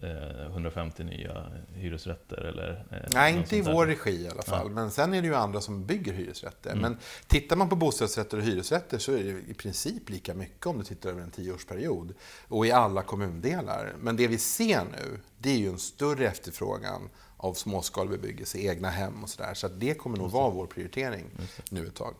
150 0.00 1.04
nya 1.04 1.52
hyresrätter 1.74 2.36
eller? 2.36 2.84
Nej, 3.12 3.36
inte 3.36 3.56
i 3.56 3.60
vår 3.60 3.86
regi 3.86 4.10
i 4.10 4.28
alla 4.28 4.42
fall. 4.42 4.66
Ja. 4.66 4.74
Men 4.74 4.90
sen 4.90 5.14
är 5.14 5.22
det 5.22 5.28
ju 5.28 5.34
andra 5.34 5.60
som 5.60 5.86
bygger 5.86 6.12
hyresrätter. 6.12 6.70
Mm. 6.70 6.82
Men 6.82 6.98
tittar 7.26 7.56
man 7.56 7.68
på 7.68 7.76
bostadsrätter 7.76 8.36
och 8.36 8.42
hyresrätter 8.42 8.98
så 8.98 9.12
är 9.12 9.24
det 9.24 9.50
i 9.50 9.54
princip 9.54 10.10
lika 10.10 10.34
mycket 10.34 10.66
om 10.66 10.78
du 10.78 10.84
tittar 10.84 11.10
över 11.10 11.22
en 11.22 11.30
tioårsperiod. 11.30 12.14
Och 12.48 12.66
i 12.66 12.72
alla 12.72 13.02
kommundelar. 13.02 13.92
Men 14.00 14.16
det 14.16 14.26
vi 14.26 14.38
ser 14.38 14.84
nu, 14.84 15.20
det 15.38 15.50
är 15.50 15.58
ju 15.58 15.68
en 15.68 15.78
större 15.78 16.26
efterfrågan 16.26 17.08
av 17.36 17.54
småskalig 17.54 18.10
bebyggelse, 18.10 18.58
egna 18.58 18.90
hem 18.90 19.22
och 19.22 19.28
sådär. 19.28 19.54
Så 19.54 19.66
att 19.66 19.80
det 19.80 19.94
kommer 19.94 20.18
nog 20.18 20.30
vara 20.30 20.50
vår 20.50 20.66
prioritering 20.66 21.24
nu 21.70 21.86
ett 21.86 21.94
tag. 21.94 22.14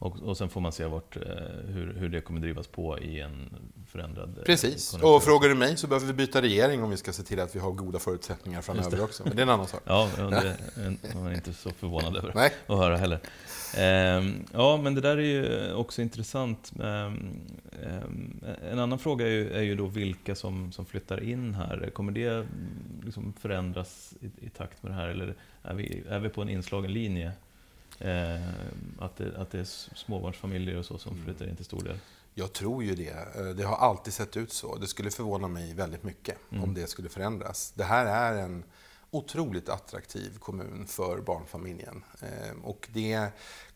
Och, 0.00 0.22
och 0.22 0.36
sen 0.36 0.48
får 0.48 0.60
man 0.60 0.72
se 0.72 0.84
vart, 0.84 1.16
eh, 1.16 1.22
hur, 1.66 1.94
hur 1.96 2.08
det 2.08 2.20
kommer 2.20 2.40
drivas 2.40 2.66
på 2.66 2.98
i 2.98 3.20
en 3.20 3.54
förändrad 3.86 4.38
eh, 4.38 4.44
Precis, 4.44 4.94
och 4.94 5.22
frågar 5.22 5.48
du 5.48 5.54
mig 5.54 5.76
så 5.76 5.86
behöver 5.86 6.06
vi 6.06 6.12
byta 6.12 6.42
regering 6.42 6.82
om 6.82 6.90
vi 6.90 6.96
ska 6.96 7.12
se 7.12 7.22
till 7.22 7.40
att 7.40 7.56
vi 7.56 7.58
har 7.58 7.70
goda 7.70 7.98
förutsättningar 7.98 8.62
framöver 8.62 9.02
också. 9.02 9.22
Men 9.24 9.36
det 9.36 9.40
är 9.40 9.42
en 9.42 9.48
annan 9.48 9.66
sak. 9.66 9.80
Ja, 9.84 10.08
det 10.16 10.56
är 11.08 11.22
man 11.22 11.34
inte 11.34 11.52
så 11.52 11.70
förvånad 11.70 12.16
över 12.16 12.32
Nej. 12.34 12.52
att 12.66 12.78
höra 12.78 12.96
heller. 12.96 13.20
Ehm, 13.76 14.44
ja, 14.52 14.76
men 14.76 14.94
det 14.94 15.00
där 15.00 15.16
är 15.16 15.22
ju 15.22 15.72
också 15.72 16.02
intressant. 16.02 16.72
Ehm, 16.82 17.40
ehm, 17.82 18.44
en 18.70 18.78
annan 18.78 18.98
fråga 18.98 19.26
är 19.26 19.30
ju, 19.30 19.52
är 19.52 19.62
ju 19.62 19.74
då 19.74 19.86
vilka 19.86 20.34
som, 20.34 20.72
som 20.72 20.86
flyttar 20.86 21.22
in 21.22 21.54
här. 21.54 21.90
Kommer 21.92 22.12
det 22.12 22.46
liksom 23.04 23.32
förändras 23.40 24.14
i, 24.20 24.46
i 24.46 24.50
takt 24.50 24.82
med 24.82 24.92
det 24.92 24.96
här, 24.96 25.08
eller 25.08 25.34
är 25.62 25.74
vi, 25.74 26.02
är 26.08 26.18
vi 26.18 26.28
på 26.28 26.42
en 26.42 26.48
inslagen 26.48 26.92
linje? 26.92 27.32
Eh, 28.00 28.48
att, 28.98 29.16
det, 29.16 29.36
att 29.36 29.50
det 29.50 29.58
är 29.58 29.94
småbarnsfamiljer 29.96 30.76
och 30.76 30.84
så 30.84 30.98
som 30.98 31.12
mm. 31.12 31.24
flyttar 31.24 31.48
in 31.48 31.56
till 31.56 31.64
stor 31.64 31.82
del. 31.82 31.98
Jag 32.34 32.52
tror 32.52 32.84
ju 32.84 32.94
det. 32.94 33.36
Eh, 33.36 33.44
det 33.44 33.62
har 33.62 33.76
alltid 33.76 34.12
sett 34.12 34.36
ut 34.36 34.52
så. 34.52 34.76
Det 34.76 34.86
skulle 34.86 35.10
förvåna 35.10 35.48
mig 35.48 35.74
väldigt 35.74 36.02
mycket 36.02 36.38
mm. 36.50 36.64
om 36.64 36.74
det 36.74 36.86
skulle 36.86 37.08
förändras. 37.08 37.72
Det 37.76 37.84
här 37.84 38.06
är 38.06 38.42
en 38.42 38.64
otroligt 39.10 39.68
attraktiv 39.68 40.38
kommun 40.38 40.86
för 40.86 41.20
barnfamiljen. 41.20 42.04
Eh, 42.20 42.64
och 42.64 42.88
det 42.92 43.28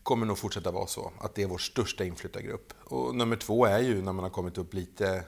kommer 0.03 0.25
nog 0.25 0.37
fortsätta 0.37 0.71
vara 0.71 0.87
så, 0.87 1.11
att 1.19 1.35
det 1.35 1.43
är 1.43 1.47
vår 1.47 1.57
största 1.57 2.05
inflyttargrupp. 2.05 2.73
Och 2.83 3.15
nummer 3.15 3.35
två 3.35 3.65
är 3.65 3.79
ju 3.79 4.01
när 4.01 4.13
man 4.13 4.23
har 4.23 4.29
kommit 4.29 4.57
upp 4.57 4.73
lite 4.73 5.23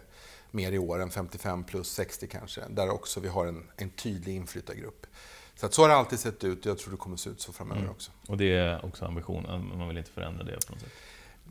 mer 0.52 0.72
i 0.72 0.78
åren, 0.78 1.10
55 1.10 1.64
plus 1.64 1.92
60 1.92 2.28
kanske, 2.28 2.62
där 2.70 2.90
också 2.90 3.20
vi 3.20 3.28
har 3.28 3.46
en, 3.46 3.64
en 3.78 3.90
tydlig 3.90 4.36
inflyttargrupp. 4.36 5.08
Så 5.58 5.66
att 5.66 5.74
så 5.74 5.82
har 5.82 5.90
det 5.90 5.96
alltid 5.96 6.20
sett 6.20 6.44
ut 6.44 6.66
och 6.66 6.72
jag 6.72 6.78
tror 6.78 6.92
det 6.92 6.98
kommer 6.98 7.18
se 7.18 7.30
ut 7.30 7.42
så 7.42 7.54
framöver 7.54 7.82
mm. 7.82 7.92
också. 7.92 8.12
Och 8.28 8.38
det 8.38 8.58
är 8.58 8.86
också 8.86 9.06
ambitionen, 9.06 9.78
man 9.78 9.88
vill 9.88 9.98
inte 9.98 10.12
förändra 10.12 10.44
det 10.44 10.68
på 10.68 10.74
något 10.74 10.82
sätt? 10.82 10.92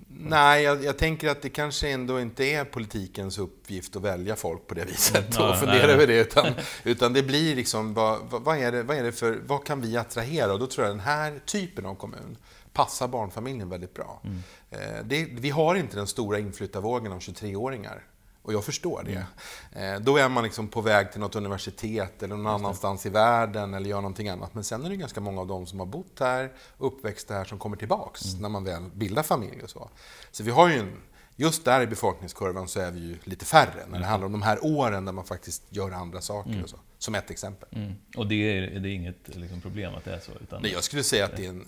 Nej, 0.09 0.62
jag, 0.62 0.85
jag, 0.85 0.99
tänker 0.99 1.29
att 1.29 1.42
det 1.42 1.49
kanske 1.49 1.88
ändå 1.88 2.21
inte 2.21 2.45
är 2.45 2.64
politikens 2.64 3.38
uppgift 3.38 3.97
att 3.97 4.03
välja 4.03 4.37
folk 4.37 4.66
på 4.66 4.75
det 4.75 4.85
viset 4.85 5.40
och 5.40 5.57
fundera 5.57 5.92
över 5.92 6.07
det. 6.07 6.21
Utan, 6.21 6.47
utan 6.85 7.12
det 7.12 7.23
blir 7.23 7.57
liksom, 7.57 7.95
vad, 7.95 8.19
vad, 8.31 8.59
är 8.59 8.73
det, 8.73 8.83
vad 8.83 8.97
är 8.97 9.03
det 9.03 9.12
för, 9.12 9.38
vad 9.47 9.66
kan 9.66 9.81
vi 9.81 9.97
attrahera? 9.97 10.53
Och 10.53 10.59
då 10.59 10.66
tror 10.66 10.87
jag 10.87 10.97
den 10.97 11.05
här 11.05 11.40
typen 11.47 11.87
av 11.87 11.95
kommun 11.95 12.37
passar 12.73 13.09
barnfamiljen 13.09 13.69
väldigt 13.69 13.95
bra. 13.95 14.23
Mm. 14.25 14.42
Eh, 14.71 15.05
det, 15.05 15.29
vi 15.31 15.51
har 15.51 15.75
inte 15.75 15.97
den 15.97 16.07
stora 16.07 16.38
inflyttarvågen 16.38 17.12
av 17.12 17.19
23-åringar 17.19 18.03
och 18.46 18.52
jag 18.52 18.64
förstår 18.64 19.02
det. 19.02 19.26
Mm. 19.72 20.04
Då 20.04 20.16
är 20.16 20.28
man 20.28 20.44
liksom 20.44 20.68
på 20.68 20.80
väg 20.80 21.12
till 21.12 21.20
något 21.20 21.37
universitet 21.37 22.22
eller 22.22 22.37
någon 22.37 22.46
annanstans 22.46 23.06
i 23.06 23.11
världen 23.11 23.74
eller 23.74 23.90
gör 23.90 23.96
någonting 23.96 24.28
annat. 24.28 24.54
Men 24.54 24.64
sen 24.64 24.85
är 24.85 24.90
det 24.90 24.96
ganska 24.96 25.20
många 25.20 25.40
av 25.40 25.46
dem 25.46 25.66
som 25.66 25.78
har 25.78 25.87
bott 25.87 26.20
här, 26.20 26.52
uppväxt 26.78 27.30
här, 27.30 27.44
som 27.44 27.59
kommer 27.59 27.76
tillbaks 27.76 28.24
mm. 28.24 28.42
när 28.42 28.48
man 28.48 28.64
väl 28.64 28.82
bildar 28.94 29.22
familj 29.22 29.62
och 29.62 29.70
så. 29.70 29.90
Så 30.30 30.42
vi 30.42 30.50
har 30.50 30.68
ju 30.68 30.78
en, 30.78 30.92
just 31.37 31.64
där 31.64 31.80
i 31.80 31.87
befolkningskurvan 31.87 32.68
så 32.68 32.80
är 32.80 32.90
vi 32.90 33.00
ju 33.00 33.18
lite 33.24 33.44
färre 33.44 33.72
när 33.74 33.90
det 33.90 33.96
mm. 33.96 34.09
handlar 34.09 34.26
om 34.26 34.32
de 34.32 34.42
här 34.42 34.64
åren 34.64 35.04
där 35.04 35.12
man 35.12 35.24
faktiskt 35.24 35.62
gör 35.70 35.90
andra 35.90 36.20
saker 36.20 36.50
mm. 36.50 36.64
och 36.64 36.70
så. 36.70 36.78
Som 36.98 37.14
ett 37.14 37.30
exempel. 37.30 37.68
Mm. 37.72 37.94
Och 38.16 38.26
det 38.26 38.35
är, 38.35 38.80
det 38.80 38.88
är 38.88 38.92
inget 38.92 39.37
liksom, 39.37 39.61
problem 39.61 39.94
att 39.94 40.04
det 40.04 40.14
är 40.14 40.20
så? 40.20 40.32
Utan 40.42 40.62
Nej, 40.62 40.72
jag 40.72 40.85
skulle 40.85 41.02
säga 41.02 41.24
att 41.24 41.37
det 41.37 41.44
är 41.44 41.48
en 41.48 41.66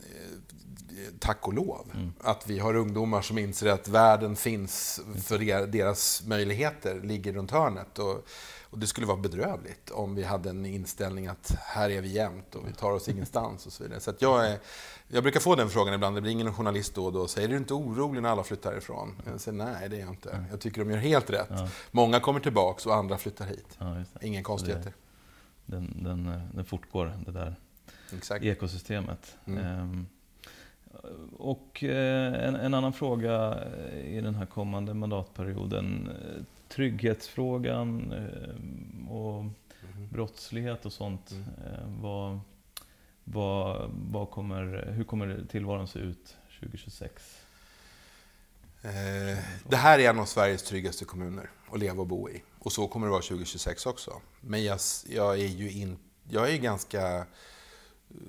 tack 1.19 1.49
och 1.49 1.55
lov. 1.55 1.91
Mm. 1.95 2.13
Att 2.21 2.47
vi 2.47 2.59
har 2.59 2.77
ungdomar 2.77 3.23
som 3.23 3.39
inser 3.39 3.69
att 3.69 3.89
världen 3.89 4.37
finns 4.37 5.01
för 5.25 5.67
deras 5.67 6.23
möjligheter, 6.27 7.01
ligger 7.01 7.33
runt 7.33 7.51
hörnet. 7.51 7.99
Och, 7.99 8.27
och 8.71 8.79
det 8.79 8.87
skulle 8.87 9.07
vara 9.07 9.17
bedrövligt 9.17 9.91
om 9.91 10.15
vi 10.15 10.25
hade 10.25 10.51
en 10.51 10.67
inställning 10.67 11.27
att 11.27 11.55
här 11.61 11.91
är 11.91 12.01
vi 12.01 12.09
jämt 12.09 12.55
och 12.55 12.69
vi 12.69 12.73
tar 12.73 12.93
oss 12.93 13.09
ingenstans 13.09 13.67
och 13.67 13.73
så 13.73 13.83
vidare. 13.83 14.01
Så 14.01 14.13
jag, 14.19 14.47
är, 14.47 14.59
jag 15.09 15.23
brukar 15.23 15.41
få 15.41 15.55
den 15.55 15.71
frågan 15.71 15.95
ibland, 15.95 16.17
det 16.17 16.21
blir 16.21 16.33
ingen 16.33 16.55
journalist 16.55 16.95
då 16.95 17.05
och 17.05 17.13
då 17.13 17.21
och 17.21 17.31
säger 17.31 17.49
är 17.49 17.53
du 17.53 17.59
inte 17.59 17.75
orolig 17.75 18.23
när 18.23 18.29
alla 18.29 18.45
flyttar 18.45 18.79
ifrån? 18.79 19.23
Jag 19.27 19.41
säger 19.41 19.59
nej, 19.59 19.89
det 19.89 19.97
är 19.97 20.01
jag 20.01 20.09
inte. 20.09 20.45
Jag 20.51 20.61
tycker 20.61 20.85
de 20.85 20.91
gör 20.91 20.99
helt 20.99 21.31
rätt. 21.31 21.49
Ja. 21.51 21.69
Många 21.91 22.21
kommer 22.21 22.41
tillbaks 22.41 22.87
och 22.87 22.95
andra 22.95 23.19
flyttar 23.19 23.47
hit. 23.47 23.77
Ja, 23.79 24.05
Ingen 24.21 24.43
konstigheter. 24.43 24.93
Den, 25.67 26.05
den, 26.05 26.51
den 26.55 26.65
fortgår, 26.65 27.19
det 27.27 27.33
där 27.33 27.57
Exakt. 28.17 28.45
ekosystemet. 28.45 29.37
Mm. 29.45 29.81
Um, 29.81 30.07
och 31.39 31.85
eh, 31.85 32.49
en, 32.49 32.55
en, 32.55 32.75
annan 32.75 32.93
fråga 32.93 33.65
i 34.05 34.21
den 34.21 34.35
här 34.35 34.47
kommande 34.47 34.95
mandatperioden. 34.95 36.09
Eh, 36.09 36.43
trygghetsfrågan 36.69 38.13
eh, 38.13 39.13
och 39.13 39.41
mm. 39.41 40.09
brottslighet 40.13 40.87
och 40.87 40.93
sånt. 40.93 41.31
Mm. 41.31 42.03
Vad, 42.03 42.41
vad, 43.25 43.91
vad 43.91 44.31
kommer, 44.31 44.93
hur 44.93 45.05
kommer 45.05 45.47
tillvaron 45.51 45.89
se 45.89 45.99
ut 45.99 46.37
2026? 46.61 47.43
Det 49.69 49.77
här 49.77 49.99
är 49.99 50.11
en 50.11 50.19
av 50.19 50.25
Sveriges 50.25 50.63
tryggaste 50.63 51.05
kommuner 51.05 51.51
att 51.73 51.79
leva 51.79 52.01
och 52.01 52.07
bo 52.07 52.31
i. 52.31 52.43
Och 52.59 52.73
så 52.73 52.89
kommer 52.89 53.07
det 53.07 53.11
vara 53.11 53.23
2026 53.23 53.87
också. 53.87 54.21
Men 54.41 54.65
jag, 54.65 54.79
jag 55.09 55.35
är 55.35 55.47
ju 55.47 55.71
in, 55.71 55.99
jag 56.29 56.51
är 56.51 56.57
ganska 56.57 57.27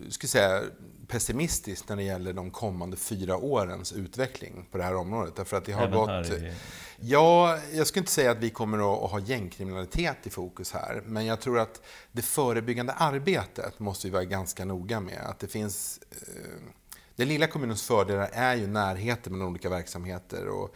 ska 0.09 0.27
säga, 0.27 0.63
pessimistisk 1.07 1.89
när 1.89 1.95
det 1.95 2.03
gäller 2.03 2.33
de 2.33 2.51
kommande 2.51 2.97
fyra 2.97 3.37
årens 3.37 3.93
utveckling 3.93 4.65
på 4.71 4.77
det 4.77 4.83
här 4.83 4.95
området. 4.95 5.35
Därför 5.35 5.57
att 5.57 5.65
det 5.65 5.71
har 5.71 5.83
Även 5.83 5.97
gått... 5.97 6.29
I... 6.29 6.53
Ja, 6.99 7.59
jag 7.73 7.87
skulle 7.87 8.01
inte 8.01 8.11
säga 8.11 8.31
att 8.31 8.37
vi 8.37 8.49
kommer 8.49 8.77
att 8.77 9.11
ha 9.11 9.19
gängkriminalitet 9.19 10.17
i 10.23 10.29
fokus 10.29 10.71
här, 10.71 11.01
men 11.05 11.25
jag 11.25 11.39
tror 11.39 11.59
att 11.59 11.81
det 12.11 12.21
förebyggande 12.21 12.93
arbetet 12.93 13.79
måste 13.79 14.07
vi 14.07 14.13
vara 14.13 14.23
ganska 14.23 14.65
noga 14.65 14.99
med. 14.99 15.21
Att 15.25 15.39
det 15.39 15.47
finns... 15.47 15.99
Eh, 16.11 16.73
den 17.15 17.27
lilla 17.27 17.47
kommunens 17.47 17.83
fördelar 17.83 18.29
är 18.33 18.55
ju 18.55 18.67
närheten 18.67 19.33
mellan 19.33 19.47
olika 19.47 19.69
verksamheter 19.69 20.47
och 20.47 20.75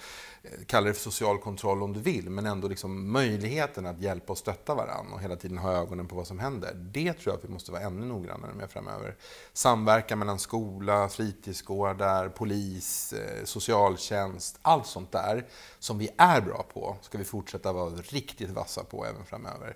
kalla 0.67 0.87
det 0.87 0.93
för 0.93 1.01
social 1.01 1.37
kontroll 1.37 1.83
om 1.83 1.93
du 1.93 1.99
vill, 1.99 2.29
men 2.29 2.45
ändå 2.45 2.67
liksom 2.67 3.11
möjligheten 3.11 3.85
att 3.85 4.01
hjälpa 4.01 4.31
och 4.33 4.37
stötta 4.37 4.75
varandra 4.75 5.13
och 5.13 5.21
hela 5.21 5.35
tiden 5.35 5.57
ha 5.57 5.71
ögonen 5.71 6.07
på 6.07 6.15
vad 6.15 6.27
som 6.27 6.39
händer. 6.39 6.73
Det 6.75 7.13
tror 7.13 7.33
jag 7.33 7.37
att 7.37 7.43
vi 7.45 7.53
måste 7.53 7.71
vara 7.71 7.81
ännu 7.81 8.05
noggrannare 8.05 8.53
med 8.53 8.71
framöver. 8.71 9.15
Samverkan 9.53 10.19
mellan 10.19 10.39
skola, 10.39 11.09
fritidsgårdar, 11.09 12.29
polis, 12.29 13.13
eh, 13.13 13.43
socialtjänst, 13.43 14.59
allt 14.61 14.87
sånt 14.87 15.11
där 15.11 15.45
som 15.79 15.97
vi 15.97 16.09
är 16.17 16.41
bra 16.41 16.65
på 16.73 16.97
ska 17.01 17.17
vi 17.17 17.23
fortsätta 17.23 17.73
vara 17.73 17.89
riktigt 17.89 18.49
vassa 18.49 18.83
på 18.83 19.05
även 19.05 19.25
framöver. 19.25 19.75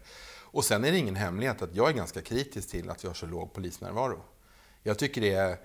Och 0.51 0.65
sen 0.65 0.85
är 0.85 0.91
det 0.91 0.97
ingen 0.97 1.15
hemlighet 1.15 1.61
att 1.61 1.75
jag 1.75 1.89
är 1.89 1.93
ganska 1.93 2.21
kritisk 2.21 2.69
till 2.69 2.89
att 2.89 3.03
vi 3.03 3.07
har 3.07 3.15
så 3.15 3.25
låg 3.25 3.53
polisnärvaro. 3.53 4.19
Jag 4.83 4.99
tycker 4.99 5.21
det 5.21 5.33
är 5.33 5.57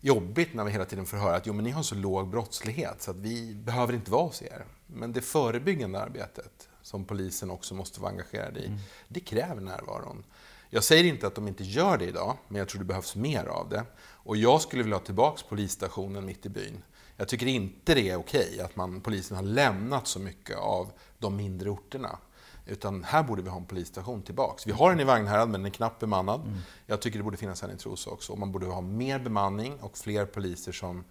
jobbigt 0.00 0.54
när 0.54 0.64
vi 0.64 0.70
hela 0.70 0.84
tiden 0.84 1.06
får 1.06 1.16
höra 1.16 1.36
att 1.36 1.46
jo, 1.46 1.52
men 1.52 1.64
ni 1.64 1.70
har 1.70 1.82
så 1.82 1.94
låg 1.94 2.28
brottslighet 2.28 3.02
så 3.02 3.10
att 3.10 3.16
vi 3.16 3.54
behöver 3.54 3.92
inte 3.92 4.10
vara 4.10 4.22
hos 4.22 4.42
er. 4.42 4.64
Men 4.86 5.12
det 5.12 5.20
förebyggande 5.20 6.00
arbetet 6.00 6.68
som 6.82 7.04
polisen 7.04 7.50
också 7.50 7.74
måste 7.74 8.00
vara 8.00 8.10
engagerad 8.10 8.56
i, 8.56 8.66
mm. 8.66 8.78
det 9.08 9.20
kräver 9.20 9.60
närvaron. 9.60 10.24
Jag 10.70 10.84
säger 10.84 11.04
inte 11.04 11.26
att 11.26 11.34
de 11.34 11.48
inte 11.48 11.64
gör 11.64 11.98
det 11.98 12.04
idag, 12.04 12.36
men 12.48 12.58
jag 12.58 12.68
tror 12.68 12.78
det 12.78 12.84
behövs 12.84 13.16
mer 13.16 13.44
av 13.44 13.68
det. 13.68 13.84
Och 14.00 14.36
jag 14.36 14.60
skulle 14.60 14.82
vilja 14.82 14.96
ha 14.96 15.04
tillbaka 15.04 15.42
polisstationen 15.48 16.24
mitt 16.24 16.46
i 16.46 16.48
byn. 16.48 16.82
Jag 17.16 17.28
tycker 17.28 17.46
inte 17.46 17.94
det 17.94 18.10
är 18.10 18.16
okej 18.16 18.60
att 18.60 18.76
man, 18.76 19.00
polisen 19.00 19.36
har 19.36 19.44
lämnat 19.44 20.06
så 20.06 20.18
mycket 20.18 20.58
av 20.58 20.92
de 21.18 21.36
mindre 21.36 21.70
orterna. 21.70 22.18
Utan 22.68 23.04
här 23.04 23.22
borde 23.22 23.42
vi 23.42 23.48
ha 23.48 23.56
en 23.56 23.64
polisstation 23.64 24.22
tillbaks. 24.22 24.66
Vi 24.66 24.72
har 24.72 24.90
den 24.90 25.00
i 25.00 25.04
Vagnhärad 25.04 25.48
men 25.48 25.60
den 25.60 25.66
är 25.66 25.74
knappt 25.74 26.00
bemannad. 26.00 26.40
Mm. 26.40 26.58
Jag 26.86 27.00
tycker 27.00 27.18
det 27.18 27.22
borde 27.22 27.36
finnas 27.36 27.62
en 27.62 27.70
i 27.70 27.76
Trosa 27.76 28.10
också. 28.10 28.32
Och 28.32 28.38
man 28.38 28.52
borde 28.52 28.66
ha 28.66 28.80
mer 28.80 29.18
bemanning 29.18 29.78
och 29.80 29.98
fler 29.98 30.26
poliser 30.26 30.72
som 30.72 31.04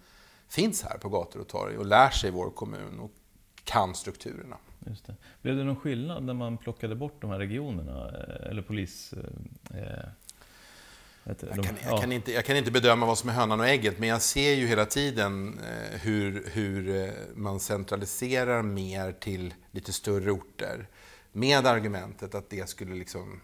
finns 0.48 0.82
här 0.82 0.98
på 0.98 1.08
gator 1.08 1.40
och 1.40 1.48
torg 1.48 1.78
och 1.78 1.86
lär 1.86 2.10
sig 2.10 2.30
vår 2.30 2.50
kommun 2.50 3.00
och 3.00 3.10
kan 3.64 3.94
strukturerna. 3.94 4.56
Just 4.86 5.06
det. 5.06 5.14
Blev 5.42 5.56
det 5.56 5.64
någon 5.64 5.76
skillnad 5.76 6.24
när 6.24 6.34
man 6.34 6.58
plockade 6.58 6.94
bort 6.94 7.20
de 7.20 7.30
här 7.30 7.38
regionerna? 7.38 8.08
Eh, 8.08 8.50
eller 8.50 8.62
polis... 8.62 9.14
Eh, 9.74 10.08
jag 11.24 11.64
kan, 11.64 11.76
jag, 11.84 12.00
kan 12.00 12.12
inte, 12.12 12.32
jag 12.32 12.44
kan, 12.44 12.56
inte, 12.56 12.70
bedöma 12.70 13.06
vad 13.06 13.18
som 13.18 13.28
är 13.28 13.34
hönan 13.34 13.60
och 13.60 13.66
ägget, 13.66 13.98
men 13.98 14.08
jag 14.08 14.22
ser 14.22 14.54
ju 14.54 14.66
hela 14.66 14.84
tiden 14.84 15.58
eh, 15.58 15.98
hur, 16.00 16.50
hur 16.52 17.12
man 17.34 17.60
centraliserar 17.60 18.62
mer 18.62 19.12
till 19.12 19.54
lite 19.70 19.92
större 19.92 20.30
orter 20.30 20.86
med 21.38 21.66
argumentet 21.66 22.34
att 22.34 22.50
det 22.50 22.68
skulle 22.68 22.94
liksom 22.94 23.40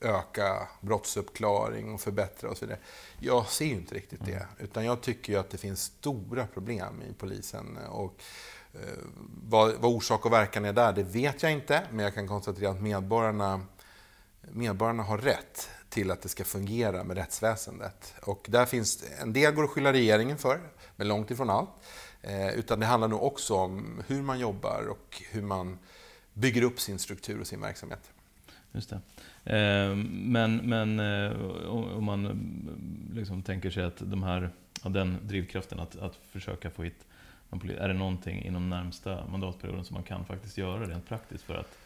öka 0.00 0.68
brottsuppklaring 0.80 1.94
och 1.94 2.00
förbättra 2.00 2.50
och 2.50 2.56
så 2.56 2.66
vidare. 2.66 2.80
Jag 3.18 3.46
ser 3.46 3.64
ju 3.64 3.72
inte 3.72 3.94
riktigt 3.94 4.24
det, 4.24 4.46
utan 4.58 4.84
jag 4.84 5.00
tycker 5.00 5.32
ju 5.32 5.38
att 5.38 5.50
det 5.50 5.58
finns 5.58 5.82
stora 5.82 6.46
problem 6.46 7.02
i 7.10 7.12
polisen. 7.12 7.76
Och, 7.76 8.22
eh, 8.74 8.80
vad, 9.48 9.74
vad 9.74 9.94
orsak 9.94 10.26
och 10.26 10.32
verkan 10.32 10.64
är 10.64 10.72
där, 10.72 10.92
det 10.92 11.02
vet 11.02 11.42
jag 11.42 11.52
inte, 11.52 11.82
men 11.90 12.04
jag 12.04 12.14
kan 12.14 12.28
konstatera 12.28 12.70
att 12.70 12.82
medborgarna 12.82 13.60
medborgarna 14.52 15.02
har 15.02 15.18
rätt 15.18 15.70
till 15.88 16.10
att 16.10 16.22
det 16.22 16.28
ska 16.28 16.44
fungera 16.44 17.04
med 17.04 17.16
rättsväsendet. 17.16 18.14
Och 18.22 18.46
där 18.48 18.66
finns 18.66 19.04
en 19.20 19.32
del 19.32 19.54
går 19.54 19.64
att 19.64 19.70
skylla 19.70 19.92
regeringen 19.92 20.38
för, 20.38 20.60
men 20.96 21.08
långt 21.08 21.30
ifrån 21.30 21.50
allt. 21.50 21.70
Eh, 22.22 22.54
utan 22.54 22.80
det 22.80 22.86
handlar 22.86 23.08
nog 23.08 23.22
också 23.22 23.54
om 23.54 24.02
hur 24.06 24.22
man 24.22 24.38
jobbar 24.38 24.86
och 24.90 25.22
hur 25.30 25.42
man 25.42 25.78
bygger 26.40 26.62
upp 26.62 26.80
sin 26.80 26.98
struktur 26.98 27.40
och 27.40 27.46
sin 27.46 27.60
verksamhet. 27.60 28.10
Just 28.72 28.90
det. 28.90 29.00
Eh, 29.44 29.96
men, 30.10 30.56
men 30.56 31.00
eh, 31.00 31.40
om 31.70 32.04
man 32.04 32.50
liksom 33.14 33.42
tänker 33.42 33.70
sig 33.70 33.84
att 33.84 33.96
de 33.98 34.22
här, 34.22 34.50
den 34.82 35.18
drivkraften 35.22 35.80
att, 35.80 35.96
att 35.96 36.18
försöka 36.30 36.70
få 36.70 36.82
hit 36.82 37.06
är 37.78 37.88
det 37.88 37.94
någonting 37.94 38.44
inom 38.44 38.70
närmsta 38.70 39.26
mandatperioden 39.26 39.84
som 39.84 39.94
man 39.94 40.02
kan 40.02 40.24
faktiskt 40.24 40.58
göra 40.58 40.84
rent 40.84 41.08
praktiskt 41.08 41.44
för 41.44 41.54
att, 41.54 41.78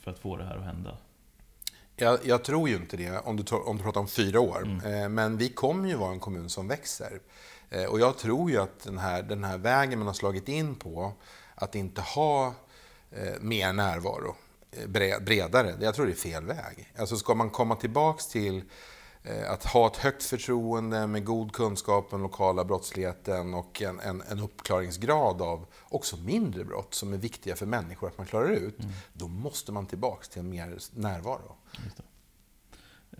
för 0.00 0.10
att 0.10 0.18
få 0.18 0.36
det 0.36 0.44
här 0.44 0.56
att 0.56 0.64
hända? 0.64 0.96
Jag, 1.96 2.18
jag, 2.24 2.44
tror 2.44 2.68
ju 2.68 2.76
inte 2.76 2.96
det, 2.96 3.18
om 3.18 3.36
du, 3.36 3.56
om 3.56 3.76
du 3.76 3.82
pratar 3.82 4.00
om 4.00 4.08
fyra 4.08 4.40
år. 4.40 4.62
Mm. 4.62 5.14
Men 5.14 5.36
vi 5.36 5.48
kommer 5.48 5.88
ju 5.88 5.94
vara 5.94 6.12
en 6.12 6.20
kommun 6.20 6.48
som 6.48 6.68
växer. 6.68 7.20
Och 7.88 8.00
jag 8.00 8.18
tror 8.18 8.50
ju 8.50 8.56
att 8.56 8.84
den 8.84 8.98
här, 8.98 9.22
den 9.22 9.44
här 9.44 9.58
vägen 9.58 9.98
man 9.98 10.06
har 10.06 10.14
slagit 10.14 10.48
in 10.48 10.74
på, 10.74 11.12
att 11.54 11.74
inte 11.74 12.00
ha 12.00 12.54
mer 13.40 13.72
närvaro, 13.72 14.34
bredare. 15.20 15.74
Jag 15.80 15.94
tror 15.94 16.06
det 16.06 16.12
är 16.12 16.16
fel 16.16 16.44
väg. 16.44 16.92
Alltså 16.98 17.16
ska 17.16 17.34
man 17.34 17.50
komma 17.50 17.76
tillbaks 17.76 18.26
till 18.26 18.62
eh, 19.22 19.50
att 19.50 19.64
ha 19.64 19.86
ett 19.86 19.96
högt 19.96 20.22
förtroende 20.22 21.06
med 21.06 21.24
god 21.24 21.52
kunskap 21.52 22.14
om 22.14 22.22
lokala 22.22 22.64
brottsligheten 22.64 23.54
och 23.54 23.82
en, 23.82 24.00
en, 24.00 24.22
en, 24.30 24.40
uppklaringsgrad 24.40 25.42
av 25.42 25.66
också 25.88 26.16
mindre 26.16 26.64
brott 26.64 26.94
som 26.94 27.12
är 27.12 27.18
viktiga 27.18 27.56
för 27.56 27.66
människor 27.66 28.08
att 28.08 28.18
man 28.18 28.26
klarar 28.26 28.50
ut. 28.50 28.80
Mm. 28.80 28.92
Då 29.12 29.28
måste 29.28 29.72
man 29.72 29.86
tillbaks 29.86 30.28
till 30.28 30.40
en 30.40 30.50
mer 30.50 30.78
närvaro. 30.94 31.56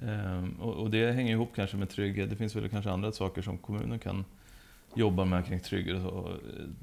Ehm, 0.02 0.60
och, 0.60 0.74
och, 0.74 0.90
det 0.90 1.12
hänger 1.12 1.32
ihop 1.32 1.50
kanske 1.54 1.76
med 1.76 1.90
trygghet. 1.90 2.30
Det 2.30 2.36
finns 2.36 2.56
väl 2.56 2.68
kanske 2.68 2.90
andra 2.90 3.12
saker 3.12 3.42
som 3.42 3.58
kommunen 3.58 3.98
kan 3.98 4.24
jobba 4.94 5.24
med 5.24 5.46
kring 5.46 5.60
trygghet, 5.60 6.02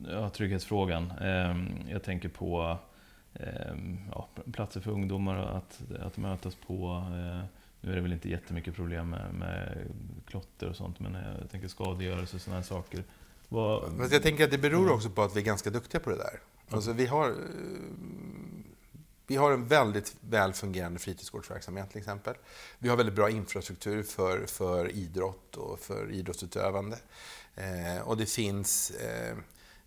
ja, 0.08 0.30
trygghetsfrågan. 0.30 1.12
Ehm, 1.12 1.68
jag 1.90 2.04
tänker 2.04 2.30
på 2.30 2.78
Ehm, 3.34 3.98
ja, 4.12 4.30
platser 4.54 4.82
för 4.82 4.92
ungdomar 4.92 5.36
att, 5.36 5.82
att 6.00 6.18
mötas 6.18 6.56
på. 6.56 7.06
Eh, 7.08 7.46
nu 7.82 7.92
är 7.92 7.96
det 7.96 8.02
väl 8.02 8.14
inte 8.14 8.30
jättemycket 8.30 8.76
problem 8.76 9.10
med, 9.10 9.34
med 9.34 9.78
klotter 10.28 10.70
och 10.70 10.76
sånt, 10.76 11.00
men 11.00 11.16
eh, 11.16 11.38
jag 11.42 11.50
tänker 11.50 11.68
skadegörelse 11.68 12.36
och 12.36 12.42
sådana 12.42 12.60
här 12.60 12.68
saker. 12.68 13.04
Vad... 13.50 14.12
jag 14.12 14.24
tänker 14.24 14.44
att 14.44 14.52
det 14.52 14.58
beror 14.58 14.92
också 14.92 15.10
på 15.10 15.22
att 15.22 15.36
vi 15.36 15.40
är 15.40 15.46
ganska 15.46 15.70
duktiga 15.70 16.02
på 16.02 16.10
det 16.10 16.18
där. 16.18 16.40
Alltså 16.70 16.94
vi, 16.94 17.06
har, 17.06 17.30
eh, 17.30 17.36
vi 19.28 19.36
har 19.36 19.52
en 19.52 19.68
väldigt 19.68 20.16
väl 20.22 20.54
fungerande 20.54 21.00
fritidsgårdsverksamhet 21.00 21.90
till 21.90 22.00
exempel. 22.00 22.34
Vi 22.80 22.90
har 22.90 22.98
väldigt 22.98 23.16
bra 23.16 23.30
infrastruktur 23.30 24.04
för, 24.04 24.46
för 24.46 24.92
idrott 24.92 25.56
och 25.56 25.80
för 25.80 26.12
idrottsutövande. 26.12 26.98
Eh, 27.56 28.08
och 28.08 28.18
det 28.18 28.26
finns 28.26 28.92
Eh, 28.92 29.38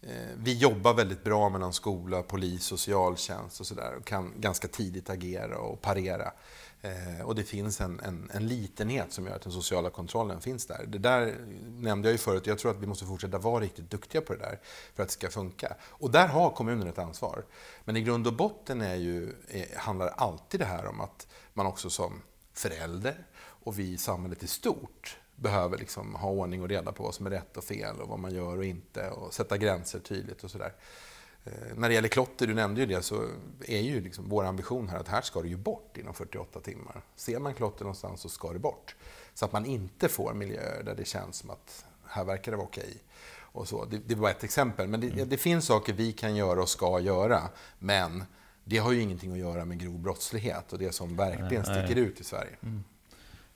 Eh, 0.09 0.36
vi 0.36 0.59
jobbar 0.59 0.94
väldigt 0.94 1.24
bra 1.24 1.48
mellan 1.48 1.72
skola, 1.72 2.22
polis, 2.22 2.64
socialtjänst 2.64 3.61
och 3.61 3.66
sådär 3.66 3.94
och 3.96 4.04
kan 4.04 4.32
ganska 4.36 4.68
tidigt 4.68 5.11
agera 5.11 5.59
och 5.59 5.80
parera. 5.80 6.32
Eh, 6.82 7.24
och 7.24 7.34
det 7.34 7.42
finns 7.42 7.80
en, 7.80 8.00
en, 8.00 8.30
en, 8.34 8.46
litenhet 8.46 9.12
som 9.12 9.26
gör 9.26 9.36
att 9.36 9.42
den 9.42 9.52
sociala 9.52 9.90
kontrollen 9.90 10.40
finns 10.40 10.66
där. 10.66 10.84
Det 10.88 10.98
där 10.98 11.34
nämnde 11.68 12.09
jag 12.09 12.12
ju 12.12 12.18
förut, 12.18 12.46
jag 12.46 12.59
tror 12.59 12.70
att 12.70 12.82
vi 12.82 12.86
måste 12.86 13.04
fortsätta 13.04 13.38
vara 13.38 13.64
riktigt 13.64 13.90
duktiga 13.90 14.20
på 14.20 14.32
det 14.32 14.38
där 14.38 14.61
för 14.94 15.02
att 15.02 15.09
det 15.09 15.12
ska 15.12 15.30
funka. 15.30 15.76
Och 15.82 16.11
där 16.11 16.28
har 16.28 16.50
kommunen 16.50 16.88
ett 16.88 16.98
ansvar. 16.98 17.44
Men 17.84 17.96
i 17.96 18.02
grund 18.02 18.26
och 18.26 18.36
botten 18.36 18.80
är 18.80 18.96
ju, 18.96 19.34
är, 19.48 19.78
handlar 19.78 20.09
alltid 20.09 20.61
det 20.61 20.66
här 20.66 20.86
om 20.86 21.00
att 21.00 21.26
man 21.54 21.66
också 21.66 21.90
som 21.90 22.22
förälder 22.52 23.26
och 23.38 23.78
vi 23.78 23.92
i 23.92 23.98
samhället 23.98 24.42
i 24.42 24.46
stort 24.46 25.18
behöver 25.37 25.78
liksom 25.78 26.14
ha 26.14 26.30
ordning 26.30 26.62
och 26.62 26.68
reda 26.68 26.93
på 26.93 27.03
vad 27.03 27.14
som 27.14 27.26
är 27.26 27.30
rätt 27.30 27.57
och 27.57 27.64
fel 27.64 28.01
och 28.01 28.09
vad 28.09 28.18
man 28.18 28.34
gör 28.34 28.57
och 28.57 28.64
inte 28.64 29.11
och 29.11 29.34
sätta 29.34 29.57
gränser 29.57 29.99
tydligt 29.99 30.45
och 30.45 30.51
sådär. 30.51 30.72
Eh, 31.45 31.76
när 31.76 31.89
det 31.89 31.95
gäller 31.95 32.09
klotter, 32.09 32.47
du 32.47 32.55
nämnde 32.55 32.80
ju 32.80 32.87
det, 32.87 33.03
så 33.03 33.22
är 33.66 33.80
ju 33.80 34.01
liksom 34.01 34.28
vår 34.28 34.45
ambition 34.45 34.89
här 34.89 34.99
att 34.99 35.09
här 35.09 35.22
ska 35.22 35.43
det 35.43 35.49
ju 35.49 35.57
bort 35.57 35.97
inom 35.97 36.14
48 36.14 36.61
timmar. 36.61 37.03
Ser 37.16 37.39
man 37.39 37.55
klotter 37.55 37.84
någonstans 37.84 38.20
så 38.20 38.28
ska 38.28 38.53
det 38.53 38.59
bort. 38.59 38.97
Så 39.34 39.45
att 39.45 39.53
man 39.53 39.66
inte 39.66 40.09
får 40.09 40.34
miljöer 40.34 40.82
där 40.82 40.95
det 40.95 41.05
känns 41.05 41.37
som 41.37 41.51
att 41.51 41.84
här 42.07 42.24
verkar 42.24 42.53
det 42.53 42.57
vara 42.57 42.66
okej. 42.66 43.03
Och 43.57 43.68
så. 43.68 43.84
Det, 43.84 43.99
det 44.07 44.14
var 44.14 44.30
ett 44.30 44.45
exempel, 44.45 44.89
men 44.89 45.01
det, 45.01 45.11
mm. 45.11 45.28
det, 45.28 45.37
finns 45.37 45.66
saker 45.66 45.93
vi 45.93 46.12
kan 46.12 46.37
göra 46.37 46.62
och 46.62 46.68
ska 46.68 47.01
göra. 47.01 47.43
Men 47.78 48.24
det 48.64 48.78
har 48.78 48.93
ju 48.93 49.01
ingenting 49.01 49.32
att 49.32 49.39
göra 49.39 49.64
med 49.64 49.80
grov 49.80 49.99
brottslighet 49.99 50.72
och 50.72 50.78
det 50.78 50.93
som 50.93 51.16
verkligen 51.16 51.64
nej, 51.66 51.84
sticker 51.84 52.01
nej. 52.01 52.05
ut 52.05 52.20
i 52.20 52.24
Sverige. 52.24 52.57
Mm. 52.62 52.84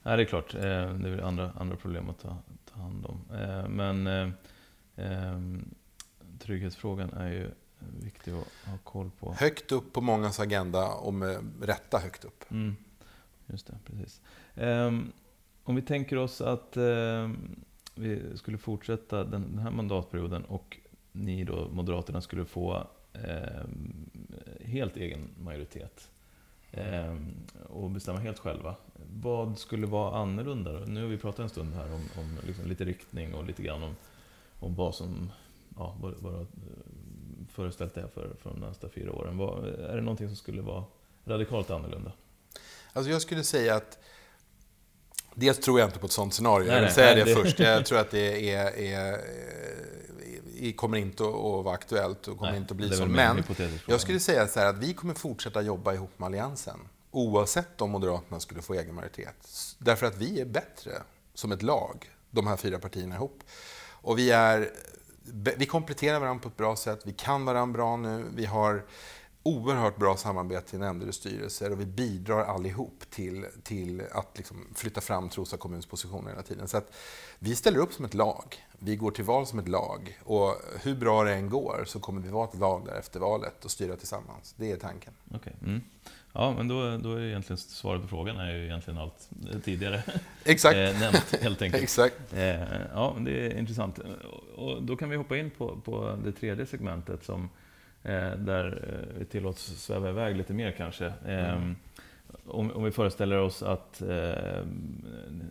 Nej, 0.02 0.16
det 0.16 0.22
är 0.22 0.24
klart. 0.24 0.54
Eh, 0.54 0.60
det 0.94 1.08
är 1.08 1.22
andra, 1.22 1.52
andra 1.56 1.76
problem 1.76 2.10
att 2.10 2.18
ta, 2.18 2.36
ta 2.64 2.80
hand 2.80 3.06
om. 3.06 3.36
Eh, 3.36 3.68
men 3.68 4.06
eh, 4.06 4.28
ehm, 4.96 5.74
trygghetsfrågan 6.38 7.12
är 7.12 7.28
ju 7.28 7.50
viktig 7.78 8.32
att 8.32 8.70
ha 8.70 8.78
koll 8.84 9.10
på. 9.18 9.32
Högt 9.32 9.72
upp 9.72 9.92
på 9.92 10.00
mångas 10.00 10.40
agenda 10.40 10.88
och 10.88 11.14
med 11.14 11.52
rätta 11.62 11.98
högt 11.98 12.24
upp. 12.24 12.44
Mm. 12.50 12.76
Just 13.46 13.66
det, 13.66 13.78
precis. 13.84 14.20
Ehm, 14.54 15.12
om 15.64 15.76
vi 15.76 15.82
tänker 15.82 16.16
oss 16.16 16.40
att 16.40 16.76
ehm, 16.76 17.64
vi 17.94 18.36
skulle 18.36 18.58
fortsätta 18.58 19.24
den 19.24 19.58
här 19.58 19.70
mandatperioden 19.70 20.44
och 20.44 20.78
ni 21.12 21.44
då, 21.44 21.68
Moderaterna, 21.68 22.20
skulle 22.20 22.44
få 22.44 22.86
helt 24.60 24.96
egen 24.96 25.28
majoritet 25.38 26.10
och 27.68 27.90
bestämma 27.90 28.18
helt 28.18 28.38
själva 28.38 28.76
vad 29.08 29.58
skulle 29.58 29.86
vara 29.86 30.16
annorlunda? 30.16 30.72
Då? 30.72 30.78
Nu 30.78 31.02
har 31.02 31.08
vi 31.08 31.18
pratat 31.18 31.40
en 31.40 31.48
stund 31.48 31.74
här 31.74 31.94
om, 31.94 32.22
om 32.22 32.38
liksom 32.46 32.66
lite 32.66 32.84
riktning 32.84 33.34
och 33.34 33.44
lite 33.44 33.62
grann 33.62 33.82
om, 33.82 33.96
om 34.60 34.74
vad 34.74 34.94
som 34.94 35.30
ja, 35.76 35.96
vad, 36.00 36.14
vad 36.18 36.46
föreställt 37.52 37.96
är 37.96 38.06
för, 38.06 38.36
för 38.42 38.50
de 38.50 38.60
nästa 38.60 38.88
fyra 38.88 39.12
åren. 39.12 39.38
Vad, 39.38 39.68
är 39.68 39.96
det 39.96 40.02
någonting 40.02 40.28
som 40.28 40.36
skulle 40.36 40.62
vara 40.62 40.84
radikalt 41.24 41.70
annorlunda? 41.70 42.12
Alltså 42.92 43.10
jag 43.10 43.22
skulle 43.22 43.44
säga 43.44 43.74
att 43.76 43.98
Dels 45.34 45.58
tror 45.58 45.80
jag 45.80 45.88
inte 45.88 45.98
på 45.98 46.06
ett 46.06 46.12
sånt 46.12 46.34
scenario. 46.34 46.66
Nej, 46.66 46.74
jag 46.74 46.82
vill 46.82 46.92
säga 46.92 47.14
nej, 47.14 47.24
det, 47.24 47.34
det, 47.34 47.42
först. 47.42 47.58
Jag 47.58 47.86
tror 47.86 47.98
att 47.98 48.10
det 48.10 48.50
är, 48.50 48.78
är, 48.78 49.20
är 50.60 50.72
kommer 50.72 50.98
inte 50.98 51.22
att 51.22 51.64
vara 51.64 51.74
aktuellt 51.74 52.28
och 52.28 52.38
kommer 52.38 52.52
nej, 52.52 52.60
inte 52.60 52.72
att 52.72 52.76
bli 52.76 52.90
så. 52.90 53.06
Men 53.06 53.44
jag 53.86 54.00
skulle 54.00 54.20
säga 54.20 54.46
så 54.46 54.60
här 54.60 54.66
att 54.66 54.78
vi 54.78 54.94
kommer 54.94 55.14
fortsätta 55.14 55.62
jobba 55.62 55.94
ihop 55.94 56.18
med 56.18 56.26
Alliansen 56.26 56.78
oavsett 57.10 57.80
om 57.80 57.90
Moderaterna 57.90 58.40
skulle 58.40 58.62
få 58.62 58.74
egen 58.74 58.94
majoritet. 58.94 59.48
Därför 59.78 60.06
att 60.06 60.16
vi 60.16 60.40
är 60.40 60.46
bättre 60.46 61.02
som 61.34 61.52
ett 61.52 61.62
lag, 61.62 62.10
de 62.30 62.46
här 62.46 62.56
fyra 62.56 62.78
partierna 62.78 63.14
ihop. 63.14 63.42
Och 64.02 64.18
vi, 64.18 64.30
är, 64.30 64.70
vi 65.56 65.66
kompletterar 65.66 66.20
varandra 66.20 66.42
på 66.42 66.48
ett 66.48 66.56
bra 66.56 66.76
sätt, 66.76 67.00
vi 67.04 67.12
kan 67.12 67.44
varandra 67.44 67.72
bra 67.72 67.96
nu, 67.96 68.24
vi 68.34 68.46
har 68.46 68.84
oerhört 69.42 69.96
bra 69.96 70.16
samarbete 70.16 70.76
i 70.76 70.78
nämnder 70.78 71.08
och 71.08 71.14
styrelser 71.14 71.72
och 71.72 71.80
vi 71.80 71.86
bidrar 71.86 72.44
allihop 72.44 73.04
till, 73.10 73.46
till 73.62 74.02
att 74.12 74.38
liksom 74.38 74.66
flytta 74.74 75.00
fram 75.00 75.28
Trosa 75.28 75.56
kommuns 75.56 75.86
positioner 75.86 76.30
hela 76.30 76.42
tiden. 76.42 76.68
Så 76.68 76.76
att 76.76 76.92
vi 77.38 77.56
ställer 77.56 77.78
upp 77.78 77.92
som 77.92 78.04
ett 78.04 78.14
lag. 78.14 78.66
Vi 78.78 78.96
går 78.96 79.10
till 79.10 79.24
val 79.24 79.46
som 79.46 79.58
ett 79.58 79.68
lag. 79.68 80.20
Och 80.24 80.54
hur 80.82 80.94
bra 80.94 81.24
det 81.24 81.34
än 81.34 81.50
går 81.50 81.84
så 81.86 82.00
kommer 82.00 82.20
vi 82.20 82.28
vara 82.28 82.48
ett 82.48 82.58
lag 82.58 82.84
där 82.86 82.98
efter 82.98 83.20
valet 83.20 83.64
och 83.64 83.70
styra 83.70 83.96
tillsammans. 83.96 84.54
Det 84.56 84.72
är 84.72 84.76
tanken. 84.76 85.12
Okay. 85.34 85.52
Mm. 85.62 85.80
Ja, 86.32 86.54
men 86.56 86.68
då, 86.68 86.96
då 86.96 87.14
är 87.14 87.20
egentligen 87.20 87.58
svaret 87.58 88.02
på 88.02 88.08
frågan 88.08 88.36
är 88.36 88.52
ju 88.52 88.64
egentligen 88.64 88.98
allt 89.00 89.30
tidigare 89.64 90.02
Exakt. 90.44 90.76
eh, 90.76 91.00
nämnt, 91.00 91.36
helt 91.42 91.62
enkelt. 91.62 91.82
Exakt. 91.82 92.34
Eh, 92.34 92.60
ja, 92.94 93.16
det 93.20 93.46
är 93.46 93.58
intressant. 93.58 93.98
Och 94.54 94.82
då 94.82 94.96
kan 94.96 95.10
vi 95.10 95.16
hoppa 95.16 95.36
in 95.36 95.50
på, 95.50 95.76
på 95.84 96.18
det 96.24 96.32
tredje 96.32 96.66
segmentet 96.66 97.24
som, 97.24 97.48
eh, 98.02 98.30
där 98.30 98.88
eh, 98.88 99.18
vi 99.18 99.24
tillåts 99.24 99.66
sväva 99.66 100.10
iväg 100.10 100.36
lite 100.36 100.52
mer 100.52 100.72
kanske. 100.72 101.12
Mm. 101.26 101.76
Om, 102.46 102.70
om, 102.70 102.84
vi 102.84 102.90
föreställer 102.90 103.38
oss 103.38 103.62
att 103.62 104.02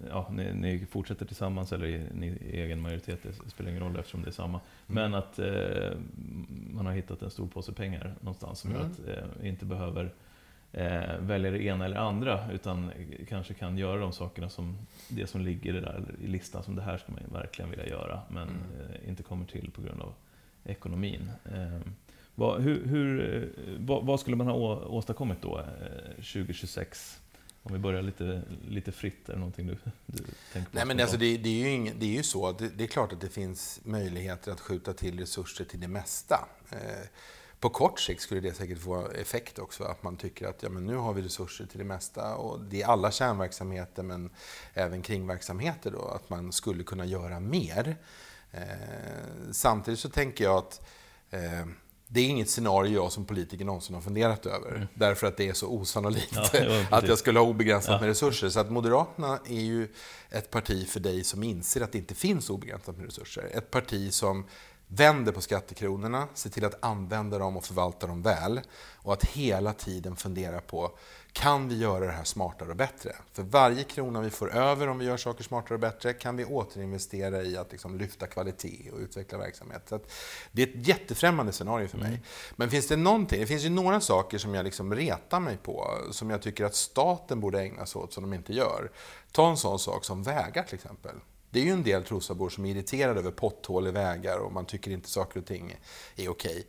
ja, 0.09 0.27
ni, 0.31 0.53
ni, 0.53 0.85
fortsätter 0.91 1.25
tillsammans 1.25 1.73
eller 1.73 1.87
i, 1.87 2.03
ni, 2.13 2.27
i 2.27 2.61
egen 2.61 2.81
majoritet, 2.81 3.19
det 3.23 3.49
spelar 3.49 3.71
ingen 3.71 3.83
roll 3.83 3.99
eftersom 3.99 4.21
det 4.21 4.29
är 4.29 4.31
samma. 4.31 4.59
Mm. 4.87 5.11
Men 5.11 5.13
att 5.13 5.39
man 6.49 6.85
har 6.85 6.93
hittat 6.93 7.21
en 7.21 7.29
stor 7.29 7.47
påse 7.47 7.73
pengar 7.73 8.15
någonstans 8.21 8.59
som 8.59 8.71
mm. 8.71 8.81
gör 8.81 8.89
att 8.89 9.23
eh, 9.41 9.49
inte 9.49 9.65
behöver 9.65 10.11
eh, 10.73 11.17
välja 11.19 11.51
det 11.51 11.63
ena 11.63 11.85
eller 11.85 11.97
andra, 11.97 12.51
utan 12.51 12.91
kanske 13.29 13.53
kan 13.53 13.77
göra 13.77 13.99
de 13.99 14.13
sakerna 14.13 14.49
som 14.49 14.77
det 15.07 15.27
som 15.27 15.41
ligger 15.41 15.73
där 15.73 16.15
i 16.23 16.27
listan, 16.27 16.63
som 16.63 16.75
det 16.75 16.81
här 16.81 16.97
ska 16.97 17.11
man 17.11 17.21
verkligen 17.31 17.69
vilja 17.69 17.87
göra, 17.87 18.21
men 18.29 18.49
mm. 18.49 18.61
eh, 19.03 19.09
inte 19.09 19.23
kommer 19.23 19.45
till 19.45 19.71
på 19.71 19.81
grund 19.81 20.01
av 20.01 20.13
ekonomin. 20.63 21.31
Eh, 21.45 21.91
vad, 22.35 22.61
hur, 22.61 22.85
hur, 22.85 23.35
eh, 23.35 23.75
vad, 23.79 24.05
vad, 24.05 24.19
skulle 24.19 24.35
man 24.35 24.47
ha 24.47 24.53
åstadkommit 24.85 25.41
då 25.41 25.65
2026? 26.15 27.17
Eh, 27.17 27.39
Om 27.63 27.73
vi 27.73 27.79
börjar 27.79 28.01
lite, 28.01 28.41
lite 28.67 28.91
fritt, 28.91 29.29
är 29.29 29.33
det 29.33 29.39
någonting 29.39 29.67
du, 29.67 29.77
du 30.05 30.23
tänker 30.53 30.71
på? 30.71 30.77
Nej, 30.77 30.85
men 30.85 30.99
alltså 30.99 31.17
det, 31.17 31.37
det, 31.37 31.49
är 31.49 31.67
ju 31.67 31.69
ing, 31.69 31.93
det 31.99 32.05
är 32.05 32.17
ju 32.17 32.23
så, 32.23 32.51
det, 32.51 32.69
det, 32.69 32.83
är 32.83 32.87
klart 32.87 33.13
att 33.13 33.21
det 33.21 33.29
finns 33.29 33.79
möjligheter 33.83 34.51
att 34.51 34.59
skjuta 34.59 34.93
till 34.93 35.19
resurser 35.19 35.65
till 35.65 35.79
det 35.79 35.87
mesta. 35.87 36.47
Eh, 36.71 37.07
på 37.59 37.69
kort 37.69 37.99
sikt 37.99 38.21
skulle 38.21 38.41
det 38.41 38.53
säkert 38.53 38.79
få 38.79 39.07
effekt 39.07 39.59
också, 39.59 39.83
att 39.83 40.03
man 40.03 40.17
tycker 40.17 40.47
att 40.47 40.63
ja, 40.63 40.69
men 40.69 40.85
nu 40.85 40.95
har 40.95 41.13
vi 41.13 41.21
resurser 41.21 41.65
till 41.65 41.79
det 41.79 41.85
mesta 41.85 42.35
och 42.35 42.59
det 42.59 42.81
är 42.81 42.87
alla 42.87 43.11
kärnverksamheter 43.11 44.03
men 44.03 44.29
även 44.73 45.01
kringverksamheter 45.01 45.91
då, 45.91 46.07
att 46.07 46.29
man 46.29 46.51
skulle 46.51 46.83
kunna 46.83 47.05
göra 47.05 47.39
mer. 47.39 47.97
Eh, 48.51 48.61
samtidigt 49.51 49.99
så 49.99 50.09
tänker 50.09 50.43
jag 50.43 50.57
att 50.57 50.81
eh, 51.29 51.65
det 52.11 52.21
är 52.21 52.29
inget 52.29 52.49
scenario 52.49 52.93
jag 52.93 53.11
som 53.11 53.25
politiker 53.25 53.65
någonsin 53.65 53.95
har 53.95 54.01
funderat 54.01 54.45
över. 54.45 54.75
Mm. 54.75 54.87
Därför 54.93 55.27
att 55.27 55.37
det 55.37 55.49
är 55.49 55.53
så 55.53 55.67
osannolikt 55.67 56.37
ja, 56.53 56.85
att 56.91 57.07
jag 57.07 57.17
skulle 57.17 57.39
ha 57.39 57.45
obegränsat 57.45 57.91
ja. 57.91 57.99
med 57.99 58.07
resurser. 58.07 58.49
Så 58.49 58.59
att 58.59 58.71
Moderaterna 58.71 59.39
är 59.45 59.61
ju 59.61 59.87
ett 60.29 60.51
parti 60.51 60.87
för 60.87 60.99
dig 60.99 61.23
som 61.23 61.43
inser 61.43 61.81
att 61.81 61.91
det 61.91 61.97
inte 61.97 62.15
finns 62.15 62.49
obegränsat 62.49 62.97
med 62.97 63.05
resurser. 63.05 63.49
Ett 63.53 63.71
parti 63.71 64.13
som 64.13 64.45
vänder 64.91 65.31
på 65.31 65.41
skattekronorna, 65.41 66.27
ser 66.33 66.49
till 66.49 66.65
att 66.65 66.83
använda 66.83 67.37
dem 67.37 67.57
och 67.57 67.65
förvalta 67.65 68.07
dem 68.07 68.21
väl. 68.21 68.61
Och 68.95 69.13
att 69.13 69.23
hela 69.23 69.73
tiden 69.73 70.15
fundera 70.15 70.61
på, 70.61 70.97
kan 71.31 71.69
vi 71.69 71.77
göra 71.77 72.05
det 72.05 72.11
här 72.11 72.23
smartare 72.23 72.69
och 72.69 72.75
bättre? 72.75 73.15
För 73.33 73.43
varje 73.43 73.83
krona 73.83 74.21
vi 74.21 74.29
får 74.29 74.55
över 74.55 74.87
om 74.87 74.99
vi 74.99 75.05
gör 75.05 75.17
saker 75.17 75.43
smartare 75.43 75.73
och 75.73 75.79
bättre 75.79 76.13
kan 76.13 76.37
vi 76.37 76.45
återinvestera 76.45 77.43
i 77.43 77.57
att 77.57 77.71
liksom 77.71 77.97
lyfta 77.97 78.27
kvalitet 78.27 78.91
och 78.93 78.99
utveckla 78.99 79.37
verksamhet. 79.37 79.83
Så 79.89 79.99
det 80.51 80.63
är 80.63 80.67
ett 80.67 80.87
jättefrämmande 80.87 81.51
scenario 81.51 81.87
för 81.87 81.97
mig. 81.97 82.07
Mm. 82.07 82.21
Men 82.55 82.69
finns 82.69 82.87
det 82.87 82.95
någonting, 82.95 83.39
det 83.39 83.47
finns 83.47 83.63
ju 83.63 83.69
några 83.69 84.01
saker 84.01 84.37
som 84.37 84.53
jag 84.53 84.63
liksom 84.63 84.95
retar 84.95 85.39
mig 85.39 85.57
på, 85.57 85.97
som 86.11 86.29
jag 86.29 86.41
tycker 86.41 86.65
att 86.65 86.75
staten 86.75 87.39
borde 87.39 87.61
ägna 87.61 87.85
sig 87.85 88.01
åt 88.01 88.13
som 88.13 88.23
de 88.23 88.33
inte 88.33 88.53
gör. 88.53 88.91
Ta 89.31 89.49
en 89.49 89.57
sån 89.57 89.79
sak 89.79 90.05
som 90.05 90.23
vägar 90.23 90.63
till 90.63 90.75
exempel. 90.75 91.15
Det 91.51 91.59
är 91.59 91.63
ju 91.63 91.71
en 91.71 91.83
del 91.83 92.03
Trosabor 92.03 92.49
som 92.49 92.65
är 92.65 92.69
irriterade 92.69 93.19
över 93.19 93.31
potthål 93.31 93.87
i 93.87 93.91
vägar 93.91 94.37
och 94.37 94.51
man 94.51 94.65
tycker 94.65 94.91
inte 94.91 95.09
saker 95.09 95.39
och 95.39 95.45
ting 95.45 95.75
är 96.15 96.29
okej. 96.29 96.67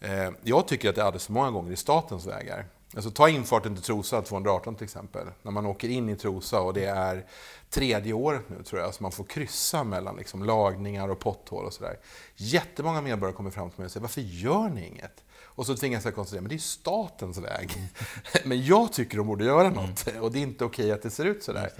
Eh, 0.00 0.30
jag 0.42 0.68
tycker 0.68 0.88
att 0.88 0.94
det 0.94 1.00
är 1.00 1.04
alldeles 1.04 1.26
för 1.26 1.32
många 1.32 1.50
gånger 1.50 1.72
i 1.72 1.76
statens 1.76 2.26
vägar. 2.26 2.66
Alltså 2.94 3.10
ta 3.10 3.28
infarten 3.28 3.74
till 3.74 3.84
Trosa, 3.84 4.22
218 4.22 4.74
till 4.74 4.84
exempel. 4.84 5.26
När 5.42 5.52
man 5.52 5.66
åker 5.66 5.88
in 5.88 6.08
i 6.08 6.16
Trosa 6.16 6.60
och 6.60 6.74
det 6.74 6.84
är 6.84 7.26
tredje 7.68 8.12
året 8.12 8.48
nu 8.48 8.62
tror 8.62 8.80
jag, 8.80 8.94
så 8.94 9.02
man 9.02 9.12
får 9.12 9.24
kryssa 9.24 9.84
mellan 9.84 10.16
liksom 10.16 10.44
lagningar 10.44 11.08
och 11.08 11.18
potthål 11.18 11.64
och 11.64 11.72
sådär. 11.72 11.98
Jättemånga 12.36 13.00
medborgare 13.00 13.36
kommer 13.36 13.50
fram 13.50 13.70
till 13.70 13.78
mig 13.78 13.84
och 13.84 13.90
säger, 13.90 14.02
varför 14.02 14.20
gör 14.20 14.68
ni 14.68 14.86
inget? 14.86 15.24
Och 15.60 15.66
så 15.66 15.76
tvingas 15.76 16.04
jag 16.04 16.14
konstatera, 16.14 16.40
men 16.40 16.48
det 16.48 16.54
är 16.54 16.58
statens 16.58 17.38
väg. 17.38 17.72
men 18.44 18.64
jag 18.64 18.92
tycker 18.92 19.16
de 19.16 19.26
borde 19.26 19.44
göra 19.44 19.70
något 19.70 20.08
mm. 20.08 20.22
och 20.22 20.32
det 20.32 20.38
är 20.38 20.42
inte 20.42 20.64
okej 20.64 20.92
att 20.92 21.02
det 21.02 21.10
ser 21.10 21.24
ut 21.24 21.42
sådär. 21.42 21.72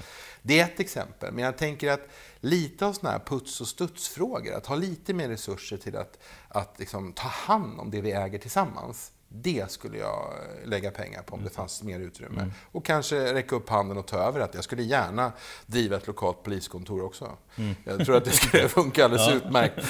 Det 0.42 0.60
är 0.60 0.64
ett 0.64 0.80
exempel, 0.80 1.32
men 1.32 1.44
jag 1.44 1.58
tänker 1.58 1.90
att 1.90 2.08
lite 2.40 2.86
av 2.86 2.92
sådana 2.92 3.18
här 3.18 3.24
puts 3.24 3.60
och 3.60 3.68
studsfrågor, 3.68 4.54
att 4.54 4.66
ha 4.66 4.76
lite 4.76 5.14
mer 5.14 5.28
resurser 5.28 5.76
till 5.76 5.96
att, 5.96 6.18
att 6.48 6.78
liksom 6.78 7.12
ta 7.12 7.28
hand 7.28 7.80
om 7.80 7.90
det 7.90 8.00
vi 8.00 8.12
äger 8.12 8.38
tillsammans. 8.38 9.12
Det 9.32 9.70
skulle 9.70 9.98
jag 9.98 10.34
lägga 10.64 10.90
pengar 10.90 11.22
på 11.22 11.34
om 11.34 11.40
det 11.40 11.42
mm. 11.42 11.54
fanns 11.54 11.82
mer 11.82 12.00
utrymme. 12.00 12.40
Mm. 12.40 12.52
Och 12.72 12.84
kanske 12.84 13.34
räcka 13.34 13.56
upp 13.56 13.68
handen 13.68 13.98
och 13.98 14.06
ta 14.06 14.16
över 14.16 14.40
det. 14.40 14.48
Jag 14.54 14.64
skulle 14.64 14.82
gärna 14.82 15.32
driva 15.66 15.96
ett 15.96 16.06
lokalt 16.06 16.42
poliskontor 16.42 17.04
också. 17.04 17.36
Mm. 17.56 17.74
Jag 17.84 18.06
tror 18.06 18.16
att 18.16 18.24
det 18.24 18.30
skulle 18.30 18.68
funka 18.68 19.04
alldeles 19.04 19.28
ja. 19.28 19.34
utmärkt. 19.34 19.86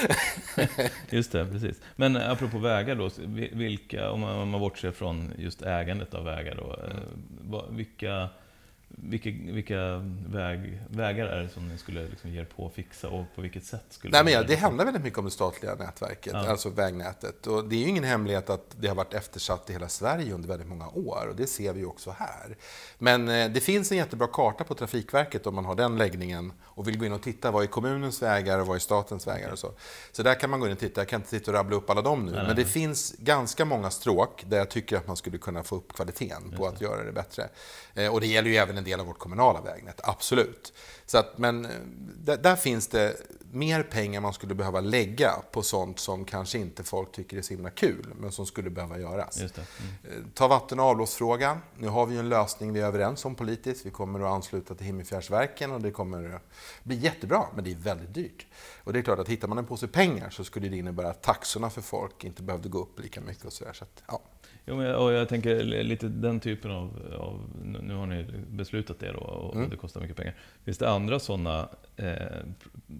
just 1.10 1.32
det, 1.32 1.46
precis. 1.46 1.80
Men 1.96 2.16
apropå 2.16 2.58
vägar 2.58 2.94
då, 2.94 3.10
vilka, 3.52 4.10
om 4.10 4.20
man, 4.20 4.60
bortser 4.60 4.92
från 4.92 5.32
just 5.38 5.62
ägandet 5.62 6.14
av 6.14 6.24
vägar 6.24 6.54
då, 6.54 6.76
mm. 6.84 7.76
vilka 7.76 8.28
vilka, 8.96 9.30
vilka 9.52 9.96
väg, 10.26 10.82
vägar 10.88 11.26
är 11.26 11.42
det 11.42 11.48
som 11.48 11.68
ni 11.68 11.78
skulle 11.78 12.08
liksom 12.08 12.30
ge 12.30 12.40
er 12.40 12.44
på 12.44 12.66
att 12.66 12.72
fixa 12.72 13.08
och 13.08 13.24
på 13.34 13.40
vilket 13.40 13.64
sätt? 13.64 13.84
Skulle 13.90 14.12
Nej, 14.12 14.24
men 14.24 14.32
ja, 14.32 14.42
det 14.42 14.56
handlar 14.56 14.84
väldigt 14.84 15.02
mycket 15.02 15.18
om 15.18 15.24
det 15.24 15.30
statliga 15.30 15.74
nätverket, 15.74 16.32
ja. 16.32 16.48
alltså 16.48 16.70
vägnätet. 16.70 17.46
Och 17.46 17.68
det 17.68 17.76
är 17.76 17.80
ju 17.80 17.88
ingen 17.88 18.04
hemlighet 18.04 18.50
att 18.50 18.76
det 18.80 18.88
har 18.88 18.94
varit 18.94 19.14
eftersatt 19.14 19.70
i 19.70 19.72
hela 19.72 19.88
Sverige 19.88 20.34
under 20.34 20.48
väldigt 20.48 20.68
många 20.68 20.88
år 20.88 21.26
och 21.30 21.36
det 21.36 21.46
ser 21.46 21.72
vi 21.72 21.84
också 21.84 22.14
här. 22.18 22.56
Men 22.98 23.28
eh, 23.28 23.50
det 23.50 23.60
finns 23.60 23.92
en 23.92 23.98
jättebra 23.98 24.26
karta 24.26 24.64
på 24.64 24.74
Trafikverket 24.74 25.46
om 25.46 25.54
man 25.54 25.64
har 25.64 25.74
den 25.74 25.98
läggningen 25.98 26.52
och 26.62 26.88
vill 26.88 26.98
gå 26.98 27.06
in 27.06 27.12
och 27.12 27.22
titta 27.22 27.50
vad 27.50 27.62
är 27.62 27.66
kommunens 27.66 28.22
vägar 28.22 28.58
och 28.58 28.66
vad 28.66 28.76
är 28.76 28.80
statens 28.80 29.26
vägar 29.26 29.52
och 29.52 29.58
så. 29.58 29.72
Så 30.12 30.22
där 30.22 30.34
kan 30.34 30.50
man 30.50 30.60
gå 30.60 30.66
in 30.66 30.72
och 30.72 30.78
titta. 30.78 31.00
Jag 31.00 31.08
kan 31.08 31.20
inte 31.20 31.30
sitta 31.30 31.50
och 31.50 31.56
rabbla 31.56 31.76
upp 31.76 31.90
alla 31.90 32.02
dem 32.02 32.26
nu, 32.26 32.32
nej, 32.32 32.46
men 32.46 32.56
det 32.56 32.64
finns 32.64 33.14
ganska 33.18 33.64
många 33.64 33.90
stråk 33.90 34.44
där 34.46 34.58
jag 34.58 34.68
tycker 34.68 34.96
att 34.96 35.06
man 35.06 35.16
skulle 35.16 35.38
kunna 35.38 35.62
få 35.62 35.76
upp 35.76 35.92
kvaliteten 35.92 36.54
på 36.56 36.66
att 36.66 36.80
göra 36.80 37.04
det 37.04 37.12
bättre. 37.12 37.48
Eh, 37.94 38.12
och 38.14 38.20
det 38.20 38.26
gäller 38.26 38.50
ju 38.50 38.56
även 38.56 38.78
en 38.80 38.84
del 38.84 39.00
av 39.00 39.06
vårt 39.06 39.18
kommunala 39.18 39.60
vägnät, 39.60 40.00
absolut. 40.04 40.72
Så 41.06 41.18
att, 41.18 41.38
men 41.38 41.64
eh, 41.64 41.70
där, 42.16 42.36
där, 42.36 42.56
finns 42.56 42.88
det 42.88 43.16
mer 43.52 43.82
pengar 43.82 44.20
man 44.20 44.32
skulle 44.32 44.54
behöva 44.54 44.80
lägga 44.80 45.32
på 45.52 45.62
sånt 45.62 45.98
som 45.98 46.24
kanske 46.24 46.58
inte 46.58 46.84
folk 46.84 47.12
tycker 47.12 47.36
är 47.36 47.42
så 47.42 47.54
himla 47.54 47.70
kul, 47.70 48.14
men 48.20 48.32
som 48.32 48.46
skulle 48.46 48.70
behöva 48.70 48.98
göras. 48.98 49.40
Mm. 49.40 49.50
Eh, 50.04 50.10
ta 50.34 50.48
vatten 50.48 50.80
och 50.80 50.86
avloppsfrågan. 50.86 51.58
Nu 51.78 51.88
har 51.88 52.06
vi 52.06 52.16
en 52.16 52.28
lösning 52.28 52.72
vi 52.72 52.80
är 52.80 52.86
överens 52.86 53.24
om 53.24 53.34
politiskt. 53.34 53.86
Vi 53.86 53.90
kommer 53.90 54.20
att 54.20 54.32
ansluta 54.32 54.74
till 54.74 54.86
Himmelfjärdsverken 54.86 55.72
och 55.72 55.80
det 55.80 55.90
kommer 55.90 56.34
att 56.34 56.42
bli 56.82 56.96
jättebra, 56.96 57.46
men 57.54 57.64
det 57.64 57.70
är 57.70 57.76
väldigt 57.76 58.14
dyrt. 58.14 58.46
Och 58.84 58.92
det 58.92 58.98
är 58.98 59.02
klart 59.02 59.18
att 59.18 59.28
hittar 59.28 59.48
man 59.48 59.58
en 59.58 59.66
påse 59.66 59.88
pengar 59.88 60.30
så 60.30 60.44
skulle 60.44 60.68
det 60.68 60.76
innebära 60.76 61.10
att 61.10 61.22
taxorna 61.22 61.70
för 61.70 61.82
folk 61.82 62.24
inte 62.24 62.42
behövde 62.42 62.68
gå 62.68 62.78
upp 62.78 63.00
lika 63.00 63.20
mycket 63.20 63.44
och 63.44 63.52
sådär. 63.52 63.72
Så 63.72 63.84
att, 63.84 64.02
ja. 64.06 64.20
Jo, 64.66 64.94
och 64.94 65.12
jag 65.12 65.28
tänker 65.28 65.64
lite 65.64 66.08
den 66.08 66.40
typen 66.40 66.70
av, 66.70 67.14
av 67.18 67.40
nu 67.82 67.94
har 67.94 68.06
ni 68.06 68.26
beslutat 68.50 68.98
det 68.98 69.12
då 69.12 69.20
och 69.20 69.56
mm. 69.56 69.70
det 69.70 69.76
kostar 69.76 70.00
mycket 70.00 70.16
pengar. 70.16 70.34
Finns 70.64 70.78
det 70.78 70.90
andra 70.90 71.18
sådana 71.18 71.68
eh, 71.96 72.14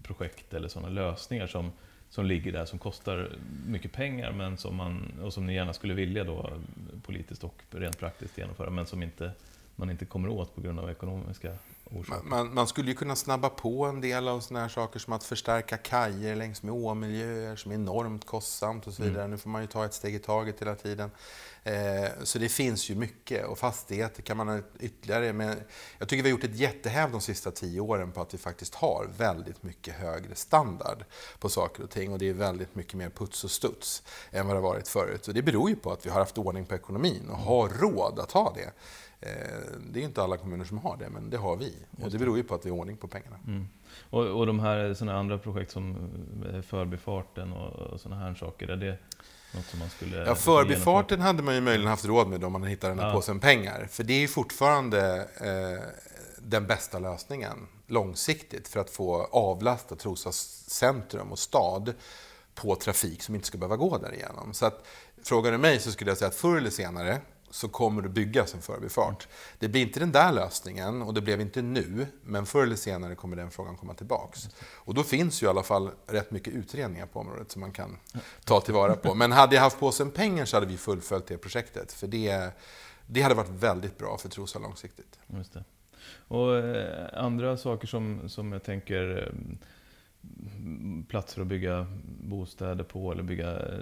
projekt 0.03 0.55
eller 0.55 0.69
sådana 0.69 0.89
lösningar 0.89 1.47
som, 1.47 1.73
som 2.09 2.27
ligger 2.27 2.53
där 2.53 2.65
som 2.65 2.79
kostar 2.79 3.29
mycket 3.67 3.93
pengar 3.93 4.33
men 4.33 4.57
som 4.57 4.77
man, 4.77 5.13
och 5.23 5.33
som 5.33 5.47
ni 5.47 5.55
gärna 5.55 5.73
skulle 5.73 5.95
vilja 5.95 6.25
då 6.25 6.51
politiskt 7.03 7.45
och 7.45 7.63
rent 7.71 7.99
praktiskt 7.99 8.39
genomföra 8.39 8.71
men 8.71 8.87
som 8.87 9.03
inte, 9.03 9.31
man 9.77 9.91
inte 9.91 10.05
kommer 10.05 10.29
åt 10.29 10.55
på 10.55 10.61
grund 10.61 10.81
av 10.81 10.91
ekonomiska 10.91 11.53
man, 12.23 12.55
man, 12.55 12.67
skulle 12.67 12.89
ju 12.89 12.95
kunna 12.95 13.17
snabba 13.17 13.49
på 13.49 13.85
en 13.85 14.01
del 14.01 14.29
av 14.29 14.41
sådana 14.41 14.61
här 14.61 14.69
saker 14.69 14.99
som 14.99 15.13
att 15.13 15.25
förstärka 15.25 15.77
kajer 15.77 16.37
längs 16.37 16.63
med 16.63 16.75
åmiljöer 16.75 17.57
som 17.57 17.71
är 17.71 17.75
enormt 17.75 18.27
kostsamt 18.27 18.87
och 18.87 18.93
så 18.93 19.03
vidare. 19.03 19.21
Mm. 19.21 19.31
Nu 19.31 19.39
får 19.39 19.51
man 19.51 19.61
ju 19.61 19.67
ta 19.67 19.85
ett 19.85 19.95
steg 19.95 20.15
i 20.15 20.19
taget 20.19 20.61
hela 20.61 20.75
tiden. 20.75 21.11
Eh, 21.63 22.09
så 22.23 22.39
det 22.39 22.49
finns 22.49 22.91
ju 22.91 22.95
mycket 22.95 23.47
och 23.47 23.59
fastigheter 23.59 24.23
kan 24.23 24.37
man 24.37 24.49
ha 24.49 24.59
ytterligare. 24.81 25.33
Men 25.33 25.61
jag 25.99 26.09
tycker 26.09 26.23
vi 26.23 26.31
har 26.31 26.37
gjort 26.37 26.45
ett 26.45 26.57
jättehäv 26.57 27.11
de 27.11 27.21
sista 27.21 27.51
tio 27.51 27.81
åren 27.81 28.13
på 28.13 28.21
att 28.21 28.35
vi 28.35 28.39
faktiskt 28.39 28.75
har 28.75 29.09
väldigt 29.17 29.63
mycket 29.63 29.95
högre 29.95 30.35
standard 30.35 31.05
på 31.39 31.49
saker 31.49 31.83
och 31.83 31.91
ting 31.91 32.13
och 32.13 32.19
det 32.19 32.29
är 32.29 32.35
väldigt 32.35 32.75
mycket 32.75 32.95
mer 32.95 33.11
puts 33.11 33.45
och 33.45 33.51
studs 33.51 34.03
än 34.31 34.47
vad 34.47 34.57
det 34.57 34.61
har 34.61 34.69
varit 34.69 34.89
förut. 34.89 35.29
Och 35.29 35.35
det 35.35 35.43
beror 35.43 35.71
ju 35.71 35.77
på 35.77 35.93
att 35.93 36.07
vi 36.07 36.11
har 36.11 36.19
haft 36.19 36.39
ordning 36.39 36.67
på 36.67 36.75
ekonomin 36.75 37.29
och 37.31 37.39
har 37.39 37.69
råd 37.69 38.19
att 38.19 38.33
ha 38.33 38.53
det. 38.55 38.73
Eh, 39.21 39.31
det 39.91 40.01
är 40.01 40.05
inte 40.05 40.23
alla 40.23 40.37
kommuner 40.37 40.65
som 40.65 40.79
har 40.79 40.97
det, 40.97 41.09
men 41.09 41.31
det 41.31 41.37
har 41.37 41.57
vi. 41.57 41.75
Och 42.03 42.11
det 42.11 42.19
beror 42.19 42.37
ju 42.37 42.43
på 42.43 42.55
att 42.55 42.67
vi 42.67 42.71
har 42.71 42.77
ordning 42.77 42.97
på 42.97 43.09
pengarna. 43.09 43.37
Mm. 43.47 43.69
Och, 44.11 44.27
och 44.27 44.47
de 44.47 44.61
här 44.61 44.95
såna 44.95 45.19
andra 45.19 45.39
projekt 45.39 45.71
som 45.71 46.11
eh, 46.53 46.63
Förbifarten 46.63 47.53
och, 47.53 47.73
och 47.73 48.01
sådana 48.01 48.21
här 48.21 48.35
saker, 48.35 48.69
är 48.69 48.77
det 48.77 48.99
något 49.55 49.65
som 49.65 49.79
man 49.79 49.91
skulle... 49.91 50.17
Ja, 50.17 50.35
Förbifarten 50.35 51.21
hade 51.21 51.43
man 51.43 51.55
ju 51.55 51.61
möjligen 51.61 51.91
haft 51.91 52.05
råd 52.05 52.29
med 52.29 52.45
om 52.45 52.53
man 52.53 52.65
hittade 52.65 52.91
den 52.91 52.99
här 52.99 53.09
ja. 53.09 53.15
påsen 53.15 53.41
pengar. 53.41 53.87
För 53.91 54.05
det 54.05 54.13
är 54.13 54.21
ju 54.21 54.29
fortfarande 54.29 55.29
eh, 55.41 55.85
den 56.39 56.67
bästa 56.67 56.99
lösningen 56.99 57.67
långsiktigt 57.87 58.69
för 58.69 58.81
att 58.81 58.91
få 58.91 59.23
avlasta 59.25 59.97
Trosas 59.97 60.65
centrum 60.69 61.33
och 61.33 61.39
stad 61.39 61.95
på 62.55 62.77
trafik 62.77 63.23
som 63.23 63.35
inte 63.35 63.47
ska 63.47 63.59
behöva 63.59 63.77
gå 63.77 63.99
därigenom. 63.99 64.55
Så 64.55 64.67
att, 64.67 64.87
frågar 65.23 65.53
du 65.53 65.59
mig 65.59 65.81
så 65.81 65.93
skulle 65.93 66.11
jag 66.11 66.19
säga 66.19 66.29
att 66.29 66.35
förr 66.35 66.57
eller 66.57 66.71
senare 66.71 67.21
så 67.51 67.69
kommer 67.69 68.03
det 68.03 68.09
byggas 68.09 68.55
en 68.55 68.63
förbifart. 68.63 69.29
Det 69.59 69.69
blir 69.69 69.83
inte 69.83 70.01
den 70.01 70.13
där 70.13 70.33
lösningen 70.33 71.03
och 71.03 71.15
det 71.15 71.21
blev 71.21 71.41
inte 71.41 71.63
nu, 71.63 72.07
men 72.23 72.47
förr 72.47 72.63
eller 72.63 72.77
senare 72.77 73.15
kommer 73.15 73.37
den 73.37 73.51
frågan 73.51 73.77
komma 73.77 73.95
tillbaks. 73.95 74.49
Och 74.63 74.95
då 74.95 75.03
finns 75.03 75.43
ju 75.43 75.47
i 75.47 75.51
alla 75.51 75.63
fall 75.63 75.91
rätt 76.07 76.31
mycket 76.31 76.55
utredningar 76.55 77.07
på 77.07 77.21
området 77.21 77.51
som 77.51 77.61
man 77.61 77.73
kan 77.73 77.97
ta 78.45 78.61
tillvara 78.61 78.97
på. 78.97 79.15
Men 79.15 79.33
hade 79.33 79.55
jag 79.55 79.63
haft 79.63 79.81
påsen 79.81 80.11
pengar 80.11 80.45
så 80.45 80.57
hade 80.57 80.67
vi 80.67 80.77
fullföljt 80.77 81.27
det 81.27 81.39
projektet, 81.39 81.93
för 81.93 82.07
det, 82.07 82.51
det 83.07 83.23
hade 83.23 83.35
varit 83.35 83.51
väldigt 83.51 83.99
bra 83.99 84.19
för 84.19 84.29
Trosa 84.29 84.59
långsiktigt. 84.59 85.19
Just 85.27 85.53
det. 85.53 85.65
Och 86.29 86.57
eh, 86.57 87.25
andra 87.25 87.57
saker 87.57 87.87
som, 87.87 88.29
som 88.29 88.53
jag 88.53 88.63
tänker 88.63 89.27
eh, 89.27 89.33
platser 91.09 91.41
att 91.41 91.47
bygga 91.47 91.87
bostäder 92.05 92.85
på 92.85 93.13
eller 93.13 93.23
bygga 93.23 93.51
eh, 93.51 93.79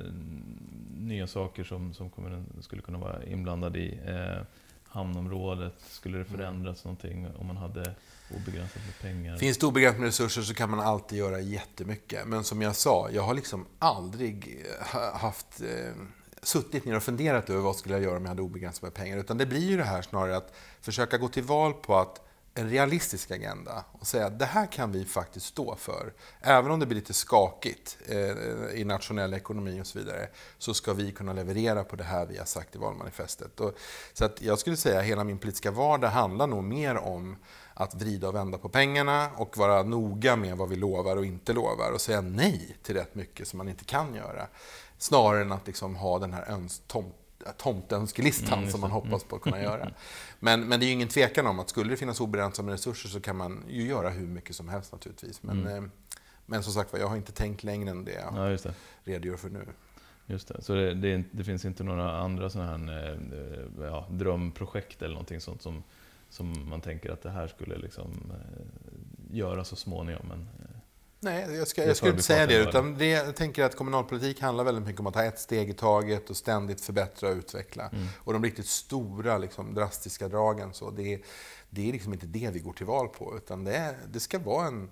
nya 0.99 1.27
saker 1.27 1.65
som, 1.65 1.95
som 1.95 2.11
kommunen 2.11 2.47
skulle 2.61 2.83
kunna 2.83 2.99
vara 2.99 3.25
inblandad 3.25 3.77
i. 3.77 4.01
Eh, 4.07 4.43
hamnområdet, 4.89 5.75
skulle 5.89 6.19
det 6.19 6.25
mm. 6.29 6.39
förändras 6.39 6.85
mm. 6.85 6.95
någonting 6.95 7.37
om 7.39 7.47
man 7.47 7.57
hade 7.57 7.95
obegränsat 8.37 8.83
med 8.87 8.99
pengar? 9.01 9.37
Finns 9.37 9.59
det 9.59 9.67
obegränsat 9.67 10.01
med 10.01 10.07
resurser 10.07 10.43
så 10.43 10.55
kan 10.55 10.71
man 10.71 10.81
alltid 10.81 11.19
göra 11.19 11.41
jättemycket. 11.41 12.29
Men 12.29 12.45
som 12.45 12.63
jag 12.63 12.77
sa, 12.77 13.09
jag 13.13 13.23
har 13.23 13.35
liksom 13.35 13.67
aldrig 13.79 14.65
eh, 14.93 15.21
haft 15.21 15.61
eh, 15.61 15.93
suttit 16.43 16.85
ner 16.85 16.97
och 16.97 17.03
funderat 17.03 17.51
över 17.51 17.61
vad 17.61 17.77
skulle 17.77 17.95
jag 17.95 18.03
göra 18.03 18.17
om 18.17 18.23
jag 18.23 18.29
hade 18.29 18.43
obegränsat 18.43 18.83
med 18.83 18.95
pengar. 18.95 19.19
Utan 19.19 19.39
det 19.39 19.47
blir 19.47 19.71
ju 19.71 19.77
det 19.77 19.85
här 19.85 20.03
snarare 20.03 20.37
att 20.37 20.55
försöka 20.81 21.19
gå 21.19 21.29
till 21.29 21.43
val 21.43 21.73
på 21.73 21.97
att 21.97 22.28
en 22.55 22.71
realistisk 22.71 23.31
agenda 23.31 23.85
och 23.93 24.07
säga 24.07 24.27
att 24.27 24.39
det 24.39 24.45
här 24.45 24.67
kan 24.73 24.93
vi 24.93 25.05
faktiskt 25.05 25.47
stå 25.47 25.77
för. 25.77 26.13
Även 26.41 26.71
om 26.71 26.81
det 26.81 26.87
blir 26.87 26.97
lite 26.97 27.15
skakigt 27.15 27.99
eh, 28.07 28.81
i 28.81 28.85
nationell 28.85 29.35
ekonomi 29.35 29.81
och 29.83 29.87
så 29.87 29.99
vidare, 29.99 30.29
så 30.59 30.75
ska 30.75 30.93
vi 30.93 31.13
kunna 31.13 31.33
leverera 31.33 31.85
på 31.85 31.97
det 31.97 32.05
här 32.05 32.27
vi 32.27 32.39
har 32.39 32.45
sagt 32.45 32.75
i 32.75 32.79
valmanifestet. 32.79 33.61
Och, 33.61 33.79
så 34.13 34.25
att 34.25 34.43
jag 34.43 34.59
skulle 34.59 34.77
säga 34.77 34.99
att 34.99 35.05
hela 35.05 35.25
min 35.25 35.39
politiska 35.39 35.71
vardag 35.71 36.09
handlar 36.09 36.47
nog 36.47 36.65
mer 36.65 36.97
om 36.97 37.37
att 37.75 37.95
vrida 37.95 38.29
och 38.29 38.35
vända 38.35 38.59
på 38.59 38.69
pengarna 38.69 39.31
och 39.37 39.57
vara 39.57 39.83
noga 39.83 40.37
med 40.37 40.57
vad 40.57 40.69
vi 40.69 40.77
lovar 40.77 41.17
och 41.17 41.25
inte 41.25 41.53
lovar 41.53 41.93
och 41.93 42.01
säga 42.01 42.21
nej 42.21 42.77
till 42.83 42.95
rätt 42.97 43.15
mycket 43.15 43.49
som 43.49 43.57
man 43.57 43.69
inte 43.69 43.85
kan 43.85 44.15
göra. 44.15 44.47
Snarare 44.99 45.43
än 45.43 45.53
att 45.53 45.67
liksom 45.67 45.97
ha 45.97 46.19
den 46.19 46.33
här 46.33 46.51
öns 46.51 46.83
tomtönskelistan 47.57 48.59
mm, 48.59 48.71
som 48.71 48.81
man 48.81 48.91
hoppas 48.91 49.25
på 49.25 49.37
att 49.37 49.43
kunna 49.43 49.63
göra. 49.63 49.91
Men, 50.41 50.69
men 50.69 50.81
det 50.81 50.87
är 50.87 50.89
ju 50.89 50.93
ingen 50.93 51.09
tvekan 51.09 51.47
om 51.47 51.61
att 51.61 51.69
skulle 51.69 51.91
det 51.91 51.97
finnas 51.97 52.21
obegränsade 52.21 52.73
resurser 52.73 53.09
så 53.09 53.21
kan 53.21 53.37
man 53.37 53.65
ju 53.69 53.87
göra 53.87 54.11
hur 54.11 54.27
mycket 54.27 54.57
som 54.57 54.69
helst 54.69 54.93
naturligtvis. 54.93 55.43
Men, 55.43 55.61
mm. 55.61 55.85
eh, 55.85 55.91
men 56.47 56.63
som 56.63 56.73
sagt 56.73 56.95
jag 56.99 57.09
har 57.09 57.17
inte 57.17 57.33
tänkt 57.33 57.63
längre 57.63 57.91
än 57.91 58.05
det 58.05 58.13
jag 58.13 58.53
ja, 58.53 58.59
det. 58.63 58.75
redogör 59.05 59.37
för 59.37 59.51
nu. 59.51 59.67
Just 60.27 60.49
det, 60.49 60.63
så 60.63 60.75
det, 60.75 60.95
det, 60.95 61.25
det 61.31 61.45
finns 61.45 61.65
inte 61.65 61.85
några 61.85 62.19
andra 62.19 62.51
sådana 62.51 62.71
här 62.71 63.13
eh, 63.33 63.85
ja, 63.85 64.07
drömprojekt 64.11 65.03
eller 65.03 65.15
någonting 65.15 65.41
sånt 65.41 65.63
som, 65.63 65.83
som 66.31 66.69
man 66.69 66.81
tänker 66.81 67.11
att 67.11 67.23
det 67.23 67.31
här 67.31 67.47
skulle 67.47 67.79
liksom 67.79 68.33
eh, 68.33 69.37
göra 69.37 69.65
så 69.65 69.77
småningom? 69.77 70.27
Men, 70.29 70.39
eh, 70.41 70.58
Nej, 71.21 71.57
jag, 71.57 71.69
ska, 71.69 71.85
jag 71.85 71.97
skulle 71.97 72.11
inte 72.11 72.23
säga 72.23 72.47
det. 72.47 72.57
Utan 72.57 72.99
det, 72.99 73.09
jag 73.09 73.37
tänker 73.37 73.65
att 73.65 73.77
kommunalpolitik 73.77 74.41
handlar 74.41 74.65
väldigt 74.65 74.85
mycket 74.85 75.01
om 75.01 75.07
att 75.07 75.15
ta 75.15 75.25
ett 75.25 75.39
steg 75.39 75.71
i 75.71 75.73
taget 75.73 76.31
och 76.31 76.37
ständigt 76.37 76.81
förbättra 76.81 77.29
och 77.29 77.37
utveckla. 77.37 77.89
Mm. 77.89 78.07
Och 78.17 78.33
de 78.33 78.45
riktigt 78.45 78.67
stora, 78.67 79.39
liksom, 79.39 79.75
drastiska 79.75 80.29
dragen, 80.29 80.75
så 80.75 80.91
det, 80.91 81.23
det 81.71 81.89
är 81.89 81.93
liksom 81.93 82.13
inte 82.13 82.27
det 82.27 82.51
vi 82.53 82.59
går 82.59 82.73
till 82.73 82.87
val 82.87 83.09
på. 83.09 83.37
Utan 83.37 83.65
det, 83.65 83.77
är, 83.77 83.97
det 84.13 84.21
ska 84.21 84.39
vara 84.39 84.67
en, 84.67 84.91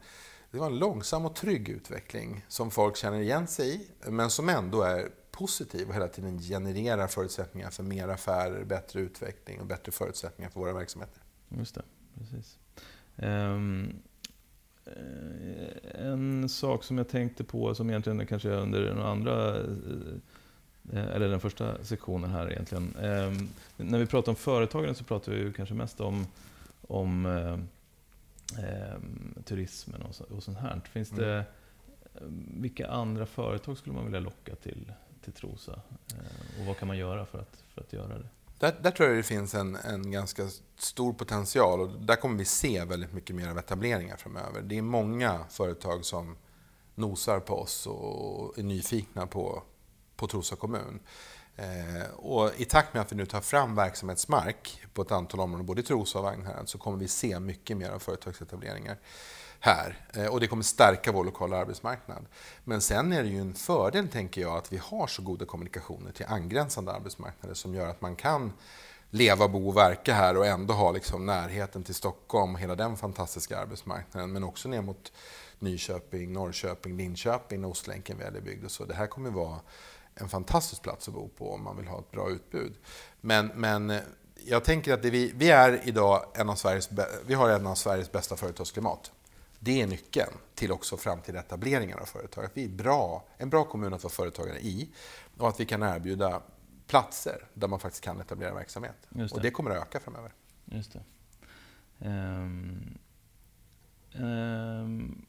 det 0.51 0.59
var 0.59 0.67
en 0.67 0.79
långsam 0.79 1.27
och 1.27 1.35
trygg 1.35 1.69
utveckling 1.69 2.45
som 2.49 2.71
folk 2.71 2.97
känner 2.97 3.21
igen 3.21 3.47
sig 3.47 3.75
i, 3.75 3.89
men 4.11 4.31
som 4.31 4.49
ändå 4.49 4.83
är 4.83 5.11
positiv 5.31 5.89
och 5.89 5.95
hela 5.95 6.09
tiden 6.09 6.39
genererar 6.39 7.07
förutsättningar 7.07 7.71
för 7.71 7.83
mer 7.83 8.09
affärer, 8.09 8.65
bättre 8.65 9.01
utveckling 9.01 9.61
och 9.61 9.67
bättre 9.67 9.93
förutsättningar 9.93 10.51
för 10.51 10.61
våra 10.61 10.73
verksamheter. 10.73 11.23
Just 11.49 11.75
det, 11.75 11.83
precis. 12.19 12.59
Um... 13.17 14.03
Eh, 14.87 16.07
en 16.07 16.49
sak 16.49 16.85
som 16.85 16.99
jag 16.99 17.09
tänkte 17.09 17.45
på, 17.45 17.75
som 17.75 17.91
egentligen 17.91 18.27
kanske 18.27 18.51
är 18.51 18.57
under 18.57 18.81
den 18.81 18.99
andra 18.99 19.57
eh, 19.57 19.65
eller 20.93 21.29
den 21.29 21.41
första 21.41 21.85
sektionen 21.85 22.31
här 22.31 22.53
egentligen. 22.53 22.95
När 23.77 23.99
vi 23.99 24.07
pratar 24.07 24.33
om 24.33 24.37
företagande 24.37 24.95
så 24.95 25.05
pratar 25.05 25.33
vi 25.33 25.53
kanske 25.53 25.75
mest 25.75 26.01
om, 26.01 26.27
om 26.89 27.27
eh, 27.27 27.59
turismen 29.45 30.03
och, 30.03 30.37
och 30.37 30.43
sånt 30.43 30.59
här. 30.59 30.81
Finns 30.93 31.13
mm. 31.13 31.25
det, 31.25 31.45
vilka 32.61 32.89
andra 32.89 33.27
företag 33.27 33.79
skulle 33.79 33.95
man 33.95 34.05
vilja 34.05 34.21
locka 34.21 34.55
till, 34.55 34.93
till 35.25 35.33
Trosa? 35.33 35.81
och 36.61 36.67
vad 36.67 36.79
kan 36.79 36.89
man 36.89 36.99
göra 36.99 37.27
för 37.27 37.39
att, 37.39 37.65
för 37.75 37.81
att 37.81 37.93
göra 37.93 38.19
det? 38.19 38.29
Där, 38.59 38.79
där, 38.83 38.91
tror 38.91 39.09
jag 39.09 39.19
det 39.19 39.23
finns 39.23 39.55
en, 39.55 39.77
en 39.77 40.11
ganska 40.11 40.49
stor 40.79 41.13
potential 41.13 41.81
och 41.81 42.01
där 42.01 42.17
kommer 42.17 42.39
vi 42.39 42.45
se 42.45 42.85
väldigt 42.85 43.13
mycket 43.13 43.37
mer 43.37 43.49
av 43.49 43.59
etableringar 43.59 44.17
framöver. 44.17 44.63
Det 44.63 44.79
är 44.79 44.83
många 44.83 45.45
företag 45.51 46.05
som 46.05 46.37
nosar 46.95 47.41
på 47.41 47.55
oss 47.55 47.87
och 47.87 48.59
är 48.59 48.63
nyfikna 48.63 49.27
på, 49.27 49.63
på 50.17 50.27
Trosa 50.27 50.57
kommun. 50.57 51.01
Eh, 51.57 52.11
och 52.17 52.61
I 52.61 52.65
takt 52.65 52.95
med 52.95 53.03
att 53.03 53.13
vi 53.13 53.17
nu 53.17 53.27
tar 53.27 53.41
fram 53.41 53.75
verksamhetsmark 53.75 54.83
på 54.95 55.03
ett 55.03 55.13
antal 55.13 55.41
områden, 55.41 55.67
både 55.67 55.81
i 55.81 55.85
Trosa 55.85 56.19
och 56.19 56.25
Vagnhärad, 56.25 56.69
så 56.69 56.79
kommer 56.79 56.99
vi 56.99 57.09
se 57.09 57.41
mycket 57.41 57.77
mer 57.77 57.91
av 57.91 57.99
företagsetableringar 57.99 58.99
här. 59.61 60.07
Eh, 60.15 60.27
och 60.27 60.41
det 60.41 60.47
kommer 60.47 60.63
stärka 60.63 61.13
vår 61.13 61.25
lokala 61.25 61.57
arbetsmarknad. 61.57 62.27
Men 62.65 62.81
sen 62.81 63.13
är 63.13 63.23
det 63.23 63.29
ju 63.29 63.41
en 63.41 63.55
fördel, 63.55 64.09
tänker 64.09 64.41
jag, 64.41 64.57
att 64.57 64.73
vi 64.73 64.77
har 64.77 65.07
så 65.07 65.23
goda 65.23 65.45
kommunikationer 65.45 66.13
till 66.13 66.27
angränsande 66.29 66.93
arbetsmarknader 66.93 67.55
som 67.55 67.75
gör 67.75 67.89
att 67.89 68.01
man 68.01 68.17
kan 68.17 68.53
leva, 69.11 69.49
bo 69.49 69.69
och 69.69 69.77
verka 69.77 70.15
här 70.15 70.37
och 70.37 70.47
ändå 70.47 70.75
ha 70.75 70.93
liksom 70.93 71.27
närheten 71.27 71.83
till 71.83 71.95
Stockholm 71.95 72.55
och 72.55 72.61
hela 72.61 72.75
den 72.75 72.97
fantastiska 72.97 73.59
arbetsmarknaden. 73.59 74.33
Men 74.33 74.45
också 74.45 74.69
ner 74.69 74.83
mot 74.83 75.13
Nyköping, 75.59 76.33
Norrköping, 76.33 76.97
Linköping 76.97 77.61
när 77.61 77.69
Ostlänken 77.69 78.19
väl 78.19 78.37
är 78.37 78.41
byggd. 78.41 78.65
Och 78.65 78.71
så. 78.71 78.85
Det 78.85 78.95
här 78.95 79.07
kommer 79.07 79.31
vara 79.31 79.61
en 80.15 80.29
fantastisk 80.29 80.83
plats 80.83 81.09
att 81.09 81.15
bo 81.15 81.29
på 81.29 81.55
om 81.55 81.65
man 81.65 81.77
vill 81.77 81.87
ha 81.87 81.99
ett 81.99 82.11
bra 82.11 82.31
utbud. 82.31 82.75
Men, 83.21 83.47
men 83.55 83.91
eh, 83.91 84.01
jag 84.45 84.65
tänker 84.65 84.95
att 84.95 85.05
vi, 85.05 85.33
vi, 85.35 85.51
är 85.51 85.81
idag 85.89 86.25
en 86.35 86.51
av 86.51 86.55
Sveriges, 86.55 86.89
vi 87.27 87.35
har 87.35 87.49
en 87.49 87.67
av 87.67 87.75
Sveriges 87.75 88.13
bästa 88.13 88.37
företagsklimat. 88.37 89.13
Det 89.59 89.83
är 89.83 89.87
nyckeln 89.87 90.33
till 90.55 90.73
också 90.73 90.97
framtida 90.97 91.39
etableringar 91.39 91.99
av 91.99 92.05
företag. 92.05 92.45
Att 92.45 92.57
vi 92.57 92.65
är 92.65 92.69
bra, 92.69 93.25
en 93.37 93.51
bra 93.51 93.65
kommun 93.65 93.95
att 93.95 94.03
vara 94.03 94.13
företagare 94.13 94.59
i 94.59 94.89
och 95.37 95.49
att 95.49 95.61
vi 95.61 95.65
kan 95.65 95.83
erbjuda 95.83 96.43
platser 96.87 97.47
där 97.55 97.69
man 97.69 97.81
faktiskt 97.81 98.05
kan 98.05 98.21
etablera 98.21 98.55
verksamhet. 98.55 98.97
Det. 99.09 99.33
Och 99.33 99.41
det 99.41 99.51
kommer 99.51 99.71
att 99.71 99.77
öka 99.77 100.01
framöver. 100.01 100.33
Just 100.65 100.93
det. 100.93 101.03
Um, 102.09 102.99
um, 104.15 105.27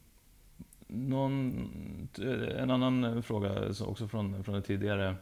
någon, 0.88 2.10
en 2.58 2.72
annan 2.72 3.24
fråga 3.24 3.70
också 3.82 4.08
från, 4.08 4.44
från 4.44 4.54
den 4.54 4.64
tidigare 4.64 5.16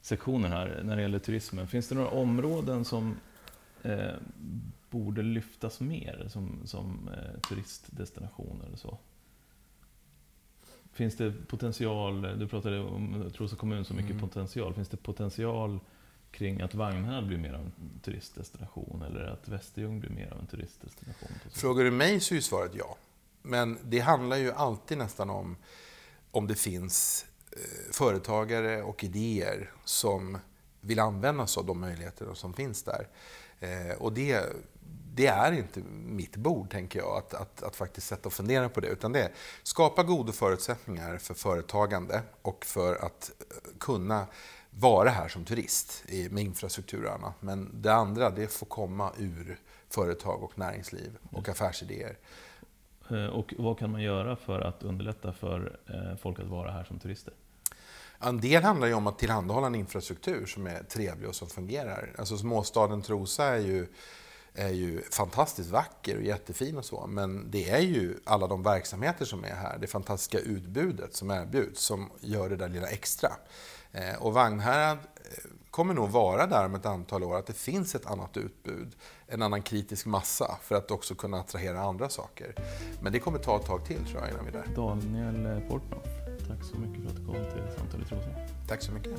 sektionen 0.00 0.52
här 0.52 0.82
när 0.84 0.96
det 0.96 1.02
gäller 1.02 1.18
turismen. 1.18 1.68
Finns 1.68 1.88
det 1.88 1.94
några 1.94 2.10
områden 2.10 2.84
som 2.84 3.16
eh, 3.82 4.14
borde 4.92 5.22
lyftas 5.22 5.80
mer 5.80 6.26
som, 6.28 6.60
som 6.64 7.08
eh, 7.08 7.40
turistdestination 7.40 8.62
eller 8.66 8.76
så? 8.76 8.98
Finns 10.92 11.16
det 11.16 11.32
potential, 11.48 12.22
du 12.38 12.48
pratade 12.48 12.80
om 12.80 13.30
Trosa 13.36 13.56
kommun 13.56 13.84
så 13.84 13.94
mycket 13.94 14.10
mm. 14.10 14.28
potential, 14.28 14.74
finns 14.74 14.88
det 14.88 14.96
potential 14.96 15.80
kring 16.30 16.60
att 16.60 16.74
Vagnhärad 16.74 17.26
blir 17.26 17.38
mer 17.38 17.52
av 17.52 17.60
en 17.60 17.72
turistdestination 18.02 19.02
eller 19.02 19.24
att 19.24 19.48
Västerljung 19.48 20.00
blir 20.00 20.10
mer 20.10 20.30
av 20.32 20.38
en 20.38 20.46
turistdestination? 20.46 21.30
Frågar 21.50 21.84
du 21.84 21.90
mig 21.90 22.20
så 22.20 22.34
är 22.34 22.40
svaret 22.40 22.72
ja. 22.74 22.96
Men 23.42 23.78
det 23.84 23.98
handlar 23.98 24.36
ju 24.36 24.52
alltid 24.52 24.98
nästan 24.98 25.30
om 25.30 25.56
om 26.30 26.46
det 26.46 26.54
finns 26.54 27.26
eh, 27.50 27.92
företagare 27.92 28.82
och 28.82 29.04
idéer 29.04 29.70
som 29.84 30.38
vill 30.80 31.00
använda 31.00 31.46
sig 31.46 31.60
av 31.60 31.66
de 31.66 31.80
möjligheter 31.80 32.34
som 32.34 32.54
finns 32.54 32.82
där. 32.82 33.08
Eh, 33.60 33.96
och 33.98 34.12
det 34.12 34.52
det 35.14 35.26
är 35.26 35.52
inte 35.52 35.80
mitt 35.90 36.36
bord, 36.36 36.70
tänker 36.70 36.98
jag, 36.98 37.16
att, 37.16 37.34
att, 37.34 37.62
att 37.62 37.76
faktiskt 37.76 38.06
sätta 38.06 38.28
och 38.28 38.32
fundera 38.32 38.68
på 38.68 38.80
det. 38.80 38.88
Utan 38.88 39.12
det 39.12 39.22
är 39.22 39.32
skapa 39.62 40.02
goda 40.02 40.32
förutsättningar 40.32 41.18
för 41.18 41.34
företagande 41.34 42.22
och 42.42 42.64
för 42.64 42.94
att 43.04 43.30
eh, 43.40 43.78
kunna 43.78 44.26
vara 44.70 45.10
här 45.10 45.28
som 45.28 45.44
turist 45.44 46.04
med 46.30 46.44
infrastruktur 46.44 47.04
och 47.04 47.12
annat. 47.12 47.34
Men 47.40 47.82
det 47.82 47.94
andra, 47.94 48.30
det 48.30 48.52
får 48.52 48.66
komma 48.66 49.12
ur 49.18 49.58
företag 49.90 50.42
och 50.42 50.58
näringsliv 50.58 51.18
och 51.30 51.48
affärsidéer. 51.48 52.16
Eh, 53.10 53.26
och 53.26 53.54
vad 53.58 53.78
kan 53.78 53.90
man 53.90 54.02
göra 54.02 54.36
för 54.36 54.60
att 54.60 54.82
underlätta 54.82 55.32
för 55.32 55.78
eh, 55.86 56.18
folk 56.18 56.40
att 56.40 56.46
vara 56.46 56.70
här 56.70 56.84
som 56.84 56.98
turister? 56.98 57.34
En 58.18 58.40
del 58.40 58.62
handlar 58.62 58.86
ju 58.86 58.94
om 58.94 59.06
att 59.06 59.18
tillhandahålla 59.18 59.66
en 59.66 59.74
infrastruktur 59.74 60.46
som 60.46 60.66
är 60.66 60.82
trevlig 60.82 61.28
och 61.28 61.34
som 61.34 61.48
fungerar. 61.48 62.14
Alltså 62.18 62.38
småstaden 62.38 63.02
Trosa 63.02 63.44
är 63.44 63.58
ju 63.58 63.86
är 64.54 64.68
ju 64.68 65.02
fantastiskt 65.02 65.70
vacker 65.70 66.16
och 66.16 66.22
jättefin 66.22 66.78
och 66.78 66.84
så. 66.84 67.06
Men 67.06 67.50
det 67.50 67.70
är 67.70 67.80
ju 67.80 68.18
alla 68.24 68.46
de 68.46 68.62
verksamheter 68.62 69.24
som 69.24 69.44
är 69.44 69.54
här, 69.54 69.78
det 69.80 69.86
fantastiska 69.86 70.38
utbudet 70.38 71.14
som 71.14 71.30
erbjuds, 71.30 71.80
som 71.80 72.10
gör 72.20 72.48
det 72.48 72.56
där 72.56 72.68
lilla 72.68 72.88
extra. 72.88 73.30
Eh, 73.92 74.22
och 74.22 74.32
Vagnhärad 74.32 74.98
eh, 74.98 75.50
kommer 75.70 75.94
nog 75.94 76.10
vara 76.10 76.46
där 76.46 76.66
om 76.66 76.74
ett 76.74 76.86
antal 76.86 77.24
år, 77.24 77.36
att 77.36 77.46
det 77.46 77.52
finns 77.52 77.94
ett 77.94 78.06
annat 78.06 78.36
utbud, 78.36 78.96
en 79.26 79.42
annan 79.42 79.62
kritisk 79.62 80.06
massa 80.06 80.56
för 80.62 80.74
att 80.74 80.90
också 80.90 81.14
kunna 81.14 81.40
attrahera 81.40 81.80
andra 81.80 82.08
saker. 82.08 82.54
Men 83.00 83.12
det 83.12 83.18
kommer 83.18 83.38
ta 83.38 83.56
ett 83.56 83.66
tag 83.66 83.84
till 83.86 84.06
tror 84.06 84.20
jag 84.20 84.30
innan 84.30 84.44
vi 84.44 84.50
är 84.50 84.52
där. 84.52 84.74
Daniel 84.76 85.60
Portnoff, 85.68 86.06
tack 86.48 86.64
så 86.64 86.78
mycket 86.78 87.02
för 87.02 87.10
att 87.10 87.16
du 87.16 87.26
kom 87.26 87.34
till 87.34 87.76
Samtal 87.78 88.02
i 88.02 88.04
Trosa. 88.04 88.28
Tack 88.68 88.82
så 88.82 88.92
mycket. 88.92 89.18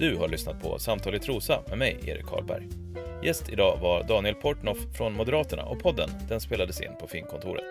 Du 0.00 0.16
har 0.16 0.28
lyssnat 0.28 0.62
på 0.62 0.78
Samtal 0.78 1.14
i 1.14 1.18
Trosa 1.18 1.62
med 1.68 1.78
mig, 1.78 2.00
Erik 2.06 2.26
Karlberg. 2.26 2.68
Gäst 3.22 3.48
idag 3.48 3.78
var 3.82 4.02
Daniel 4.02 4.34
Portnoff 4.34 4.78
från 4.96 5.12
Moderaterna 5.12 5.62
och 5.62 5.80
podden 5.82 6.10
den 6.28 6.40
spelades 6.40 6.80
in 6.80 6.90
på 7.00 7.06
Finkontoret. 7.06 7.64